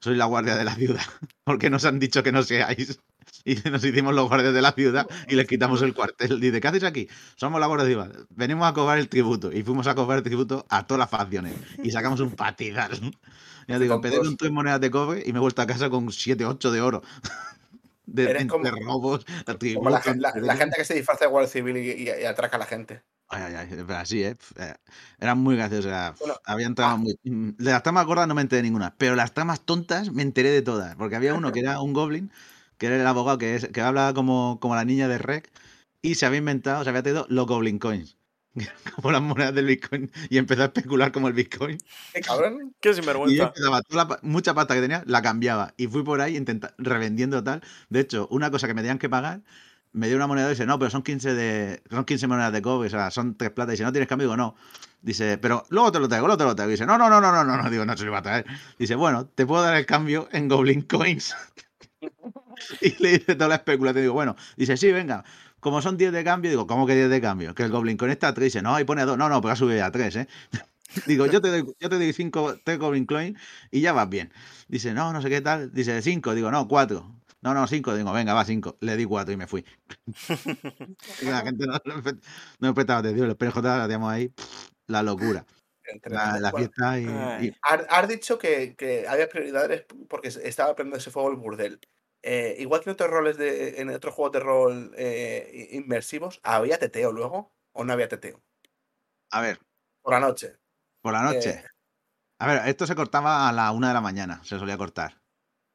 soy 0.00 0.16
la 0.16 0.24
guardia 0.26 0.56
de 0.56 0.64
la 0.64 0.74
ciudad, 0.74 1.02
porque 1.44 1.70
nos 1.70 1.84
han 1.84 1.98
dicho 1.98 2.22
que 2.22 2.32
no 2.32 2.42
seáis. 2.42 2.98
Y 3.42 3.54
nos 3.70 3.82
hicimos 3.82 4.14
los 4.14 4.28
guardias 4.28 4.52
de 4.52 4.60
la 4.60 4.72
ciudad 4.72 5.06
y 5.26 5.34
les 5.34 5.46
quitamos 5.46 5.80
el 5.80 5.94
cuartel. 5.94 6.40
Dice, 6.40 6.60
¿qué 6.60 6.68
hacéis 6.68 6.84
aquí? 6.84 7.08
Somos 7.36 7.58
la 7.58 7.68
Guardia 7.68 7.86
Civil. 7.86 8.26
Venimos 8.28 8.68
a 8.68 8.74
cobrar 8.74 8.98
el 8.98 9.08
tributo. 9.08 9.50
Y 9.50 9.62
fuimos 9.62 9.86
a 9.86 9.94
cobrar 9.94 10.18
el 10.18 10.24
tributo 10.24 10.66
a 10.68 10.86
todas 10.86 10.98
las 10.98 11.08
facciones. 11.08 11.54
Y 11.82 11.90
sacamos 11.90 12.20
un 12.20 12.32
patidal. 12.32 12.90
Ya 13.66 13.78
digo, 13.78 13.94
empecé 13.94 14.18
con 14.18 14.36
tres 14.36 14.50
monedas 14.50 14.80
de 14.80 14.90
cobre 14.90 15.22
y 15.24 15.32
me 15.32 15.38
he 15.38 15.40
vuelto 15.40 15.62
a 15.62 15.66
casa 15.66 15.88
con 15.88 16.10
7, 16.12 16.44
8 16.44 16.70
de 16.72 16.80
oro. 16.82 17.02
De, 18.04 18.46
como- 18.48 18.68
robos, 18.68 19.24
Como 19.46 19.58
tributos, 19.58 20.16
la, 20.16 20.56
gente 20.56 20.76
que 20.76 20.84
se 20.84 20.94
disfraza 20.94 21.24
de 21.26 21.30
guardia 21.30 21.48
civil 21.48 21.76
y, 21.76 21.90
y- 21.92 22.04
y 22.22 22.24
atraca 22.24 22.56
a 22.56 22.58
la 22.60 22.66
gente. 22.66 23.02
Ay, 23.32 23.42
ay, 23.44 23.54
ay, 23.54 23.68
pero 23.86 23.96
así, 23.96 24.24
¿eh? 24.24 24.36
Eh, 24.56 24.74
Eran 25.20 25.38
muy 25.38 25.56
sea, 25.56 26.14
Bueno, 26.18 26.34
habían 26.44 26.74
tramas 26.74 26.98
muy. 26.98 27.16
mm, 27.22 27.50
De 27.58 27.70
las 27.70 27.82
tramas 27.84 28.04
gordas 28.04 28.26
no 28.26 28.34
me 28.34 28.42
enteré 28.42 28.58
de 28.62 28.68
ninguna, 28.68 28.94
pero 28.98 29.14
las 29.14 29.32
tramas 29.34 29.60
tontas 29.64 30.10
me 30.12 30.22
enteré 30.22 30.50
de 30.50 30.62
todas. 30.62 30.96
Porque 30.96 31.14
había 31.14 31.34
uno 31.34 31.52
que 31.52 31.60
era 31.60 31.80
un 31.80 31.92
goblin, 31.92 32.32
que 32.76 32.86
era 32.86 32.96
el 32.96 33.06
abogado 33.06 33.38
que, 33.38 33.54
es, 33.54 33.68
que 33.68 33.80
habla 33.82 34.12
como, 34.14 34.58
como 34.60 34.74
la 34.74 34.84
niña 34.84 35.06
de 35.06 35.18
Rec, 35.18 35.48
y 36.02 36.16
se 36.16 36.26
había 36.26 36.38
inventado, 36.38 36.82
se 36.82 36.90
había 36.90 37.02
traído 37.02 37.26
los 37.28 37.46
goblin 37.46 37.78
coins. 37.78 38.16
Como 38.96 39.12
las 39.12 39.22
monedas 39.22 39.54
del 39.54 39.66
Bitcoin, 39.66 40.10
y 40.28 40.36
empezó 40.36 40.62
a 40.62 40.64
especular 40.66 41.12
como 41.12 41.28
el 41.28 41.34
Bitcoin. 41.34 41.78
¿Qué 42.12 42.20
cabrón? 42.20 42.74
Qué 42.80 42.92
Y 42.96 42.96
yo 42.96 42.96
sinvergüenza. 42.96 43.44
empezaba, 43.44 43.82
toda 43.82 44.04
la 44.06 44.18
mucha 44.22 44.54
pasta 44.54 44.74
que 44.74 44.80
tenía, 44.80 45.04
la 45.06 45.22
cambiaba. 45.22 45.72
Y 45.76 45.86
fui 45.86 46.02
por 46.02 46.20
ahí 46.20 46.36
intenta- 46.36 46.74
revendiendo 46.78 47.44
tal. 47.44 47.62
De 47.90 48.00
hecho, 48.00 48.26
una 48.30 48.50
cosa 48.50 48.66
que 48.66 48.74
me 48.74 48.80
tenían 48.82 48.98
que 48.98 49.08
pagar, 49.08 49.42
me 49.92 50.06
dio 50.06 50.16
una 50.16 50.26
moneda 50.26 50.46
y 50.46 50.50
dice, 50.50 50.66
no, 50.66 50.78
pero 50.78 50.90
son 50.90 51.02
15, 51.02 51.34
de, 51.34 51.82
son 51.90 52.04
15 52.04 52.26
monedas 52.26 52.52
de 52.52 52.62
cobre, 52.62 52.86
o 52.86 52.90
sea, 52.90 53.10
son 53.10 53.36
tres 53.36 53.50
plata. 53.50 53.72
Y 53.72 53.74
dice, 53.74 53.84
¿no 53.84 53.92
tienes 53.92 54.08
cambio? 54.08 54.28
Digo, 54.28 54.36
no. 54.36 54.54
Dice, 55.02 55.38
pero 55.38 55.64
luego 55.70 55.90
te 55.92 55.98
lo 55.98 56.08
traigo, 56.08 56.26
luego 56.26 56.38
te 56.38 56.44
lo 56.44 56.54
traigo. 56.54 56.70
dice, 56.70 56.86
no, 56.86 56.98
no, 56.98 57.08
no, 57.08 57.20
no, 57.20 57.32
no, 57.32 57.44
no, 57.44 57.56
no. 57.56 57.70
Digo, 57.70 57.84
no 57.84 57.96
se 57.96 58.04
lo 58.04 58.10
iba 58.10 58.18
a 58.18 58.22
traer. 58.22 58.46
Dice, 58.78 58.94
bueno, 58.94 59.26
te 59.26 59.46
puedo 59.46 59.62
dar 59.62 59.76
el 59.76 59.86
cambio 59.86 60.28
en 60.32 60.48
Goblin 60.48 60.82
Coins. 60.82 61.34
y 62.80 63.02
le 63.02 63.18
dice 63.18 63.34
toda 63.34 63.48
la 63.48 63.54
especulación. 63.56 64.02
Digo, 64.02 64.14
bueno, 64.14 64.36
dice, 64.56 64.76
sí, 64.76 64.92
venga. 64.92 65.24
Como 65.58 65.82
son 65.82 65.96
10 65.96 66.12
de 66.12 66.24
cambio, 66.24 66.50
digo, 66.50 66.66
¿cómo 66.66 66.86
que 66.86 66.94
10 66.94 67.10
de 67.10 67.20
cambio? 67.20 67.54
Que 67.54 67.64
el 67.64 67.70
Goblin 67.70 67.96
Coin 67.96 68.10
está 68.12 68.28
a 68.28 68.34
3. 68.34 68.44
Dice, 68.44 68.62
no, 68.62 68.74
ahí 68.74 68.84
pone 68.84 69.02
a 69.02 69.06
2. 69.06 69.18
No, 69.18 69.28
no, 69.28 69.40
pero 69.40 69.52
ha 69.52 69.56
subido 69.56 69.84
a 69.84 69.90
3, 69.90 70.16
¿eh? 70.16 70.28
Digo, 71.06 71.26
yo 71.26 71.40
te 71.40 71.48
doy, 71.48 71.64
yo 71.78 71.88
te 71.88 71.96
doy 71.96 72.12
5 72.12 72.56
Goblin 72.78 73.06
Coin 73.06 73.36
y 73.70 73.80
ya 73.80 73.92
vas 73.92 74.08
bien. 74.08 74.32
Dice, 74.68 74.92
no, 74.94 75.12
no 75.12 75.22
sé 75.22 75.28
qué 75.28 75.40
tal. 75.40 75.72
Dice, 75.72 76.00
5. 76.02 76.34
Digo, 76.34 76.50
no, 76.50 76.68
4. 76.68 77.19
No, 77.42 77.54
no, 77.54 77.66
cinco. 77.66 77.94
Digo, 77.94 78.12
venga, 78.12 78.34
va, 78.34 78.44
cinco. 78.44 78.76
Le 78.80 78.96
di 78.96 79.04
cuatro 79.04 79.32
y 79.32 79.36
me 79.36 79.46
fui. 79.46 79.64
la 81.22 81.40
gente 81.42 81.66
no, 81.66 81.80
no, 82.60 82.74
prestaba 82.74 83.00
atención. 83.00 83.28
Los 83.28 83.36
PJ 83.36 83.62
la 83.62 83.82
teníamos 83.84 84.12
ahí. 84.12 84.32
La 84.86 85.02
locura. 85.02 85.44
Entre- 85.84 86.14
La, 86.14 86.38
la 86.38 86.52
fiesta 86.52 87.00
y, 87.00 87.52
Has, 87.62 87.86
has 87.88 88.08
dicho 88.08 88.38
que, 88.38 88.76
que 88.76 89.08
había 89.08 89.28
prioridades 89.28 89.86
porque 90.08 90.28
estaba 90.28 90.74
prendiendo 90.74 90.98
ese 90.98 91.10
fuego 91.10 91.30
el 91.30 91.36
burdel. 91.36 91.80
Eh, 92.22 92.56
igual 92.58 92.82
que 92.82 92.90
en 92.90 92.94
otros 92.94 93.10
roles 93.10 93.38
de, 93.38 93.80
en 93.80 93.88
otros 93.88 94.14
juegos 94.14 94.32
de 94.32 94.40
rol 94.40 94.92
eh, 94.96 95.68
inmersivos, 95.72 96.40
¿había 96.42 96.78
teteo 96.78 97.12
luego? 97.12 97.50
¿O 97.72 97.84
no 97.84 97.92
había 97.92 98.08
teteo? 98.08 98.42
A 99.32 99.40
ver, 99.40 99.58
Por 100.02 100.12
la 100.12 100.20
noche. 100.20 100.56
por 101.02 101.12
la 101.12 101.22
noche. 101.22 101.50
Eh, 101.50 101.64
A 102.38 102.46
ver, 102.46 102.68
esto 102.68 102.86
se 102.86 102.94
cortaba 102.94 103.48
a 103.48 103.52
la 103.52 103.72
una 103.72 103.88
de 103.88 103.94
la 103.94 104.00
mañana, 104.00 104.42
se 104.44 104.58
solía 104.58 104.76
cortar. 104.76 105.19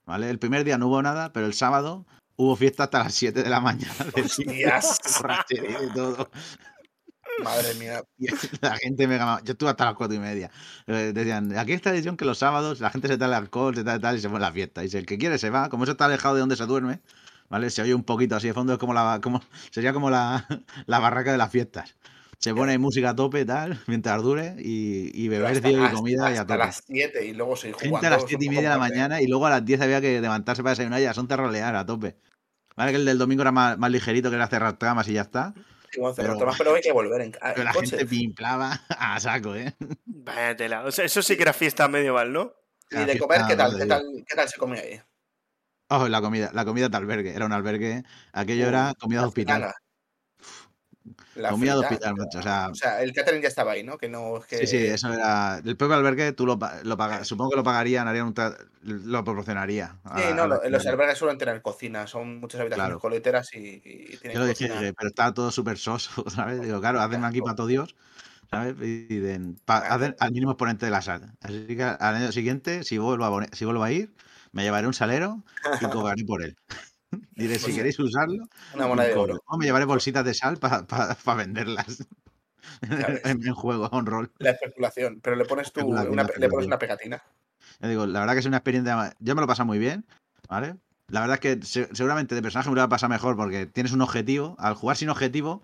¿Vale? 0.05 0.29
El 0.29 0.39
primer 0.39 0.63
día 0.63 0.77
no 0.77 0.87
hubo 0.87 1.01
nada, 1.01 1.33
pero 1.33 1.45
el 1.45 1.53
sábado 1.53 2.05
hubo 2.35 2.55
fiesta 2.55 2.83
hasta 2.85 3.03
las 3.03 3.13
7 3.13 3.43
de 3.43 3.49
la 3.49 3.59
mañana. 3.59 3.93
Hostias. 4.23 4.99
y 5.49 5.93
todo. 5.93 6.29
Madre 7.43 7.73
mía. 7.75 8.01
La 8.61 8.77
gente 8.77 9.07
me 9.07 9.17
ganaba. 9.17 9.41
Yo 9.43 9.53
estuve 9.53 9.69
hasta 9.69 9.85
las 9.85 9.95
cuatro 9.95 10.15
y 10.15 10.19
media. 10.19 10.51
Eh, 10.87 11.11
decían, 11.13 11.57
aquí 11.57 11.73
está 11.73 11.91
edición 11.91 12.17
que 12.17 12.25
los 12.25 12.37
sábados 12.37 12.79
la 12.79 12.89
gente 12.89 13.07
se 13.07 13.17
da 13.17 13.25
el 13.25 13.33
alcohol, 13.33 13.75
se 13.75 13.83
da 13.83 13.99
tal 13.99 14.17
y 14.17 14.21
se 14.21 14.27
a 14.27 14.39
la 14.39 14.51
fiesta. 14.51 14.83
Y 14.83 14.89
si 14.89 14.97
el 14.97 15.05
que 15.05 15.17
quiere 15.17 15.37
se 15.37 15.49
va, 15.49 15.69
como 15.69 15.83
eso 15.83 15.93
está 15.93 16.05
alejado 16.05 16.35
de 16.35 16.41
donde 16.41 16.55
se 16.55 16.65
duerme, 16.65 17.01
¿vale? 17.49 17.69
Se 17.69 17.81
oye 17.81 17.93
un 17.93 18.03
poquito 18.03 18.35
así 18.35 18.47
de 18.47 18.53
fondo, 18.53 18.73
es 18.73 18.79
como 18.79 18.93
la, 18.93 19.19
como, 19.21 19.41
sería 19.71 19.93
como 19.93 20.09
la, 20.09 20.47
la 20.85 20.99
barraca 20.99 21.31
de 21.31 21.37
las 21.37 21.51
fiestas. 21.51 21.95
Se 22.39 22.53
pone 22.53 22.73
ahí 22.73 22.77
música 22.77 23.09
a 23.11 23.15
tope, 23.15 23.45
tal, 23.45 23.79
mientras 23.87 24.21
dure, 24.21 24.55
y, 24.59 25.11
y 25.13 25.27
beber 25.27 25.47
hasta, 25.57 25.67
tío, 25.69 25.79
y 25.79 25.83
hasta- 25.83 25.95
comida 25.95 26.31
y 26.31 26.37
a 26.37 26.41
hasta 26.41 26.45
tope. 26.55 26.57
las 26.65 26.83
7 26.85 27.25
y 27.25 27.33
luego 27.33 27.55
seguir 27.55 27.75
jugando. 27.75 27.95
Gente 27.97 28.07
a 28.07 28.09
las 28.11 28.17
es 28.19 28.23
un 28.23 28.29
7 28.29 28.45
y 28.45 28.49
media 28.49 28.61
de 28.63 28.69
la 28.69 28.77
mañana 28.79 29.21
y 29.21 29.27
luego 29.27 29.45
a 29.47 29.49
las 29.51 29.65
10 29.65 29.81
había 29.81 30.01
que 30.01 30.19
levantarse 30.21 30.61
para 30.63 30.71
desayunar 30.71 30.99
y 31.01 31.05
a 31.05 31.07
las 31.09 31.17
11 31.17 31.33
a 31.33 31.37
rolear 31.37 31.75
a 31.75 31.85
tope. 31.85 32.17
Vale, 32.75 32.91
que 32.91 32.97
el 32.97 33.05
del 33.05 33.17
domingo 33.17 33.41
era 33.41 33.51
más, 33.51 33.77
más 33.77 33.89
ligerito, 33.89 34.29
que 34.29 34.35
era 34.35 34.47
cerrar 34.47 34.77
camas 34.77 35.07
y 35.07 35.13
ya 35.13 35.21
está. 35.21 35.53
Sí, 35.91 35.99
bueno, 36.01 36.13
cerrar 36.13 36.31
Pero- 36.31 36.39
temas, 36.39 36.57
pero 36.57 36.75
hay 36.75 36.81
que 36.81 36.91
volver 36.91 37.21
en, 37.21 37.31
en 37.55 37.63
la 37.63 37.71
coche. 37.71 37.91
gente 37.91 38.05
pimplaba 38.05 38.81
a 38.89 39.19
saco, 39.19 39.55
¿eh? 39.55 39.73
Vaya 40.05 40.55
tela. 40.55 40.83
O 40.83 40.91
sea, 40.91 41.05
eso 41.05 41.21
sí 41.21 41.35
que 41.37 41.43
era 41.43 41.53
fiesta 41.53 41.87
medieval, 41.87 42.33
¿no? 42.33 42.53
Y 42.91 42.97
de 43.05 43.17
comer, 43.17 43.41
¿qué 43.47 43.55
tal? 43.55 43.77
¿Qué 43.77 43.85
tal, 43.85 44.03
¿Qué 44.27 44.35
tal 44.35 44.47
se 44.49 44.57
comía 44.57 44.81
ahí? 44.81 45.01
Ojo, 45.89 46.09
la 46.09 46.19
comida, 46.21 46.49
la 46.53 46.65
comida 46.65 46.89
de 46.89 46.97
albergue, 46.97 47.33
era 47.35 47.45
un 47.45 47.51
albergue, 47.53 48.03
aquello 48.33 48.65
Uh, 48.65 48.69
era 48.69 48.93
comida 48.99 49.21
de 49.21 49.27
hospital. 49.27 49.73
La 51.35 51.49
Comida 51.51 51.73
de 51.73 51.79
hospital, 51.79 52.15
macho, 52.15 52.39
o 52.39 52.41
sea- 52.41 52.69
O 52.71 52.75
sea, 52.75 53.01
el 53.01 53.11
catering 53.11 53.41
ya 53.41 53.49
estaba 53.49 53.73
ahí, 53.73 53.83
¿no? 53.83 53.97
Que 53.97 54.07
no 54.07 54.41
que. 54.47 54.59
Sí, 54.59 54.67
sí, 54.67 54.77
eso 54.77 55.11
era. 55.13 55.57
El 55.63 55.75
propio 55.75 55.95
albergue 55.97 56.31
tú 56.31 56.45
lo, 56.45 56.57
lo 56.83 56.97
pagas, 56.97 57.27
supongo 57.27 57.51
que 57.51 57.57
lo 57.57 57.63
pagarían, 57.63 58.07
harían 58.07 58.27
un 58.27 58.33
tra- 58.33 58.57
lo 58.83 59.23
proporcionaría. 59.23 59.97
Sí, 60.15 60.21
a 60.23 60.33
no, 60.33 60.47
los 60.47 60.85
albergues 60.87 61.17
suelen 61.17 61.37
tener 61.37 61.61
cocina, 61.61 62.07
son 62.07 62.39
muchas 62.39 62.61
habitaciones 62.61 62.87
Claro. 62.87 62.99
coleteras 62.99 63.53
y, 63.53 63.81
y 63.83 64.17
tienen 64.17 64.33
Yo 64.33 64.39
lo 64.39 64.45
dije, 64.45 64.67
cocina. 64.67 64.79
dije, 64.79 64.93
pero 64.93 65.09
está 65.09 65.33
todo 65.33 65.51
súper 65.51 65.77
soso, 65.77 66.23
¿sabes? 66.29 66.61
Digo, 66.61 66.79
claro, 66.79 67.01
hacen 67.01 67.23
aquí 67.25 67.41
para 67.41 67.55
todo 67.55 67.67
Dios, 67.67 67.95
¿sabes? 68.49 68.75
Y 68.81 69.21
pa- 69.65 69.79
hacen 69.87 70.15
al 70.19 70.31
mínimo 70.31 70.51
exponente 70.51 70.85
de 70.85 70.91
la 70.91 71.01
sal. 71.01 71.33
Así 71.41 71.67
que 71.67 71.83
al 71.83 72.15
año 72.15 72.31
siguiente, 72.31 72.83
si 72.83 72.97
vuelvo 72.97 73.25
a, 73.25 73.45
si 73.51 73.65
vuelvo 73.65 73.83
a 73.83 73.91
ir, 73.91 74.13
me 74.53 74.63
llevaré 74.63 74.87
un 74.87 74.93
salero 74.93 75.43
y 75.81 75.85
cobraré 75.87 76.23
por 76.23 76.41
él. 76.43 76.55
Diré, 77.35 77.55
si 77.59 77.61
Pues 77.63 77.73
sí. 77.73 77.77
queréis 77.79 77.99
usarlo, 77.99 78.43
Una 78.73 78.87
moneda 78.87 79.07
de 79.07 79.15
oro. 79.15 79.41
O 79.47 79.57
me 79.57 79.65
llevaré 79.65 79.85
bolsitas 79.85 80.25
de 80.25 80.33
sal 80.33 80.57
para 80.57 81.35
venderlas 81.35 82.07
Ya 82.81 83.07
ves. 83.07 83.21
en, 83.25 83.45
en 83.47 83.53
juego, 83.53 83.87
on 83.91 84.05
roll. 84.05 84.31
La 84.39 84.51
especulación, 84.51 85.19
pero 85.21 85.35
le 85.35 85.45
pones 85.45 85.71
tú 85.71 85.81
una, 85.87 86.03
le 86.37 86.49
pones 86.49 86.67
una 86.67 86.79
pegatina. 86.79 87.23
Ya 87.79 87.87
digo, 87.89 88.05
la 88.05 88.19
verdad 88.21 88.33
que 88.33 88.39
es 88.39 88.45
una 88.45 88.57
experiencia. 88.57 89.15
Yo 89.19 89.35
me 89.35 89.41
lo 89.41 89.45
he 89.45 89.47
pasado 89.47 89.67
muy 89.67 89.79
bien, 89.79 90.05
¿vale? 90.49 90.75
La 91.09 91.21
verdad 91.21 91.35
es 91.35 91.39
que 91.41 91.65
se- 91.65 91.89
seguramente 91.93 92.33
de 92.35 92.41
personaje 92.41 92.69
me 92.69 92.75
lo 92.75 92.81
va 92.81 92.85
a 92.85 92.89
pasar 92.89 93.09
mejor 93.09 93.35
porque 93.35 93.65
tienes 93.67 93.91
un 93.93 94.01
objetivo. 94.01 94.55
Al 94.59 94.73
jugar 94.75 94.97
sin 94.97 95.09
objetivo, 95.09 95.61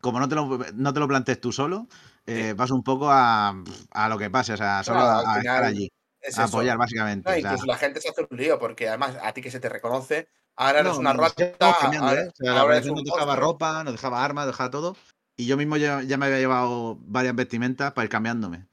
como 0.00 0.20
no 0.20 0.28
te 0.28 0.34
lo, 0.34 0.58
no 0.74 0.92
te 0.92 1.00
lo 1.00 1.08
plantees 1.08 1.40
tú 1.40 1.52
solo, 1.52 1.88
eh, 2.26 2.54
vas 2.56 2.70
un 2.70 2.82
poco 2.82 3.10
a, 3.10 3.54
a 3.92 4.08
lo 4.08 4.18
que 4.18 4.30
pase, 4.30 4.52
o 4.54 4.56
sea, 4.56 4.82
solo 4.84 5.00
a, 5.02 5.18
a 5.18 5.38
estar 5.38 5.40
final 5.42 5.64
allí, 5.64 5.88
Es 6.22 6.38
a 6.38 6.44
eso. 6.44 6.56
apoyar 6.56 6.78
básicamente. 6.78 7.30
No, 7.30 7.36
incluso 7.36 7.66
la 7.66 7.76
gente 7.76 8.00
se 8.00 8.08
hace 8.08 8.26
un 8.28 8.36
lío 8.36 8.58
porque 8.58 8.88
además 8.88 9.16
a 9.22 9.32
ti 9.32 9.42
que 9.42 9.50
se 9.50 9.60
te 9.60 9.68
reconoce, 9.68 10.28
ahora 10.56 10.80
eres 10.80 10.94
no, 10.94 11.00
una 11.00 11.12
rata, 11.12 11.52
ahora, 11.60 12.22
¿eh? 12.22 12.28
O 12.28 12.32
sea, 12.36 12.60
ahora 12.60 12.80
nos 12.80 13.04
dejaba 13.04 13.36
ropa, 13.36 13.84
nos 13.84 13.92
dejaba 13.94 14.24
armas, 14.24 14.46
dejaba 14.46 14.70
todo. 14.70 14.96
Y 15.36 15.46
yo 15.46 15.56
mismo 15.56 15.76
ya, 15.76 16.02
ya 16.02 16.18
me 16.18 16.26
había 16.26 16.38
llevado 16.38 16.98
varias 17.00 17.34
vestimentas 17.34 17.92
para 17.92 18.04
ir 18.04 18.10
cambiándome. 18.10 18.66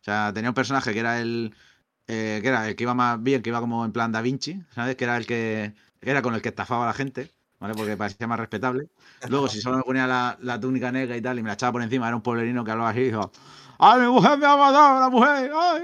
O 0.00 0.04
sea, 0.04 0.32
tenía 0.34 0.50
un 0.50 0.54
personaje 0.54 0.92
que 0.92 1.00
era 1.00 1.20
el. 1.20 1.54
eh, 2.06 2.40
que 2.42 2.48
era 2.48 2.68
el 2.68 2.76
que 2.76 2.84
iba 2.84 2.94
más 2.94 3.22
bien, 3.22 3.42
que 3.42 3.50
iba 3.50 3.60
como 3.60 3.84
en 3.84 3.92
plan 3.92 4.12
Da 4.12 4.20
Vinci, 4.22 4.62
¿sabes? 4.74 4.96
Que 4.96 5.04
era 5.04 5.16
el 5.16 5.26
que. 5.26 5.74
que 6.00 6.10
era 6.10 6.22
con 6.22 6.34
el 6.34 6.42
que 6.42 6.50
estafaba 6.50 6.84
a 6.84 6.88
la 6.88 6.94
gente, 6.94 7.30
¿vale? 7.58 7.74
Porque 7.74 7.96
parecía 7.96 8.26
más 8.26 8.38
respetable. 8.38 8.88
Luego, 9.28 9.48
si 9.48 9.60
solo 9.60 9.78
me 9.78 9.82
ponía 9.82 10.06
la, 10.06 10.36
la 10.40 10.60
túnica 10.60 10.92
negra 10.92 11.16
y 11.16 11.22
tal, 11.22 11.38
y 11.38 11.42
me 11.42 11.48
la 11.48 11.54
echaba 11.54 11.72
por 11.72 11.82
encima, 11.82 12.06
era 12.06 12.16
un 12.16 12.22
pueblerino 12.22 12.64
que 12.64 12.70
hablaba 12.70 12.90
así 12.90 13.00
y 13.00 13.04
dijo. 13.06 13.32
¡Ay, 13.86 14.00
mi 14.00 14.06
mujer 14.06 14.38
me 14.38 14.46
ha 14.46 14.56
matado, 14.56 15.00
la 15.00 15.10
mujer! 15.10 15.52
¡Ay! 15.54 15.82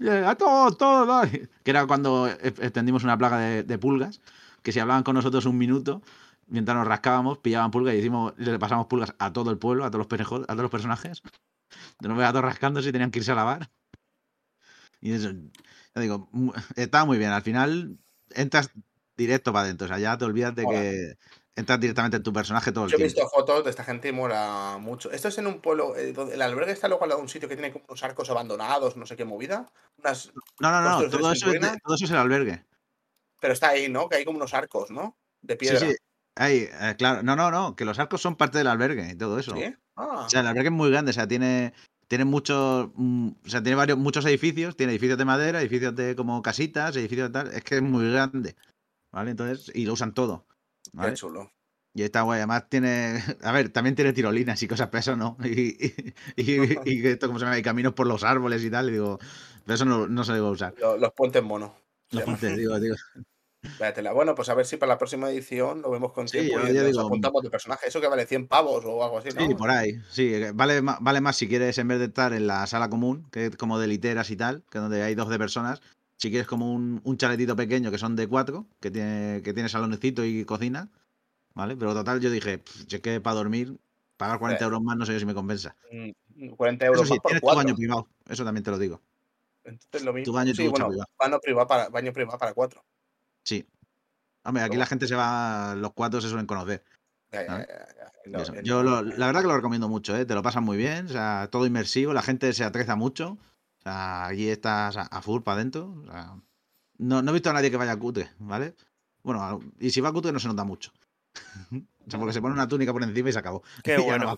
eh, 0.00 0.24
A 0.26 0.34
todos, 0.34 0.76
todos! 0.76 1.08
ay". 1.08 1.48
Que 1.62 1.70
era 1.70 1.86
cuando 1.86 2.26
e- 2.26 2.32
extendimos 2.42 3.04
una 3.04 3.16
plaga 3.16 3.38
de, 3.38 3.62
de 3.62 3.78
pulgas, 3.78 4.20
que 4.62 4.72
si 4.72 4.80
hablaban 4.80 5.04
con 5.04 5.14
nosotros 5.14 5.46
un 5.46 5.56
minuto, 5.56 6.02
mientras 6.48 6.76
nos 6.76 6.86
rascábamos, 6.88 7.38
pillaban 7.38 7.70
pulgas 7.70 7.94
y 7.94 7.98
hicimos, 7.98 8.32
le 8.38 8.58
pasamos 8.58 8.86
pulgas 8.88 9.14
a 9.20 9.32
todo 9.32 9.50
el 9.52 9.58
pueblo, 9.58 9.84
a 9.84 9.90
todos 9.90 10.00
los, 10.00 10.08
perejo- 10.08 10.42
a 10.42 10.46
todos 10.46 10.62
los 10.62 10.70
personajes. 10.70 11.22
De 12.00 12.08
nuevo 12.08 12.22
a 12.24 12.30
todos 12.32 12.44
rascándose 12.44 12.88
y 12.88 12.92
tenían 12.92 13.10
que 13.12 13.20
irse 13.20 13.30
a 13.32 13.36
lavar. 13.36 13.70
Y 15.00 15.12
eso, 15.12 15.30
ya 15.94 16.00
digo, 16.02 16.28
estaba 16.74 17.04
muy 17.04 17.18
bien. 17.18 17.30
Al 17.30 17.42
final 17.42 17.98
entras 18.30 18.70
directo 19.16 19.52
para 19.52 19.64
adentro. 19.66 19.84
O 19.84 19.88
sea, 19.88 19.98
ya 19.98 20.18
te 20.18 20.24
olvidas 20.24 20.54
de 20.56 20.64
que 20.66 21.14
entras 21.58 21.80
directamente 21.80 22.16
en 22.18 22.22
tu 22.22 22.32
personaje 22.32 22.72
todo 22.72 22.84
el 22.84 22.90
Yo 22.90 22.96
he 22.96 22.98
tiempo. 22.98 23.14
visto 23.22 23.28
fotos 23.28 23.64
de 23.64 23.70
esta 23.70 23.84
gente 23.84 24.08
y 24.08 24.12
mola 24.12 24.78
mucho. 24.80 25.10
Esto 25.10 25.28
es 25.28 25.38
en 25.38 25.46
un 25.46 25.60
pueblo, 25.60 25.96
eh, 25.96 26.12
donde 26.12 26.34
el 26.34 26.42
albergue 26.42 26.72
está 26.72 26.88
luego 26.88 27.02
al 27.04 27.10
lado 27.10 27.18
de 27.20 27.24
un 27.24 27.28
sitio 27.28 27.48
que 27.48 27.56
tiene 27.56 27.72
como 27.72 27.84
unos 27.88 28.02
arcos 28.02 28.30
abandonados, 28.30 28.96
no 28.96 29.06
sé 29.06 29.16
qué 29.16 29.24
movida. 29.24 29.66
Unas, 29.98 30.32
No, 30.60 30.70
no, 30.70 30.80
no, 30.80 31.08
todo 31.10 31.32
eso, 31.32 31.32
es 31.32 31.40
de- 31.40 31.46
ruina. 31.58 31.76
todo 31.84 31.94
eso 31.96 32.04
es 32.04 32.10
el 32.10 32.16
albergue. 32.16 32.64
pero 33.40 33.52
está 33.52 33.68
ahí, 33.68 33.88
¿no? 33.88 34.08
Que 34.08 34.16
hay 34.16 34.24
como 34.24 34.38
unos 34.38 34.52
arcos, 34.54 34.90
¿no? 34.90 35.16
De 35.42 35.54
Sí, 35.54 35.58
piedra. 35.58 35.78
sí. 35.80 35.96
Ahí, 36.36 36.68
eh, 36.80 36.94
claro. 36.98 37.22
No, 37.22 37.36
no, 37.36 37.50
no, 37.52 37.76
que 37.76 37.84
los 37.84 37.98
arcos 38.00 38.20
son 38.20 38.34
parte 38.36 38.58
del 38.58 38.66
albergue 38.66 39.10
y 39.10 39.14
todo 39.16 39.38
eso. 39.38 39.54
¿Sí? 39.54 39.74
Ah, 39.96 40.24
O 40.26 40.28
sea, 40.28 40.40
el 40.40 40.46
albergue 40.48 40.68
es 40.70 40.74
muy 40.74 40.90
grande, 40.90 41.10
o 41.10 41.14
sea, 41.14 41.26
tiene, 41.28 41.72
tiene 42.08 42.24
muchos, 42.24 42.88
mm, 42.96 43.28
o 43.44 43.48
sea, 43.48 43.62
tiene 43.62 43.76
varios, 43.76 43.96
muchos 43.98 44.24
edificios, 44.26 44.76
tiene 44.76 44.92
edificios 44.92 45.18
de 45.18 45.24
madera, 45.24 45.60
edificios 45.60 45.94
de 45.94 46.16
como 46.16 46.42
casitas, 46.42 46.96
edificios 46.96 47.28
de 47.28 47.32
tal, 47.32 47.52
es 47.54 47.62
que 47.62 47.76
es 47.76 47.82
muy 47.82 48.10
grande, 48.10 48.56
¿vale? 49.12 49.30
Entonces, 49.32 49.70
y 49.72 49.84
lo 49.84 49.92
usan 49.92 50.14
todo, 50.14 50.46
qué 51.00 51.12
¿vale? 51.12 51.14
chulo. 51.14 51.52
Y 51.94 52.02
está 52.02 52.22
guay, 52.22 52.38
además 52.38 52.68
tiene, 52.68 53.22
a 53.42 53.52
ver, 53.52 53.70
también 53.70 53.96
tiene 53.96 54.12
tirolinas 54.12 54.62
y 54.62 54.68
cosas, 54.68 54.88
pero 54.88 55.00
eso 55.00 55.16
no, 55.16 55.36
y, 55.44 55.86
y, 55.86 56.14
y, 56.36 56.80
y 56.84 57.06
esto, 57.08 57.26
¿cómo 57.26 57.38
se 57.38 57.44
llama? 57.46 57.58
Y 57.58 57.62
caminos 57.62 57.94
por 57.94 58.06
los 58.06 58.24
árboles 58.24 58.62
y 58.64 58.70
tal, 58.70 58.88
y 58.90 58.92
digo, 58.92 59.18
pero 59.64 59.74
eso 59.74 59.84
no, 59.84 60.06
no 60.08 60.24
se 60.24 60.32
debe 60.32 60.48
usar. 60.50 60.74
Lo- 60.76 60.96
Los, 60.96 61.12
puentes 61.12 61.42
mono. 61.42 61.74
se 62.08 62.16
Los 62.16 62.24
puentes, 62.24 62.56
digo, 62.56 62.78
digo. 62.80 62.94
Bueno, 64.14 64.34
pues 64.34 64.48
a 64.48 64.54
ver 64.54 64.66
si 64.66 64.76
para 64.76 64.92
la 64.94 64.98
próxima 64.98 65.30
edición 65.30 65.82
lo 65.82 65.90
vemos 65.90 66.12
con 66.12 66.26
Sí, 66.26 66.38
tiempo 66.38 66.58
y 66.58 66.72
nos 66.72 66.86
digo, 66.86 67.00
apuntamos 67.06 67.42
de 67.42 67.50
personaje. 67.50 67.88
Eso 67.88 68.00
que 68.00 68.08
vale 68.08 68.26
100 68.26 68.48
pavos 68.48 68.84
o 68.84 69.04
algo 69.04 69.18
así, 69.18 69.28
¿no? 69.30 69.42
Sí, 69.42 69.54
por 69.54 69.70
ahí. 69.70 69.92
Sí, 70.10 70.28
que 70.30 70.52
vale, 70.52 70.80
vale 70.80 71.20
más 71.20 71.36
si 71.36 71.48
quieres, 71.48 71.78
en 71.78 71.88
vez 71.88 71.98
de 71.98 72.06
estar 72.06 72.32
en 72.32 72.46
la 72.46 72.66
sala 72.66 72.88
común, 72.90 73.28
que 73.30 73.46
es 73.46 73.56
como 73.56 73.78
de 73.78 73.86
literas 73.86 74.30
y 74.30 74.36
tal, 74.36 74.64
que 74.70 74.78
es 74.78 74.82
donde 74.82 75.02
hay 75.02 75.14
12 75.14 75.38
personas, 75.38 75.80
si 76.18 76.30
quieres 76.30 76.46
como 76.48 76.72
un, 76.74 77.00
un 77.04 77.16
chaletito 77.16 77.56
pequeño 77.56 77.90
que 77.90 77.96
son 77.98 78.16
de 78.16 78.26
cuatro, 78.26 78.66
que 78.80 78.90
tiene, 78.90 79.40
que 79.42 79.54
tiene 79.54 79.68
salonecito 79.68 80.24
y 80.24 80.44
cocina, 80.44 80.90
¿vale? 81.54 81.76
Pero 81.76 81.94
total, 81.94 82.20
yo 82.20 82.30
dije, 82.30 82.58
"Pff, 82.58 82.84
si 82.88 82.96
es 82.96 83.00
que 83.00 83.20
para 83.20 83.36
dormir, 83.36 83.78
pagar 84.16 84.38
40 84.40 84.64
Eh. 84.64 84.66
euros 84.66 84.82
más, 84.82 84.96
no 84.96 85.06
sé 85.06 85.12
yo 85.14 85.20
si 85.20 85.26
me 85.26 85.34
compensa. 85.34 85.76
Mm, 85.92 86.50
40 86.56 86.84
Eso 86.86 86.92
euros 86.92 87.06
sí, 87.06 87.14
más 87.14 87.20
por 87.20 87.28
tienes 87.30 87.40
tu 87.40 87.44
cuatro. 87.46 87.64
baño 87.64 87.76
privado, 87.76 88.08
eso 88.28 88.44
también 88.44 88.64
te 88.64 88.70
lo 88.72 88.78
digo. 88.78 89.00
Entonces 89.64 90.02
lo 90.02 90.12
mismo. 90.12 90.24
tu 90.24 90.32
baño 90.32 90.50
y 90.50 90.54
tu 90.54 90.62
sí, 90.62 90.68
bueno, 90.68 90.88
privada. 90.88 91.08
baño 91.18 91.40
privado 91.40 91.66
para, 91.68 91.88
baño 91.88 92.12
privado 92.12 92.38
para 92.38 92.52
cuatro. 92.52 92.84
Sí. 93.44 93.64
Hombre, 94.44 94.62
aquí 94.64 94.76
la 94.76 94.86
gente 94.86 95.06
se 95.06 95.14
va, 95.14 95.74
los 95.76 95.92
cuatro 95.92 96.20
se 96.20 96.28
suelen 96.28 96.46
conocer. 96.46 96.82
Eso. 97.30 98.54
Yo 98.62 98.82
lo- 98.82 99.02
la 99.02 99.26
verdad 99.26 99.42
que 99.42 99.46
lo 99.48 99.56
recomiendo 99.56 99.88
mucho, 99.88 100.16
¿eh? 100.16 100.24
Te 100.26 100.34
lo 100.34 100.42
pasan 100.42 100.64
muy 100.64 100.76
bien, 100.76 101.06
o 101.06 101.10
sea, 101.10 101.48
todo 101.50 101.64
inmersivo, 101.66 102.12
la 102.12 102.22
gente 102.22 102.52
se 102.52 102.64
atreza 102.64 102.96
mucho. 102.96 103.38
Sea, 103.88 104.26
allí 104.26 104.48
estás 104.48 104.96
a, 104.96 105.02
a 105.02 105.22
full 105.22 105.42
para 105.42 105.56
adentro. 105.56 105.94
O 106.02 106.10
sea, 106.10 106.36
no, 106.98 107.22
no 107.22 107.30
he 107.30 107.34
visto 107.34 107.50
a 107.50 107.52
nadie 107.52 107.70
que 107.70 107.76
vaya 107.76 107.96
cutre, 107.98 108.30
¿vale? 108.38 108.74
Bueno, 109.22 109.42
a- 109.42 109.58
y 109.78 109.90
si 109.90 110.00
va 110.00 110.12
cutre 110.12 110.32
no 110.32 110.38
se 110.40 110.48
nota 110.48 110.64
mucho. 110.64 110.92
o 111.72 112.10
sea, 112.10 112.18
porque 112.18 112.32
se 112.32 112.40
pone 112.40 112.54
una 112.54 112.68
túnica 112.68 112.92
por 112.92 113.02
encima 113.02 113.28
y 113.28 113.32
se 113.32 113.38
acabó. 113.38 113.62
Qué 113.82 113.96
no 113.98 114.04
bueno. 114.04 114.36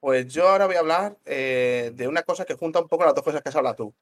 Pues 0.00 0.28
yo 0.32 0.48
ahora 0.48 0.66
voy 0.66 0.76
a 0.76 0.80
hablar 0.80 1.18
eh, 1.24 1.92
de 1.94 2.08
una 2.08 2.22
cosa 2.22 2.44
que 2.44 2.54
junta 2.54 2.80
un 2.80 2.88
poco 2.88 3.04
las 3.04 3.14
dos 3.14 3.24
cosas 3.24 3.42
que 3.42 3.48
has 3.48 3.56
hablado 3.56 3.76
tú. 3.76 3.94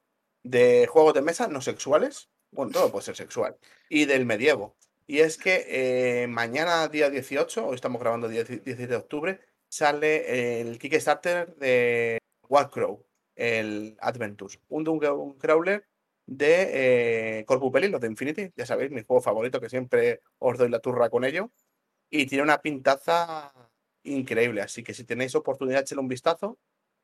De 0.43 0.85
juegos 0.87 1.13
de 1.13 1.21
mesa 1.21 1.47
no 1.47 1.61
sexuales. 1.61 2.29
Bueno, 2.51 2.71
todo 2.71 2.91
puede 2.91 3.05
ser 3.05 3.15
sexual. 3.15 3.55
Y 3.89 4.05
del 4.05 4.25
medievo. 4.25 4.75
Y 5.07 5.19
es 5.19 5.37
que 5.37 5.65
eh, 6.23 6.27
mañana, 6.27 6.87
día 6.89 7.09
18, 7.09 7.67
hoy 7.67 7.75
estamos 7.75 8.01
grabando 8.01 8.27
día 8.27 8.43
17 8.43 8.87
de 8.87 8.95
octubre, 8.95 9.39
sale 9.69 10.61
el 10.61 10.77
Kickstarter 10.79 11.55
de 11.55 12.19
Warcrow, 12.47 13.05
el 13.35 13.97
Adventures. 13.99 14.59
Un 14.69 14.83
Dungeon 14.83 15.33
Crawler 15.33 15.85
de 16.25 17.39
eh, 17.39 17.45
Corpus 17.45 17.89
los 17.89 18.01
de 18.01 18.07
Infinity, 18.07 18.51
ya 18.55 18.65
sabéis, 18.65 18.91
mi 18.91 19.03
juego 19.03 19.21
favorito, 19.21 19.59
que 19.59 19.69
siempre 19.69 20.21
os 20.39 20.57
doy 20.57 20.69
la 20.69 20.79
turra 20.79 21.09
con 21.09 21.25
ello. 21.25 21.51
Y 22.09 22.25
tiene 22.27 22.43
una 22.43 22.61
pintaza 22.61 23.51
increíble, 24.03 24.61
así 24.61 24.83
que 24.83 24.93
si 24.93 25.03
tenéis 25.03 25.35
oportunidad, 25.35 25.81
echenle 25.81 26.01
un 26.01 26.07
vistazo. 26.07 26.59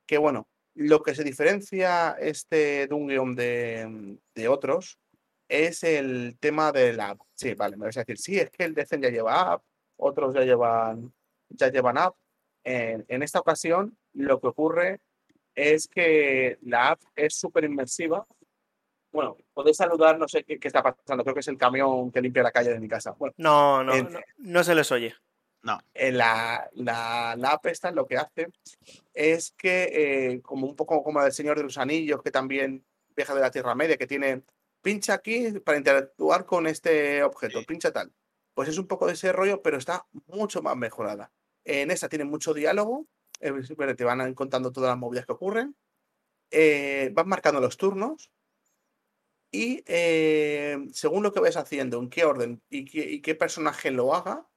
Que 0.06 0.18
bueno, 0.18 0.48
lo 0.76 1.04
que 1.04 1.16
se 1.16 1.24
diferencia 1.24 2.16
este 2.20 2.88
Dungeon 2.88 3.36
de, 3.36 4.18
de 4.36 4.48
otros 4.48 5.00
es 5.48 5.84
el 5.84 6.38
tema 6.40 6.72
de 6.72 6.94
la 6.94 7.10
app. 7.10 7.22
Sí, 7.34 7.56
vale, 7.56 7.76
me 7.76 7.86
vais 7.86 7.98
a 7.98 8.02
decir, 8.02 8.18
sí, 8.18 8.40
es 8.40 8.52
que 8.52 8.64
el 8.64 8.76
Decen 8.76 9.02
ya 9.02 9.10
lleva 9.10 9.54
app, 9.54 9.64
otros 9.98 10.34
ya 10.34 10.44
llevan, 10.44 11.12
ya 11.50 11.70
llevan 11.70 11.98
app. 11.98 12.16
En, 12.64 13.06
en 13.08 13.24
esta 13.24 13.40
ocasión, 13.40 13.98
lo 14.14 14.40
que 14.40 14.48
ocurre 14.48 15.02
es 15.56 15.88
que 15.88 16.58
la 16.62 16.90
app 16.90 17.02
es 17.16 17.36
súper 17.36 17.64
inmersiva. 17.66 18.26
Bueno, 19.12 19.38
podéis 19.54 19.78
saludar, 19.78 20.20
no 20.20 20.28
sé 20.28 20.44
qué, 20.44 20.60
qué, 20.60 20.68
está 20.68 20.84
pasando, 20.84 21.24
creo 21.24 21.34
que 21.34 21.40
es 21.40 21.48
el 21.48 21.58
camión 21.58 22.12
que 22.12 22.22
limpia 22.22 22.44
la 22.44 22.52
calle 22.52 22.72
de 22.72 22.80
mi 22.80 22.88
casa. 22.88 23.12
Bueno, 23.18 23.34
no, 23.38 23.84
no, 23.84 23.94
en, 23.94 24.12
no, 24.14 24.20
no, 24.38 24.64
se 24.64 24.76
les 24.76 24.92
oye. 24.92 25.16
No. 25.62 25.80
En 25.94 26.18
la, 26.18 26.70
la, 26.74 27.36
la, 27.38 27.50
app 27.52 27.66
esta 27.66 27.92
lo 27.92 28.06
que 28.06 28.18
hace 28.18 28.48
es 29.14 29.52
que, 29.58 29.90
eh, 30.34 30.42
como 30.42 30.68
un 30.68 30.76
poco 30.76 31.04
como 31.04 31.22
el 31.22 31.32
Señor 31.32 31.58
de 31.58 31.64
los 31.64 31.78
Anillos, 31.78 32.22
que 32.24 32.32
también 32.32 32.86
viaja 33.16 33.36
de 33.36 33.42
la 33.42 33.52
Tierra 33.52 33.76
Media, 33.76 33.98
que 33.98 34.08
tiene 34.08 34.44
pincha 34.82 35.14
aquí 35.14 35.52
para 35.60 35.78
interactuar 35.78 36.46
con 36.46 36.68
este 36.68 37.24
objeto, 37.24 37.64
pincha 37.64 37.92
tal. 37.92 38.14
Pues 38.54 38.70
es 38.70 38.78
un 38.78 38.88
poco 38.88 39.08
de 39.08 39.14
ese 39.14 39.32
rollo, 39.32 39.62
pero 39.62 39.78
está 39.78 40.06
mucho 40.28 40.62
más 40.62 40.78
mejorada. 40.78 41.32
En 41.66 41.92
esta 41.92 42.10
tiene 42.10 42.26
mucho 42.26 42.54
diálogo, 42.54 43.06
te 43.40 44.04
van 44.04 44.34
contando 44.34 44.72
todas 44.72 44.90
las 44.90 44.98
movidas 44.98 45.26
que 45.26 45.32
ocurren, 45.34 45.76
eh, 46.52 47.12
vas 47.14 47.26
marcando 47.26 47.62
los 47.62 47.78
turnos 47.78 48.32
y 49.52 49.84
eh, 49.88 50.78
según 50.94 51.24
lo 51.24 51.34
que 51.34 51.40
vayas 51.40 51.58
haciendo, 51.58 52.00
en 52.00 52.10
qué 52.10 52.26
orden 52.26 52.62
y 52.70 52.86
qué, 52.86 53.10
y 53.10 53.22
qué 53.22 53.36
personaje 53.36 53.92
lo 53.92 54.14
haga, 54.14 54.48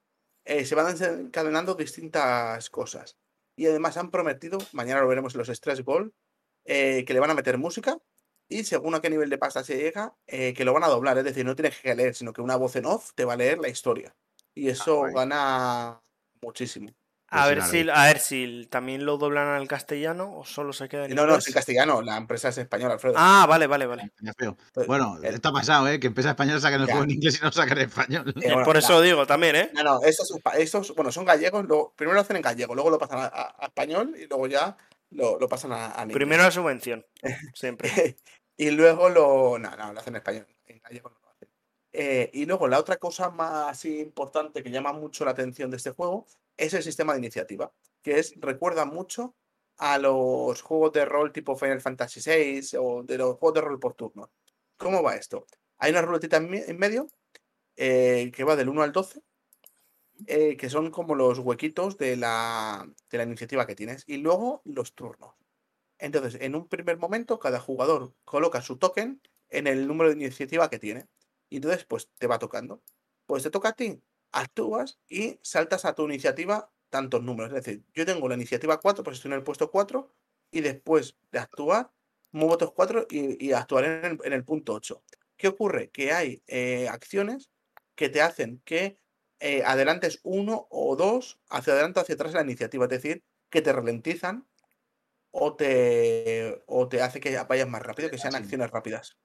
eh, 0.45 0.65
se 0.65 0.75
van 0.75 0.97
encadenando 1.01 1.75
distintas 1.75 2.69
cosas. 2.71 3.17
Y 3.57 3.67
además 3.67 3.97
han 3.97 4.11
prometido, 4.11 4.59
mañana 4.73 5.01
lo 5.01 5.09
veremos 5.09 5.35
en 5.35 5.39
los 5.39 5.49
Stress 5.49 5.83
eh, 6.65 7.05
que 7.05 7.15
le 7.15 7.21
van 7.21 7.31
a 7.31 7.35
meter 7.35 7.59
música 7.59 7.99
y 8.49 8.65
según 8.65 8.95
a 8.95 9.01
qué 9.01 9.11
nivel 9.11 9.31
de 9.31 9.39
pasta 9.39 9.65
se 9.65 9.77
llega, 9.77 10.15
eh, 10.27 10.53
que 10.55 10.65
lo 10.65 10.73
van 10.73 10.85
a 10.85 10.89
doblar. 10.89 11.19
Es 11.19 11.25
decir, 11.25 11.45
no 11.45 11.55
tienes 11.57 11.79
que 11.81 11.95
leer, 11.95 12.15
sino 12.15 12.33
que 12.33 12.43
una 12.43 12.57
voz 12.57 12.77
en 12.77 12.87
off 12.87 13.13
te 13.15 13.25
va 13.25 13.35
a 13.35 13.37
leer 13.37 13.59
la 13.59 13.69
historia. 13.69 14.15
Y 14.55 14.69
eso 14.69 15.05
ah, 15.05 15.11
gana 15.11 16.03
muchísimo. 16.43 16.91
A 17.35 17.47
ver, 17.47 17.63
si, 17.63 17.89
a 17.89 18.05
ver 18.05 18.19
si 18.19 18.67
también 18.71 19.07
lo 19.07 19.17
doblan 19.17 19.49
al 19.49 19.67
castellano 19.67 20.37
o 20.37 20.45
solo 20.45 20.75
se 20.75 20.87
queda 20.87 21.07
en 21.07 21.15
No, 21.15 21.27
no, 21.27 21.37
es 21.37 21.47
en 21.49 21.55
castellano. 21.55 22.03
La 22.03 22.19
empresa 22.19 22.51
es 22.51 22.59
española, 22.59 22.95
Alfredo. 22.95 23.15
Ah, 23.17 23.47
vale, 23.49 23.67
vale, 23.67 23.87
vale. 23.87 24.13
Bueno, 24.87 25.19
esto 25.23 25.49
ha 25.49 25.53
pasado, 25.53 25.89
¿eh? 25.89 25.99
Que 25.99 26.09
empresa 26.09 26.31
española 26.31 26.61
sacan 26.61 26.83
el 26.83 26.87
ya. 26.87 26.93
juego 26.93 27.05
en 27.05 27.11
inglés 27.13 27.39
y 27.41 27.45
no 27.45 27.51
sacan 27.51 27.79
en 27.79 27.89
español. 27.89 28.35
Eh, 28.43 28.49
bueno, 28.53 28.65
Por 28.65 28.77
eso 28.77 28.95
la... 28.99 29.01
digo 29.01 29.27
también, 29.27 29.57
¿eh? 29.57 29.71
No, 29.73 29.83
no, 29.83 30.03
estos, 30.03 30.31
estos 30.59 30.95
bueno, 30.95 31.11
son 31.11 31.25
gallegos. 31.25 31.65
Luego, 31.65 31.95
primero 31.97 32.15
lo 32.15 32.21
hacen 32.21 32.37
en 32.37 32.43
gallego, 32.43 32.75
luego 32.75 32.91
lo 32.91 32.99
pasan 32.99 33.21
a, 33.21 33.25
a, 33.25 33.57
a 33.59 33.67
español 33.67 34.15
y 34.19 34.27
luego 34.27 34.47
ya 34.47 34.77
lo, 35.11 35.39
lo 35.39 35.49
pasan 35.49 35.73
a, 35.73 35.87
a 35.87 36.07
Primero 36.07 36.43
la 36.43 36.51
subvención, 36.51 37.07
siempre. 37.55 38.17
y 38.59 38.71
luego 38.73 39.09
lo. 39.09 39.59
No, 39.59 39.75
no, 39.77 39.93
lo 39.95 40.01
hacen 40.01 40.13
en 40.15 40.17
español. 40.19 40.47
En 40.67 40.81
gallego 40.81 41.09
no 41.09 41.19
lo 41.23 41.31
hacen. 41.31 41.49
Eh, 41.95 42.31
y 42.35 42.45
luego 42.45 42.69
la 42.69 42.79
otra 42.79 42.97
cosa 42.97 43.31
más 43.31 43.85
importante 43.87 44.63
que 44.63 44.71
llama 44.71 44.93
mucho 44.93 45.25
la 45.25 45.31
atención 45.31 45.71
de 45.71 45.79
este 45.79 45.91
juego 45.93 46.27
es 46.57 46.75
el 46.75 46.83
sistema 46.83 47.13
de 47.13 47.21
iniciativa 47.21 47.73
que 48.03 48.19
es, 48.19 48.35
recuerda 48.39 48.85
mucho 48.85 49.37
a 49.79 49.99
los 49.99 50.61
juegos 50.63 50.93
de 50.93 51.05
rol 51.05 51.33
tipo 51.33 51.57
Final 51.57 51.81
Fantasy 51.81 52.21
VI 52.21 52.77
o 52.79 53.03
de 53.03 53.19
los 53.19 53.39
juegos 53.39 53.55
de 53.55 53.61
rol 53.63 53.81
por 53.81 53.95
turno. 53.95 54.31
¿Cómo 54.77 55.03
va 55.03 55.17
esto? 55.17 55.47
Hay 55.79 55.93
una 55.93 56.03
ruletita 56.03 56.37
en 56.37 56.79
medio 56.79 57.09
eh, 57.77 58.31
que 58.35 58.45
va 58.45 58.57
del 58.57 58.69
1 58.69 58.83
al 58.83 58.93
12, 58.93 59.23
eh, 60.27 60.57
que 60.57 60.69
son 60.69 60.91
como 60.91 61.15
los 61.15 61.39
huequitos 61.39 61.97
de 61.97 62.17
la, 62.17 62.89
de 63.11 63.19
la 63.19 63.25
iniciativa 63.25 63.67
que 63.67 63.75
tienes, 63.75 64.05
y 64.07 64.19
luego 64.19 64.63
los 64.65 64.95
turnos. 64.95 65.35
Entonces, 65.99 66.41
en 66.41 66.55
un 66.55 66.69
primer 66.69 66.99
momento, 66.99 67.39
cada 67.39 67.61
jugador 67.61 68.15
coloca 68.25 68.61
su 68.61 68.77
token 68.77 69.21
en 69.49 69.67
el 69.67 69.87
número 69.87 70.11
de 70.11 70.17
iniciativa 70.17 70.69
que 70.69 70.79
tiene. 70.79 71.07
Y 71.49 71.57
entonces, 71.57 71.85
pues 71.85 72.09
te 72.19 72.27
va 72.27 72.39
tocando. 72.39 72.83
Pues 73.27 73.45
te 73.45 73.51
toca 73.51 73.71
a 73.71 73.73
ti, 73.73 74.03
actúas 74.33 74.99
y 75.09 75.39
saltas 75.43 75.85
a 75.85 75.95
tu 75.95 76.05
iniciativa 76.05 76.71
tantos 76.91 77.23
números. 77.23 77.53
Es 77.53 77.65
decir, 77.65 77.85
yo 77.95 78.05
tengo 78.05 78.29
la 78.29 78.35
iniciativa 78.35 78.81
4, 78.81 79.05
pues 79.05 79.17
estoy 79.17 79.31
en 79.31 79.39
el 79.39 79.45
puesto 79.45 79.71
4, 79.71 80.13
y 80.51 80.61
después 80.61 81.17
de 81.31 81.39
actuar, 81.39 81.91
muevo 82.33 82.53
otros 82.55 82.73
4 82.73 83.07
y, 83.11 83.47
y 83.47 83.53
actuaré 83.53 83.99
en 83.99 84.05
el, 84.05 84.19
en 84.25 84.33
el, 84.33 84.45
punto 84.45 84.75
8. 84.75 85.03
¿Qué 85.37 85.49
ocurre? 85.49 85.91
Que 85.91 86.13
hay 86.13 86.43
eh, 86.47 86.89
acciones 86.89 87.51
que 87.95 88.09
te 88.09 88.21
hacen 88.21 88.61
que 88.65 88.99
eh, 89.41 89.63
adelantes 89.65 90.21
uno 90.23 90.69
o 90.71 90.95
dos 90.97 91.41
hacia 91.49 91.73
adelante 91.73 91.99
o 91.99 92.03
hacia 92.03 92.15
atrás 92.15 92.33
en 92.33 92.37
la 92.37 92.43
iniciativa, 92.45 92.85
es 92.85 92.91
decir, 92.91 93.25
que 93.51 93.63
te 93.63 93.73
ralentizan 93.73 94.47
o 95.31 95.57
te, 95.57 96.63
o 96.67 96.89
te 96.89 97.03
hace 97.03 97.21
que 97.21 97.37
vayas 97.49 97.69
más 97.69 97.83
rápido, 97.83 98.11
que 98.11 98.19
sean 98.19 98.35
acciones 98.35 98.71
rápidas. 98.71 99.17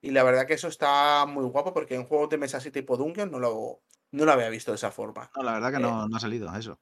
Y 0.00 0.10
la 0.10 0.22
verdad 0.22 0.46
que 0.46 0.54
eso 0.54 0.68
está 0.68 1.24
muy 1.26 1.44
guapo 1.44 1.72
porque 1.72 1.94
en 1.94 2.04
juegos 2.04 2.30
de 2.30 2.38
mesa 2.38 2.58
así 2.58 2.70
tipo 2.70 2.96
Dungeon 2.96 3.30
no 3.30 3.38
lo, 3.38 3.82
no 4.14 4.24
lo 4.24 4.32
había 4.32 4.48
visto 4.48 4.70
de 4.70 4.76
esa 4.76 4.92
forma. 4.92 5.30
No, 5.34 5.42
la 5.42 5.54
verdad 5.54 5.72
que 5.72 5.80
no, 5.80 6.04
eh, 6.04 6.08
no 6.08 6.16
ha 6.16 6.20
salido 6.20 6.54
eso. 6.56 6.78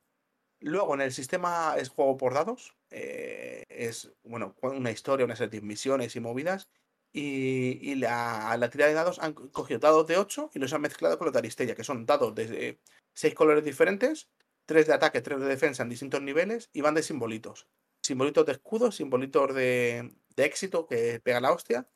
Luego, 0.60 0.94
en 0.94 1.00
el 1.00 1.12
sistema 1.12 1.74
es 1.78 1.88
juego 1.88 2.16
por 2.16 2.34
dados. 2.34 2.76
Eh, 2.90 3.64
es, 3.68 4.12
bueno, 4.22 4.54
una 4.62 4.90
historia, 4.90 5.24
una 5.24 5.34
serie 5.34 5.60
de 5.60 5.66
misiones 5.66 6.14
y 6.14 6.20
movidas. 6.20 6.68
Y, 7.14 7.78
y 7.82 7.94
la, 7.96 8.56
la, 8.58 8.70
tirada 8.70 8.88
de 8.88 8.94
dados 8.94 9.18
han 9.18 9.34
cogido 9.34 9.80
dados 9.80 10.06
de 10.06 10.16
8 10.16 10.50
y 10.54 10.58
los 10.58 10.72
han 10.72 10.80
mezclado 10.80 11.18
con 11.18 11.26
los 11.26 11.32
de 11.32 11.40
Aristella, 11.40 11.74
que 11.74 11.84
son 11.84 12.06
dados 12.06 12.34
de 12.34 12.80
6 13.14 13.34
colores 13.34 13.64
diferentes, 13.64 14.30
3 14.66 14.86
de 14.86 14.94
ataque, 14.94 15.20
3 15.20 15.40
de 15.40 15.46
defensa 15.46 15.82
en 15.82 15.90
distintos 15.90 16.22
niveles 16.22 16.70
y 16.72 16.80
van 16.80 16.94
de 16.94 17.02
simbolitos. 17.02 17.66
Simbolitos 18.02 18.46
de 18.46 18.52
escudo, 18.52 18.92
simbolitos 18.92 19.54
de, 19.54 20.14
de 20.36 20.44
éxito 20.44 20.86
que 20.86 21.20
pega 21.20 21.40
la 21.40 21.52
hostia 21.52 21.88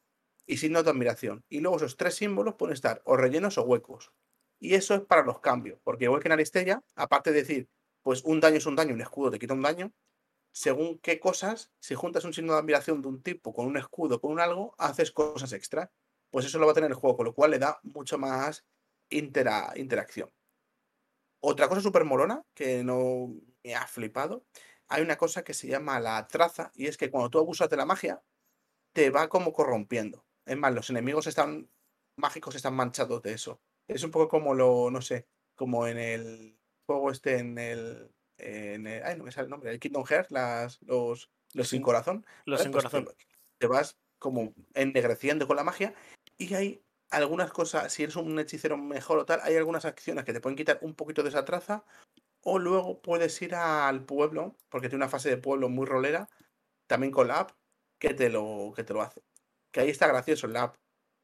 y 0.46 0.58
signos 0.58 0.84
de 0.84 0.90
admiración. 0.90 1.44
Y 1.48 1.60
luego 1.60 1.76
esos 1.78 1.96
tres 1.96 2.14
símbolos 2.14 2.54
pueden 2.54 2.74
estar 2.74 3.02
o 3.04 3.16
rellenos 3.16 3.58
o 3.58 3.62
huecos. 3.62 4.12
Y 4.58 4.74
eso 4.74 4.94
es 4.94 5.00
para 5.02 5.22
los 5.22 5.40
cambios, 5.40 5.78
porque 5.84 6.04
igual 6.04 6.20
que 6.22 6.28
en 6.28 6.32
Aristella, 6.32 6.82
aparte 6.94 7.32
de 7.32 7.40
decir 7.40 7.68
pues 8.06 8.22
un 8.24 8.38
daño 8.38 8.58
es 8.58 8.66
un 8.66 8.76
daño, 8.76 8.94
un 8.94 9.00
escudo 9.00 9.32
te 9.32 9.40
quita 9.40 9.54
un 9.54 9.62
daño. 9.62 9.92
Según 10.52 11.00
qué 11.00 11.18
cosas, 11.18 11.72
si 11.80 11.96
juntas 11.96 12.24
un 12.24 12.32
signo 12.32 12.52
de 12.52 12.60
admiración 12.60 13.02
de 13.02 13.08
un 13.08 13.20
tipo 13.20 13.52
con 13.52 13.66
un 13.66 13.76
escudo, 13.76 14.20
con 14.20 14.30
un 14.30 14.38
algo, 14.38 14.76
haces 14.78 15.10
cosas 15.10 15.52
extra. 15.52 15.90
Pues 16.30 16.46
eso 16.46 16.60
lo 16.60 16.66
va 16.66 16.72
a 16.72 16.74
tener 16.76 16.90
el 16.90 16.96
juego, 16.96 17.16
con 17.16 17.26
lo 17.26 17.34
cual 17.34 17.50
le 17.50 17.58
da 17.58 17.80
mucho 17.82 18.16
más 18.16 18.64
intera 19.10 19.72
interacción. 19.74 20.30
Otra 21.40 21.68
cosa 21.68 21.80
súper 21.80 22.04
morona 22.04 22.42
que 22.54 22.84
no 22.84 23.34
me 23.64 23.74
ha 23.74 23.88
flipado, 23.88 24.44
hay 24.86 25.02
una 25.02 25.16
cosa 25.16 25.42
que 25.42 25.52
se 25.52 25.66
llama 25.66 25.98
la 25.98 26.28
traza, 26.28 26.70
y 26.76 26.86
es 26.86 26.96
que 26.96 27.10
cuando 27.10 27.28
tú 27.28 27.40
abusas 27.40 27.68
de 27.68 27.76
la 27.76 27.86
magia, 27.86 28.22
te 28.92 29.10
va 29.10 29.28
como 29.28 29.52
corrompiendo. 29.52 30.24
Es 30.44 30.56
más, 30.56 30.72
los 30.72 30.90
enemigos 30.90 31.26
están 31.26 31.68
mágicos 32.16 32.54
están 32.54 32.74
manchados 32.74 33.20
de 33.22 33.32
eso. 33.32 33.60
Es 33.88 34.02
un 34.02 34.10
poco 34.10 34.28
como 34.28 34.54
lo, 34.54 34.90
no 34.90 35.00
sé, 35.00 35.26
como 35.54 35.86
en 35.86 35.98
el 35.98 36.58
juego 36.86 37.10
este 37.10 37.38
en 37.38 37.58
el, 37.58 38.10
en 38.38 38.86
el, 38.86 39.02
ay, 39.04 39.16
no 39.16 39.24
me 39.24 39.32
sale 39.32 39.44
el 39.44 39.50
nombre, 39.50 39.70
el 39.70 39.80
Kingdom 39.80 40.04
Hearts, 40.04 40.30
las, 40.30 40.80
los, 40.82 41.30
los 41.54 41.68
sin 41.68 41.82
corazón. 41.82 42.26
Los 42.44 42.62
sin 42.62 42.72
pues 42.72 42.84
corazón. 42.84 43.06
Te, 43.06 43.26
te, 43.58 43.66
vas 43.66 43.98
como 44.18 44.54
ennegreciendo 44.74 45.46
con 45.46 45.56
la 45.56 45.64
magia 45.64 45.94
y 46.38 46.54
hay 46.54 46.82
algunas 47.10 47.52
cosas, 47.52 47.92
si 47.92 48.02
eres 48.02 48.16
un 48.16 48.38
hechicero 48.38 48.76
mejor 48.76 49.18
o 49.18 49.26
tal, 49.26 49.40
hay 49.42 49.56
algunas 49.56 49.84
acciones 49.84 50.24
que 50.24 50.32
te 50.32 50.40
pueden 50.40 50.56
quitar 50.56 50.78
un 50.82 50.94
poquito 50.94 51.22
de 51.22 51.28
esa 51.28 51.44
traza 51.44 51.84
o 52.48 52.60
luego 52.60 53.02
puedes 53.02 53.42
ir 53.42 53.56
al 53.56 54.04
pueblo, 54.04 54.56
porque 54.68 54.88
tiene 54.88 55.02
una 55.02 55.10
fase 55.10 55.28
de 55.28 55.36
pueblo 55.36 55.68
muy 55.68 55.84
rolera, 55.84 56.28
también 56.86 57.12
con 57.12 57.26
la 57.26 57.40
app, 57.40 57.50
que 57.98 58.14
te 58.14 58.28
lo, 58.28 58.72
que 58.74 58.84
te 58.84 58.94
lo 58.94 59.02
hace. 59.02 59.20
Que 59.72 59.80
ahí 59.80 59.90
está 59.90 60.06
gracioso 60.06 60.46
en 60.46 60.52
la 60.52 60.62
app. 60.62 60.76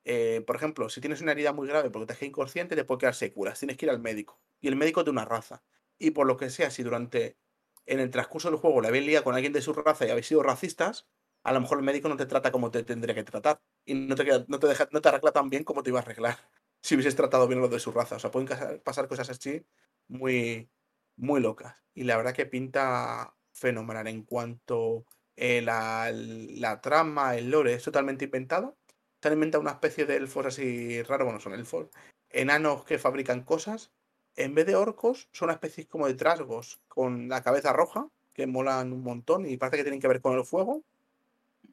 Eh, 0.05 0.43
por 0.47 0.57
ejemplo, 0.57 0.89
si 0.89 1.01
tienes 1.01 1.21
una 1.21 1.33
herida 1.33 1.53
muy 1.53 1.69
grave 1.69 1.91
porque 1.91 2.07
te 2.07 2.13
dejas 2.15 2.29
inconsciente, 2.29 2.77
te 2.77 2.85
puede 2.85 3.01
quedar 3.01 3.15
securas. 3.15 3.59
Tienes 3.59 3.77
que 3.77 3.87
ir 3.87 3.91
al 3.91 4.01
médico 4.01 4.41
y 4.61 4.69
el 4.69 4.77
médico 4.77 5.05
de 5.05 5.11
una 5.11 5.25
raza. 5.25 5.63
Y 5.99 6.11
por 6.11 6.27
lo 6.27 6.37
que 6.37 6.51
sea, 6.51 6.71
si 6.71 6.83
durante 6.83 7.39
en 7.87 8.01
el 8.01 8.11
transcurso 8.11 8.51
del 8.51 8.59
juego 8.59 8.81
le 8.81 8.89
habéis 8.89 9.07
liado 9.07 9.25
con 9.25 9.35
alguien 9.35 9.53
de 9.53 9.63
su 9.63 9.73
raza 9.73 10.07
y 10.07 10.11
habéis 10.11 10.27
sido 10.27 10.43
racistas, 10.43 11.07
a 11.45 11.53
lo 11.53 11.61
mejor 11.61 11.79
el 11.79 11.85
médico 11.85 12.09
no 12.09 12.17
te 12.17 12.27
trata 12.27 12.53
como 12.53 12.71
te 12.71 12.83
tendría 12.85 13.15
que 13.15 13.25
tratar. 13.25 13.61
Y 13.85 13.95
no 13.95 14.15
te, 14.15 14.25
no 14.49 14.59
te, 14.59 14.67
deja, 14.67 14.89
no 14.93 15.01
te 15.01 15.09
arregla 15.09 15.33
tan 15.33 15.51
bien 15.51 15.65
como 15.65 15.83
te 15.83 15.91
iba 15.91 15.99
a 16.01 16.03
arreglar 16.03 16.39
si 16.83 16.95
hubieses 16.95 17.17
tratado 17.17 17.47
bien 17.49 17.59
a 17.59 17.63
los 17.63 17.71
de 17.71 17.81
su 17.81 17.93
raza. 17.93 18.17
O 18.17 18.19
sea, 18.19 18.31
pueden 18.31 18.49
pasar 18.83 19.09
cosas 19.09 19.31
así 19.31 19.65
muy, 20.09 20.71
muy 21.17 21.41
locas. 21.41 21.77
Y 21.95 22.05
la 22.05 22.17
verdad 22.17 22.35
que 22.35 22.47
pinta 22.47 23.35
fenomenal 23.53 24.07
en 24.09 24.23
cuanto 24.25 25.05
eh, 25.37 25.63
la, 25.63 26.11
la, 26.13 26.81
trama, 26.81 27.37
el 27.37 27.51
lore 27.51 27.75
es 27.75 27.83
totalmente 27.85 28.25
inventado. 28.27 28.79
Se 29.23 29.29
han 29.29 29.55
una 29.55 29.71
especie 29.71 30.05
de 30.05 30.17
elfos 30.17 30.47
así 30.47 31.03
raros, 31.03 31.27
bueno, 31.27 31.41
son 31.41 31.55
elfos, 31.55 31.87
enanos 32.31 32.85
que 32.85 32.99
fabrican 32.99 33.43
cosas 33.43 33.93
en 34.37 34.55
vez 34.55 34.67
de 34.67 34.77
orcos, 34.77 35.29
son 35.33 35.47
una 35.47 35.55
especie 35.55 35.87
como 35.87 36.07
de 36.07 36.15
trasgos 36.15 36.81
con 36.89 37.29
la 37.29 37.43
cabeza 37.43 37.73
roja, 37.73 38.09
que 38.33 38.47
molan 38.47 38.93
un 38.93 39.03
montón 39.03 39.47
y 39.47 39.57
parece 39.59 39.79
que 39.79 39.83
tienen 39.85 40.01
que 40.01 40.09
ver 40.09 40.21
con 40.21 40.37
el 40.37 40.45
fuego. 40.45 40.83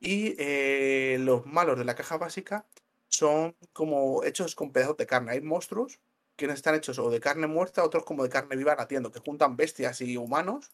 Y 0.01 0.35
eh, 0.37 1.17
los 1.19 1.45
malos 1.45 1.77
de 1.77 1.85
la 1.85 1.95
caja 1.95 2.17
básica 2.17 2.65
son 3.07 3.55
como 3.73 4.23
hechos 4.23 4.55
con 4.55 4.71
pedazos 4.71 4.97
de 4.97 5.07
carne. 5.07 5.31
Hay 5.31 5.41
monstruos 5.41 5.99
que 6.35 6.45
están 6.45 6.75
hechos 6.75 6.99
o 6.99 7.09
de 7.09 7.19
carne 7.19 7.47
muerta, 7.47 7.83
otros 7.83 8.05
como 8.05 8.23
de 8.23 8.29
carne 8.29 8.55
viva 8.55 8.75
latiendo, 8.75 9.11
que 9.11 9.19
juntan 9.19 9.57
bestias 9.57 10.01
y 10.01 10.17
humanos 10.17 10.71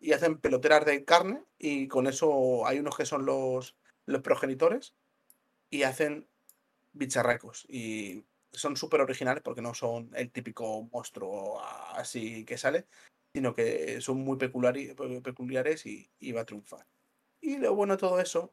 y 0.00 0.12
hacen 0.12 0.38
peloteras 0.38 0.84
de 0.84 1.04
carne 1.04 1.42
y 1.58 1.88
con 1.88 2.06
eso 2.06 2.66
hay 2.66 2.78
unos 2.78 2.96
que 2.96 3.06
son 3.06 3.24
los, 3.26 3.76
los 4.06 4.22
progenitores 4.22 4.94
y 5.74 5.82
hacen 5.82 6.28
bicharracos 6.92 7.66
y 7.68 8.24
son 8.52 8.76
súper 8.76 9.00
originales 9.00 9.42
porque 9.42 9.60
no 9.60 9.74
son 9.74 10.08
el 10.14 10.30
típico 10.30 10.88
monstruo 10.92 11.60
así 11.96 12.44
que 12.44 12.56
sale, 12.56 12.86
sino 13.32 13.56
que 13.56 14.00
son 14.00 14.18
muy 14.18 14.38
peculiares 14.38 15.84
y, 15.84 16.32
va 16.32 16.42
a 16.42 16.44
triunfar. 16.44 16.86
Y 17.40 17.56
lo 17.56 17.74
bueno 17.74 17.94
de 17.94 17.98
todo 17.98 18.20
eso 18.20 18.52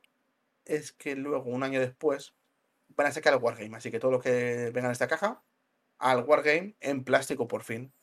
es 0.65 0.91
que 0.93 1.15
luego, 1.15 1.51
un 1.51 1.61
año 1.61 1.79
después, 1.79 2.33
van 2.89 3.05
a 3.07 3.11
sacar 3.11 3.33
el 3.33 3.39
Wargame. 3.39 3.77
Así 3.77 3.91
que 3.91 3.99
todo 3.99 4.09
lo 4.09 4.19
que 4.19 4.71
venga 4.73 4.87
en 4.87 4.91
esta 4.91 5.07
caja, 5.07 5.43
al 5.99 6.23
Wargame 6.23 6.75
en 6.79 7.03
plástico 7.03 7.47
por 7.47 7.61
fin. 7.61 7.93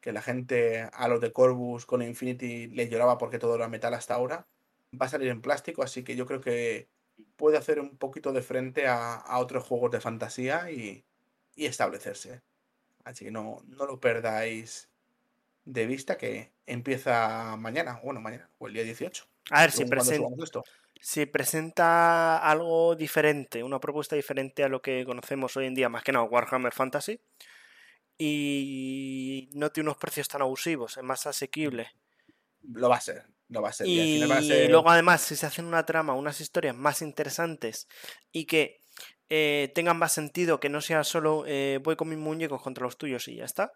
Que 0.00 0.12
la 0.12 0.22
gente 0.22 0.88
a 0.92 1.08
los 1.08 1.20
de 1.20 1.32
Corvus 1.32 1.84
con 1.84 2.02
Infinity 2.02 2.68
le 2.68 2.88
lloraba 2.88 3.18
porque 3.18 3.40
todo 3.40 3.56
era 3.56 3.68
metal 3.68 3.94
hasta 3.94 4.14
ahora. 4.14 4.46
Va 5.00 5.06
a 5.06 5.08
salir 5.08 5.28
en 5.28 5.42
plástico, 5.42 5.82
así 5.82 6.04
que 6.04 6.14
yo 6.14 6.26
creo 6.26 6.40
que 6.40 6.88
puede 7.36 7.58
hacer 7.58 7.80
un 7.80 7.96
poquito 7.96 8.32
de 8.32 8.42
frente 8.42 8.86
a, 8.86 9.24
otros 9.38 9.64
juegos 9.64 9.90
de 9.90 10.00
fantasía 10.00 10.70
y, 10.70 11.04
establecerse. 11.56 12.42
Así 13.04 13.24
que 13.24 13.30
no, 13.30 13.62
no 13.66 13.86
lo 13.86 14.00
perdáis 14.00 14.88
de 15.64 15.86
vista 15.86 16.16
que 16.16 16.52
empieza 16.66 17.56
mañana, 17.56 18.00
bueno, 18.02 18.20
mañana, 18.20 18.50
o 18.58 18.66
el 18.66 18.74
día 18.74 18.84
18. 18.84 19.26
A 19.50 19.62
ver, 19.62 19.72
si, 19.72 19.84
si 21.00 21.26
presenta 21.26 22.38
algo 22.38 22.94
diferente, 22.94 23.62
una 23.62 23.80
propuesta 23.80 24.16
diferente 24.16 24.64
a 24.64 24.68
lo 24.68 24.80
que 24.80 25.04
conocemos 25.04 25.56
hoy 25.56 25.66
en 25.66 25.74
día, 25.74 25.88
más 25.88 26.04
que 26.04 26.12
nada 26.12 26.24
Warhammer 26.24 26.72
Fantasy, 26.72 27.20
y 28.18 29.50
no 29.54 29.70
tiene 29.70 29.90
unos 29.90 29.98
precios 29.98 30.28
tan 30.28 30.42
abusivos, 30.42 30.96
es 30.96 31.02
más 31.02 31.26
asequible. 31.26 31.90
Lo 32.62 32.88
va 32.88 32.96
a 32.96 33.00
ser, 33.00 33.26
lo 33.52 33.62
va 33.62 33.68
a 33.68 33.72
ser. 33.72 33.86
Y, 33.86 34.20
luego 34.68 34.90
además, 34.90 35.20
si 35.20 35.36
se 35.36 35.46
hacen 35.46 35.66
una 35.66 35.86
trama, 35.86 36.14
unas 36.14 36.40
historias 36.40 36.74
más 36.74 37.02
interesantes 37.02 37.86
y 38.32 38.46
que 38.46 38.80
eh, 39.28 39.70
tengan 39.74 39.98
más 39.98 40.12
sentido, 40.12 40.60
que 40.60 40.68
no 40.68 40.80
sea 40.80 41.04
solo 41.04 41.44
eh, 41.46 41.80
voy 41.82 41.96
con 41.96 42.08
mis 42.08 42.18
muñecos 42.18 42.62
contra 42.62 42.84
los 42.84 42.98
tuyos 42.98 43.28
y 43.28 43.36
ya 43.36 43.44
está, 43.44 43.72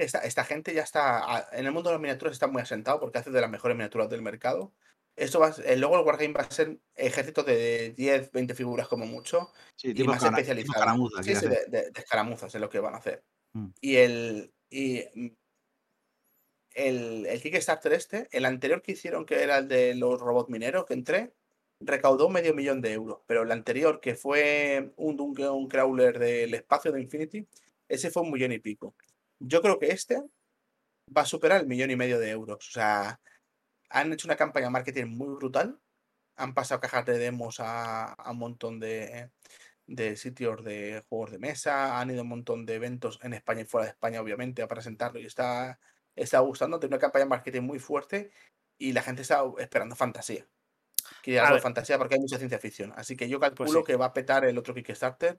esta, 0.00 0.44
gente 0.44 0.72
ya 0.74 0.82
está, 0.82 1.48
en 1.52 1.66
el 1.66 1.72
mundo 1.72 1.90
de 1.90 1.94
las 1.94 2.00
miniaturas 2.00 2.32
está 2.32 2.46
muy 2.46 2.62
asentado 2.62 2.98
porque 3.00 3.18
hace 3.18 3.30
de 3.30 3.40
las 3.40 3.50
mejores 3.50 3.76
miniaturas 3.76 4.08
del 4.08 4.22
mercado. 4.22 4.72
Esto 5.16 5.40
va, 5.40 5.54
luego 5.76 5.98
el 5.98 6.06
Wargame 6.06 6.32
va 6.32 6.42
a 6.42 6.50
ser 6.50 6.78
ejército 6.94 7.42
de 7.42 7.90
10, 7.90 8.32
20 8.32 8.54
figuras 8.54 8.88
como 8.88 9.04
mucho. 9.04 9.52
Sí, 9.76 9.92
y 9.94 10.04
más 10.04 10.22
especializado. 10.22 11.10
Sí, 11.22 11.34
sí, 11.36 11.46
de, 11.46 11.66
de, 11.66 11.92
escaramuzas 11.94 12.54
es 12.54 12.60
lo 12.60 12.70
que 12.70 12.80
van 12.80 12.94
a 12.94 12.98
hacer. 12.98 13.22
Mm. 13.52 13.66
Y 13.80 13.96
el. 13.96 14.54
Y 14.70 15.36
el, 16.74 17.26
el, 17.26 17.42
Kickstarter 17.42 17.92
este, 17.92 18.28
el 18.32 18.44
anterior 18.44 18.82
que 18.82 18.92
hicieron, 18.92 19.26
que 19.26 19.42
era 19.42 19.58
el 19.58 19.68
de 19.68 19.94
los 19.94 20.20
robots 20.20 20.50
mineros, 20.50 20.86
que 20.86 20.94
entré, 20.94 21.32
recaudó 21.80 22.28
medio 22.28 22.54
millón 22.54 22.80
de 22.80 22.92
euros. 22.92 23.20
Pero 23.26 23.42
el 23.42 23.52
anterior, 23.52 24.00
que 24.00 24.14
fue 24.14 24.92
un 24.96 25.20
un 25.20 25.68
Crawler 25.68 26.18
del 26.18 26.54
espacio 26.54 26.92
de 26.92 27.02
Infinity, 27.02 27.46
ese 27.88 28.10
fue 28.10 28.22
un 28.22 28.30
millón 28.32 28.52
y 28.52 28.58
pico. 28.58 28.94
Yo 29.40 29.62
creo 29.62 29.78
que 29.78 29.88
este 29.88 30.22
va 31.16 31.22
a 31.22 31.26
superar 31.26 31.60
el 31.60 31.66
millón 31.66 31.90
y 31.90 31.96
medio 31.96 32.18
de 32.18 32.30
euros. 32.30 32.68
O 32.68 32.72
sea, 32.72 33.20
han 33.90 34.12
hecho 34.12 34.28
una 34.28 34.36
campaña 34.36 34.66
de 34.66 34.70
marketing 34.70 35.06
muy 35.06 35.34
brutal. 35.36 35.78
Han 36.36 36.54
pasado 36.54 36.80
cajas 36.80 37.06
de 37.06 37.18
demos 37.18 37.56
a, 37.60 38.16
un 38.30 38.38
montón 38.38 38.80
de, 38.80 39.30
sitios 40.16 40.64
de 40.64 41.02
juegos 41.08 41.32
de 41.32 41.38
mesa. 41.38 42.00
Han 42.00 42.10
ido 42.10 42.20
a 42.20 42.22
un 42.22 42.28
montón 42.28 42.66
de 42.66 42.74
eventos 42.76 43.18
en 43.22 43.34
España 43.34 43.62
y 43.62 43.64
fuera 43.64 43.86
de 43.86 43.92
España, 43.92 44.20
obviamente, 44.22 44.62
a 44.62 44.68
presentarlo. 44.68 45.20
Y 45.20 45.26
está, 45.26 45.80
está 46.16 46.38
gustando. 46.40 46.78
Tiene 46.78 46.94
una 46.94 47.00
campaña 47.00 47.24
de 47.24 47.30
marketing 47.30 47.62
muy 47.62 47.78
fuerte. 47.78 48.30
Y 48.78 48.92
la 48.92 49.02
gente 49.02 49.22
está 49.22 49.42
esperando 49.58 49.94
fantasía. 49.94 50.46
Quiere 51.22 51.40
algo 51.40 51.56
de 51.56 51.60
fantasía 51.60 51.98
porque 51.98 52.14
hay 52.14 52.20
mucha 52.20 52.38
ciencia 52.38 52.58
ficción. 52.58 52.92
Así 52.96 53.16
que 53.16 53.28
yo 53.28 53.38
pues 53.38 53.50
calculo 53.50 53.84
que 53.84 53.96
va 53.96 54.06
a 54.06 54.12
petar 54.12 54.44
el 54.44 54.56
otro 54.56 54.74
Kickstarter 54.74 55.38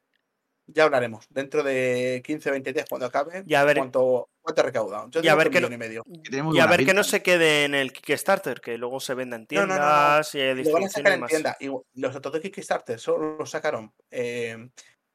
ya 0.68 0.84
hablaremos. 0.84 1.26
Dentro 1.30 1.64
de 1.64 2.22
15, 2.26 2.52
20 2.52 2.74
días, 2.74 2.86
cuando 2.90 3.06
acabe, 3.06 3.44
y 3.46 3.54
a 3.56 3.64
ver, 3.64 3.78
cuánto, 3.78 4.30
cuánto 4.42 4.62
ha 4.62 4.66
recaudado. 4.66 5.10
Yo 5.10 5.22
y 5.22 5.28
a 5.28 5.36
ver, 5.36 5.50
que 5.50 5.62
no, 5.62 5.72
y, 5.72 5.78
medio. 5.78 6.04
y 6.06 6.60
a 6.60 6.68
ver 6.68 6.86
que 6.86 6.94
no 6.94 7.04
se 7.04 7.22
quede 7.22 7.66
en 7.66 7.76
el 7.76 7.92
Kickstarter, 7.92 8.62
que 8.62 8.78
luego 8.78 9.00
se 9.00 9.14
venda 9.14 9.36
en 9.36 9.48
tiendas 9.48 10.36
y 10.36 10.54
Lo 10.64 10.72
van 10.72 10.86
a 10.86 10.90
sacar 10.90 11.14
en 11.14 11.26
tienda. 11.26 11.58
Y 11.60 11.68
los 11.68 12.16
otros 12.16 12.34
de 12.34 12.42
Kickstarter 12.42 13.00
solo 13.00 13.38
los 13.38 13.50
sacaron 13.50 13.94
eh, 14.10 14.70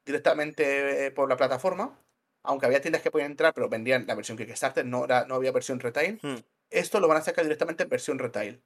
directamente 0.05 1.11
por 1.11 1.29
la 1.29 1.37
plataforma. 1.37 1.99
Aunque 2.47 2.65
había 2.65 2.81
tiendas 2.81 3.01
que 3.01 3.11
podían 3.11 3.31
entrar, 3.31 3.53
pero 3.53 3.67
vendían 3.67 4.07
la 4.07 4.15
versión 4.15 4.37
Kickstarter, 4.37 4.85
no, 4.85 5.03
era, 5.03 5.25
no 5.25 5.35
había 5.35 5.51
versión 5.51 5.81
retail. 5.81 6.17
Hmm. 6.21 6.37
Esto 6.69 7.01
lo 7.01 7.07
van 7.09 7.17
a 7.17 7.21
sacar 7.21 7.43
directamente 7.43 7.83
en 7.83 7.89
versión 7.89 8.19
retail. 8.19 8.63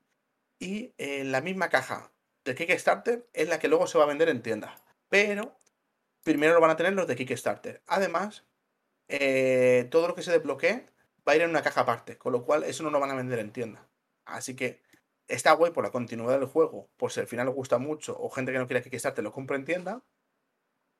Y 0.59 0.93
en 0.99 1.21
eh, 1.21 1.23
la 1.25 1.41
misma 1.41 1.69
caja 1.69 2.11
de 2.45 2.53
Kickstarter 2.53 3.27
es 3.33 3.49
la 3.49 3.57
que 3.57 3.67
luego 3.67 3.87
se 3.87 3.97
va 3.97 4.03
a 4.03 4.07
vender 4.07 4.29
en 4.29 4.43
tienda. 4.43 4.75
Pero 5.09 5.57
primero 6.23 6.53
lo 6.53 6.61
van 6.61 6.69
a 6.69 6.75
tener 6.75 6.93
los 6.93 7.07
de 7.07 7.15
Kickstarter. 7.15 7.81
Además, 7.87 8.45
eh, 9.07 9.87
todo 9.89 10.07
lo 10.07 10.13
que 10.13 10.21
se 10.21 10.31
desbloquee 10.31 10.85
va 11.27 11.33
a 11.33 11.35
ir 11.35 11.41
en 11.41 11.49
una 11.49 11.63
caja 11.63 11.81
aparte, 11.81 12.19
con 12.19 12.33
lo 12.33 12.45
cual 12.45 12.63
eso 12.63 12.83
no 12.83 12.91
lo 12.91 12.99
van 12.99 13.09
a 13.09 13.15
vender 13.15 13.39
en 13.39 13.51
tienda. 13.51 13.87
Así 14.25 14.55
que 14.55 14.81
está 15.27 15.53
guay 15.53 15.71
por 15.71 15.83
la 15.83 15.91
continuidad 15.91 16.39
del 16.39 16.47
juego, 16.47 16.89
por 16.97 17.11
si 17.11 17.19
al 17.19 17.27
final 17.27 17.47
os 17.49 17.55
gusta 17.55 17.79
mucho 17.79 18.15
o 18.19 18.29
gente 18.29 18.51
que 18.51 18.59
no 18.59 18.67
quiere 18.67 18.83
Kickstarter 18.87 19.23
lo 19.23 19.31
compra 19.31 19.55
en 19.55 19.65
tienda. 19.65 20.03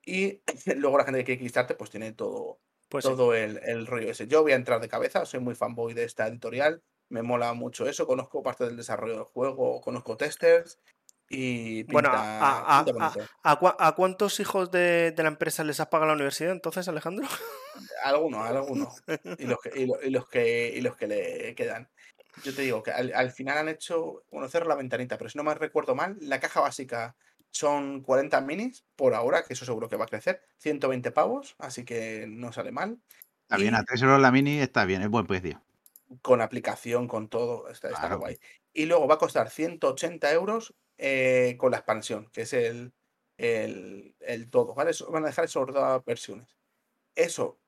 Y 0.04 0.42
luego 0.78 0.98
la 0.98 1.06
gente 1.06 1.20
que 1.20 1.26
quiere 1.26 1.40
Kickstarter 1.42 1.78
pues 1.78 1.90
tiene 1.92 2.12
todo, 2.14 2.60
pues 2.92 3.06
todo 3.06 3.34
el, 3.34 3.58
el, 3.64 3.88
rollo 3.88 4.12
ese. 4.12 4.28
Yo 4.28 4.42
voy 4.42 4.52
a 4.52 4.56
entrar 4.56 4.82
de 4.82 4.90
cabeza, 4.90 5.26
soy 5.26 5.40
muy 5.40 5.56
fanboy 5.56 5.94
de 5.94 6.04
esta 6.04 6.28
editorial, 6.28 6.84
me 7.08 7.22
mola 7.22 7.54
mucho 7.54 7.88
eso, 7.88 8.06
conozco 8.06 8.44
parte 8.44 8.66
del 8.66 8.76
desarrollo 8.76 9.16
del 9.16 9.24
juego, 9.24 9.80
conozco 9.80 10.18
testers 10.18 10.78
y 11.30 11.84
bueno, 11.84 12.10
a, 12.12 12.84
a, 13.44 13.96
cuántos 13.96 14.42
hijos 14.42 14.70
de, 14.70 15.14
la 15.16 15.30
empresa 15.30 15.64
les 15.64 15.80
has 15.80 15.88
pagado 15.88 16.08
la 16.08 16.16
universidad 16.16 16.52
entonces, 16.52 16.90
Alejandro? 16.90 17.26
Algunos, 18.04 18.46
algunos. 18.46 19.04
Y 19.38 19.46
los 19.46 19.60
que, 19.62 19.80
y 19.80 20.10
los, 20.10 20.28
que, 20.28 20.74
y 20.76 20.82
los 20.82 20.98
que 20.98 21.08
le 21.08 21.56
quedan. 21.56 21.90
Yo 22.44 22.54
te 22.54 22.64
digo 22.64 22.84
que 22.84 22.92
al, 22.92 23.32
final 23.32 23.60
han 23.60 23.70
hecho, 23.70 24.24
bueno, 24.30 24.50
cerro 24.50 24.68
la 24.68 24.76
ventanita, 24.76 25.18
pero 25.18 25.30
si 25.30 25.38
no 25.38 25.46
me 25.46 25.54
recuerdo 25.54 25.96
mal, 25.96 26.18
la 26.20 26.42
caja 26.42 26.60
básica 26.60 27.16
son 27.52 28.02
40 28.02 28.42
minis 28.42 28.86
por 28.96 29.14
ahora, 29.14 29.44
que 29.44 29.54
eso 29.54 29.66
seguro 29.66 29.90
que 29.90 29.98
va 29.98 30.06
a 30.06 30.08
crecer, 30.08 30.42
120 30.58 31.12
pavos, 31.12 31.56
así 31.60 31.86
que 31.86 32.26
no 32.28 32.52
sale 32.52 32.72
mal. 32.72 33.00
Está 33.44 33.58
bien, 33.58 33.76
a 33.76 33.84
3 33.84 34.02
euros 34.04 34.22
la 34.22 34.32
mini 34.32 34.60
está 34.60 34.86
bien, 34.86 35.02
es 35.02 35.10
buen 35.10 35.28
precio. 35.28 35.62
Con 36.22 36.42
aplicación, 36.42 37.08
con 37.08 37.28
todo, 37.28 37.70
está, 37.70 37.90
está 37.90 38.16
guay. 38.16 38.40
Y 38.74 38.86
luego 38.86 39.08
va 39.08 39.16
a 39.16 39.20
costar 39.20 39.50
180 39.50 40.32
euros 40.32 40.74
eh, 40.98 41.56
con 41.58 41.72
la 41.72 41.78
expansión, 41.78 42.30
que 42.32 42.44
es 42.44 42.54
el, 42.54 42.94
el, 43.38 44.50
todo, 44.50 44.74
¿vale? 44.74 44.92
van 45.10 45.24
a 45.24 45.28
dejar 45.28 45.46
esas 45.46 45.66
dos 45.66 46.06
versiones. 46.06 46.56
Eso 47.16 47.60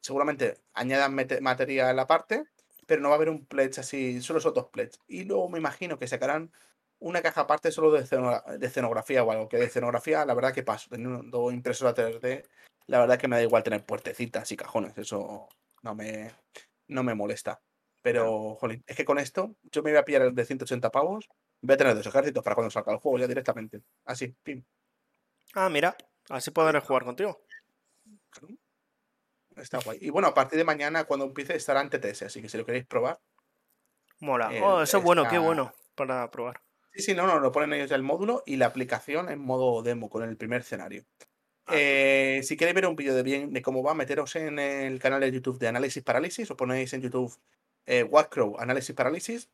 seguramente 0.00 0.58
añadan 0.72 1.14
material 1.14 1.98
aparte, 1.98 2.44
pero 2.86 3.02
no 3.02 3.08
va 3.08 3.14
a 3.14 3.16
haber 3.16 3.28
un 3.28 3.44
pledge 3.44 3.80
así, 3.80 4.22
solo 4.22 4.38
esos 4.38 4.54
dos 4.54 4.68
pledges. 4.68 5.00
Y 5.08 5.24
luego 5.24 5.48
me 5.48 5.58
imagino 5.58 5.98
que 5.98 6.06
sacarán 6.06 6.52
una 6.98 7.22
caja 7.22 7.42
aparte 7.42 7.70
solo 7.70 7.92
de, 7.92 8.00
escenografía 8.60 9.22
o 9.22 9.30
algo, 9.30 9.48
que 9.48 9.58
de 9.58 9.66
escenografía, 9.66 10.24
la 10.24 10.34
verdad 10.34 10.52
que 10.52 10.62
paso, 10.62 10.88
teniendo 10.90 11.50
impresora 11.50 11.94
3D, 11.94 12.44
la 12.86 13.00
verdad 13.00 13.18
que 13.18 13.28
me 13.28 13.36
da 13.36 13.42
igual 13.42 13.62
tener 13.62 13.84
puertecitas 13.84 14.50
y 14.52 14.56
cajones, 14.56 14.96
eso 14.96 15.48
no 15.82 15.94
me, 15.94 16.32
no 16.88 17.02
me 17.02 17.14
molesta. 17.14 17.60
Pero, 18.02 18.54
jolín, 18.54 18.84
es 18.86 18.96
que 18.96 19.04
con 19.04 19.18
esto 19.18 19.56
yo 19.64 19.82
me 19.82 19.90
voy 19.90 19.98
a 19.98 20.04
pillar 20.04 20.22
el 20.22 20.34
de 20.34 20.44
180 20.44 20.90
pavos 20.90 21.28
Voy 21.62 21.74
a 21.74 21.76
tener 21.76 21.94
dos 21.94 22.06
ejércitos 22.06 22.44
para 22.44 22.54
cuando 22.54 22.70
salga 22.70 22.92
el 22.92 22.98
juego 22.98 23.18
ya 23.18 23.26
directamente. 23.26 23.82
Así, 24.04 24.28
pim. 24.42 24.62
Ah, 25.54 25.68
mira, 25.68 25.96
así 26.28 26.50
podré 26.50 26.80
jugar 26.80 27.04
contigo. 27.04 27.42
Está 29.56 29.78
guay. 29.78 29.98
Y 30.02 30.10
bueno, 30.10 30.28
a 30.28 30.34
partir 30.34 30.58
de 30.58 30.64
mañana, 30.64 31.04
cuando 31.04 31.26
empiece, 31.26 31.56
estará 31.56 31.80
en 31.80 31.88
TTS, 31.88 32.22
así 32.22 32.42
que 32.42 32.48
si 32.48 32.58
lo 32.58 32.66
queréis 32.66 32.86
probar. 32.86 33.18
Mola. 34.20 34.50
oh, 34.62 34.82
eso 34.82 34.98
es 34.98 35.04
bueno, 35.04 35.26
qué 35.28 35.38
bueno 35.38 35.72
para 35.94 36.30
probar. 36.30 36.60
Sí, 36.96 37.02
sí, 37.02 37.14
no, 37.14 37.26
no, 37.26 37.38
lo 37.40 37.52
ponen 37.52 37.74
ellos 37.74 37.90
ya 37.90 37.96
el 37.96 38.02
módulo 38.02 38.42
y 38.46 38.56
la 38.56 38.66
aplicación 38.66 39.28
en 39.28 39.38
modo 39.38 39.82
demo 39.82 40.08
con 40.08 40.22
el 40.22 40.38
primer 40.38 40.62
escenario. 40.62 41.04
Ah. 41.66 41.74
Eh, 41.76 42.40
si 42.42 42.56
queréis 42.56 42.74
ver 42.74 42.86
un 42.86 42.96
vídeo 42.96 43.14
de 43.14 43.22
bien 43.22 43.52
de 43.52 43.60
cómo 43.60 43.82
va, 43.82 43.92
meteros 43.92 44.34
en 44.36 44.58
el 44.58 44.98
canal 44.98 45.20
de 45.20 45.30
YouTube 45.30 45.58
de 45.58 45.68
Análisis 45.68 46.02
Parálisis, 46.02 46.50
o 46.50 46.56
ponéis 46.56 46.94
en 46.94 47.02
YouTube 47.02 47.36
eh, 47.84 48.02
Watcrow 48.02 48.58
Análisis 48.58 48.94
Parálisis 48.94 49.50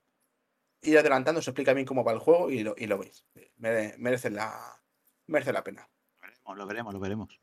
ir 0.83 0.99
adelantando, 0.99 1.43
se 1.43 1.51
explica 1.51 1.75
bien 1.75 1.85
cómo 1.87 2.05
va 2.05 2.13
el 2.13 2.21
juego 2.21 2.49
y 2.49 2.63
lo, 2.63 2.77
y 2.79 2.87
lo 2.87 2.99
veis. 2.99 3.25
Merece 3.57 4.31
la, 4.31 4.81
merece 5.27 5.53
la 5.53 5.65
pena. 5.65 5.89
Lo 6.55 6.67
veremos, 6.67 6.95
lo 6.95 7.01
veremos. 7.01 7.41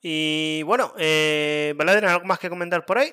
Y 0.00 0.62
bueno, 0.64 0.92
eh, 0.98 1.74
¿algo 1.78 2.26
más 2.26 2.38
que 2.38 2.48
comentar 2.48 2.86
por 2.86 2.98
ahí? 2.98 3.12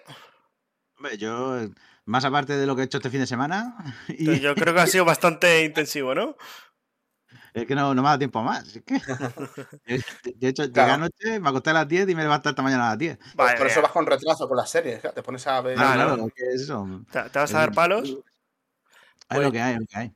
Hombre, 0.97 1.17
yo, 1.17 1.59
más 2.05 2.25
aparte 2.25 2.57
de 2.57 2.65
lo 2.65 2.75
que 2.75 2.81
he 2.81 2.85
hecho 2.85 2.97
este 2.97 3.09
fin 3.09 3.21
de 3.21 3.27
semana. 3.27 3.75
Y... 4.09 4.39
Yo 4.39 4.55
creo 4.55 4.73
que 4.73 4.81
ha 4.81 4.87
sido 4.87 5.05
bastante 5.05 5.63
intensivo, 5.63 6.13
¿no? 6.15 6.35
Es 7.53 7.67
que 7.67 7.75
no, 7.75 7.93
no 7.93 8.01
me 8.01 8.07
ha 8.07 8.11
dado 8.11 8.19
tiempo 8.19 8.41
más. 8.41 8.75
Es 8.75 8.83
que... 8.83 8.95
De 10.35 10.47
hecho, 10.47 10.65
llegué 10.65 10.81
anoche, 10.81 11.39
me 11.39 11.49
acosté 11.49 11.69
a 11.69 11.73
las 11.73 11.87
10 11.87 12.09
y 12.09 12.15
me 12.15 12.23
levanté 12.23 12.49
esta 12.49 12.63
mañana 12.63 12.87
a 12.87 12.89
las 12.91 12.97
10. 12.97 13.19
por 13.35 13.67
eso 13.67 13.81
vas 13.81 13.91
con 13.91 14.05
retraso 14.05 14.47
con 14.47 14.57
las 14.57 14.69
series. 14.69 15.01
Te 15.01 15.23
pones 15.23 15.45
a 15.45 15.61
ver. 15.61 15.77
Ah, 15.79 15.91
claro, 15.93 16.27
¿qué 16.35 16.47
es 16.47 16.61
eso? 16.61 16.85
¿Te, 17.11 17.39
vas 17.39 17.53
a 17.53 17.59
dar 17.59 17.71
palos? 17.71 18.17
Es 19.29 19.37
lo 19.37 19.51
que 19.51 19.61
hay, 19.61 19.77
lo 19.77 19.85
que 19.85 19.97
hay. 19.97 20.13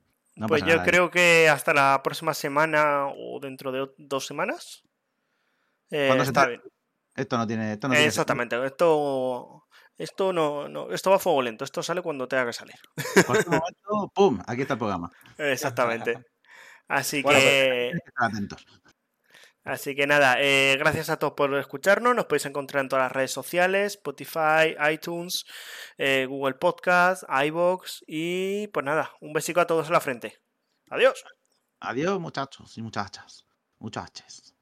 pues 0.47 0.63
yo 0.63 0.81
creo 0.83 1.11
que 1.11 1.47
hasta 1.49 1.73
la 1.73 2.01
próxima 2.03 2.33
semana 2.33 3.07
o 3.07 3.39
dentro 3.39 3.71
de 3.71 3.87
dos 3.97 4.25
semanas. 4.25 4.83
Eh, 5.91 6.17
está 6.19 6.47
bien. 6.47 6.61
Esto 7.15 7.37
no 7.37 7.47
tiene. 7.47 7.73
Esto 7.73 7.87
no 7.87 7.93
Exactamente. 7.93 8.63
esto 8.65 9.66
esto 9.97 10.31
no, 10.33 10.69
no, 10.69 10.91
esto 10.91 11.09
va 11.09 11.15
a 11.15 11.19
fuego 11.19 11.41
lento, 11.41 11.63
esto 11.63 11.81
sale 11.81 12.01
cuando 12.01 12.27
tenga 12.27 12.45
que 12.45 12.53
salir. 12.53 12.75
momento, 13.25 14.11
¡pum! 14.13 14.39
Aquí 14.45 14.61
está 14.61 14.73
el 14.75 14.79
programa. 14.79 15.11
Exactamente. 15.37 16.17
Así 16.87 17.21
pues, 17.21 17.37
que. 17.37 17.91
atentos. 18.15 18.65
Así 19.63 19.95
que 19.95 20.07
nada, 20.07 20.37
eh, 20.39 20.77
gracias 20.79 21.09
a 21.09 21.17
todos 21.17 21.33
por 21.33 21.53
escucharnos. 21.55 22.15
Nos 22.15 22.25
podéis 22.25 22.45
encontrar 22.45 22.83
en 22.83 22.89
todas 22.89 23.05
las 23.05 23.11
redes 23.11 23.31
sociales: 23.31 23.95
Spotify, 23.95 24.77
iTunes, 24.91 25.43
eh, 25.97 26.25
Google 26.25 26.55
Podcast, 26.55 27.23
iBox. 27.27 28.03
Y 28.07 28.67
pues 28.67 28.85
nada, 28.85 29.11
un 29.19 29.33
besico 29.33 29.59
a 29.59 29.67
todos 29.67 29.87
en 29.87 29.93
la 29.93 29.99
frente. 29.99 30.37
Adiós. 30.89 31.25
Adiós, 31.81 32.17
muchachos 32.19 32.77
y 32.77 32.81
muchachas. 32.81 33.45
Muchachas. 33.79 34.56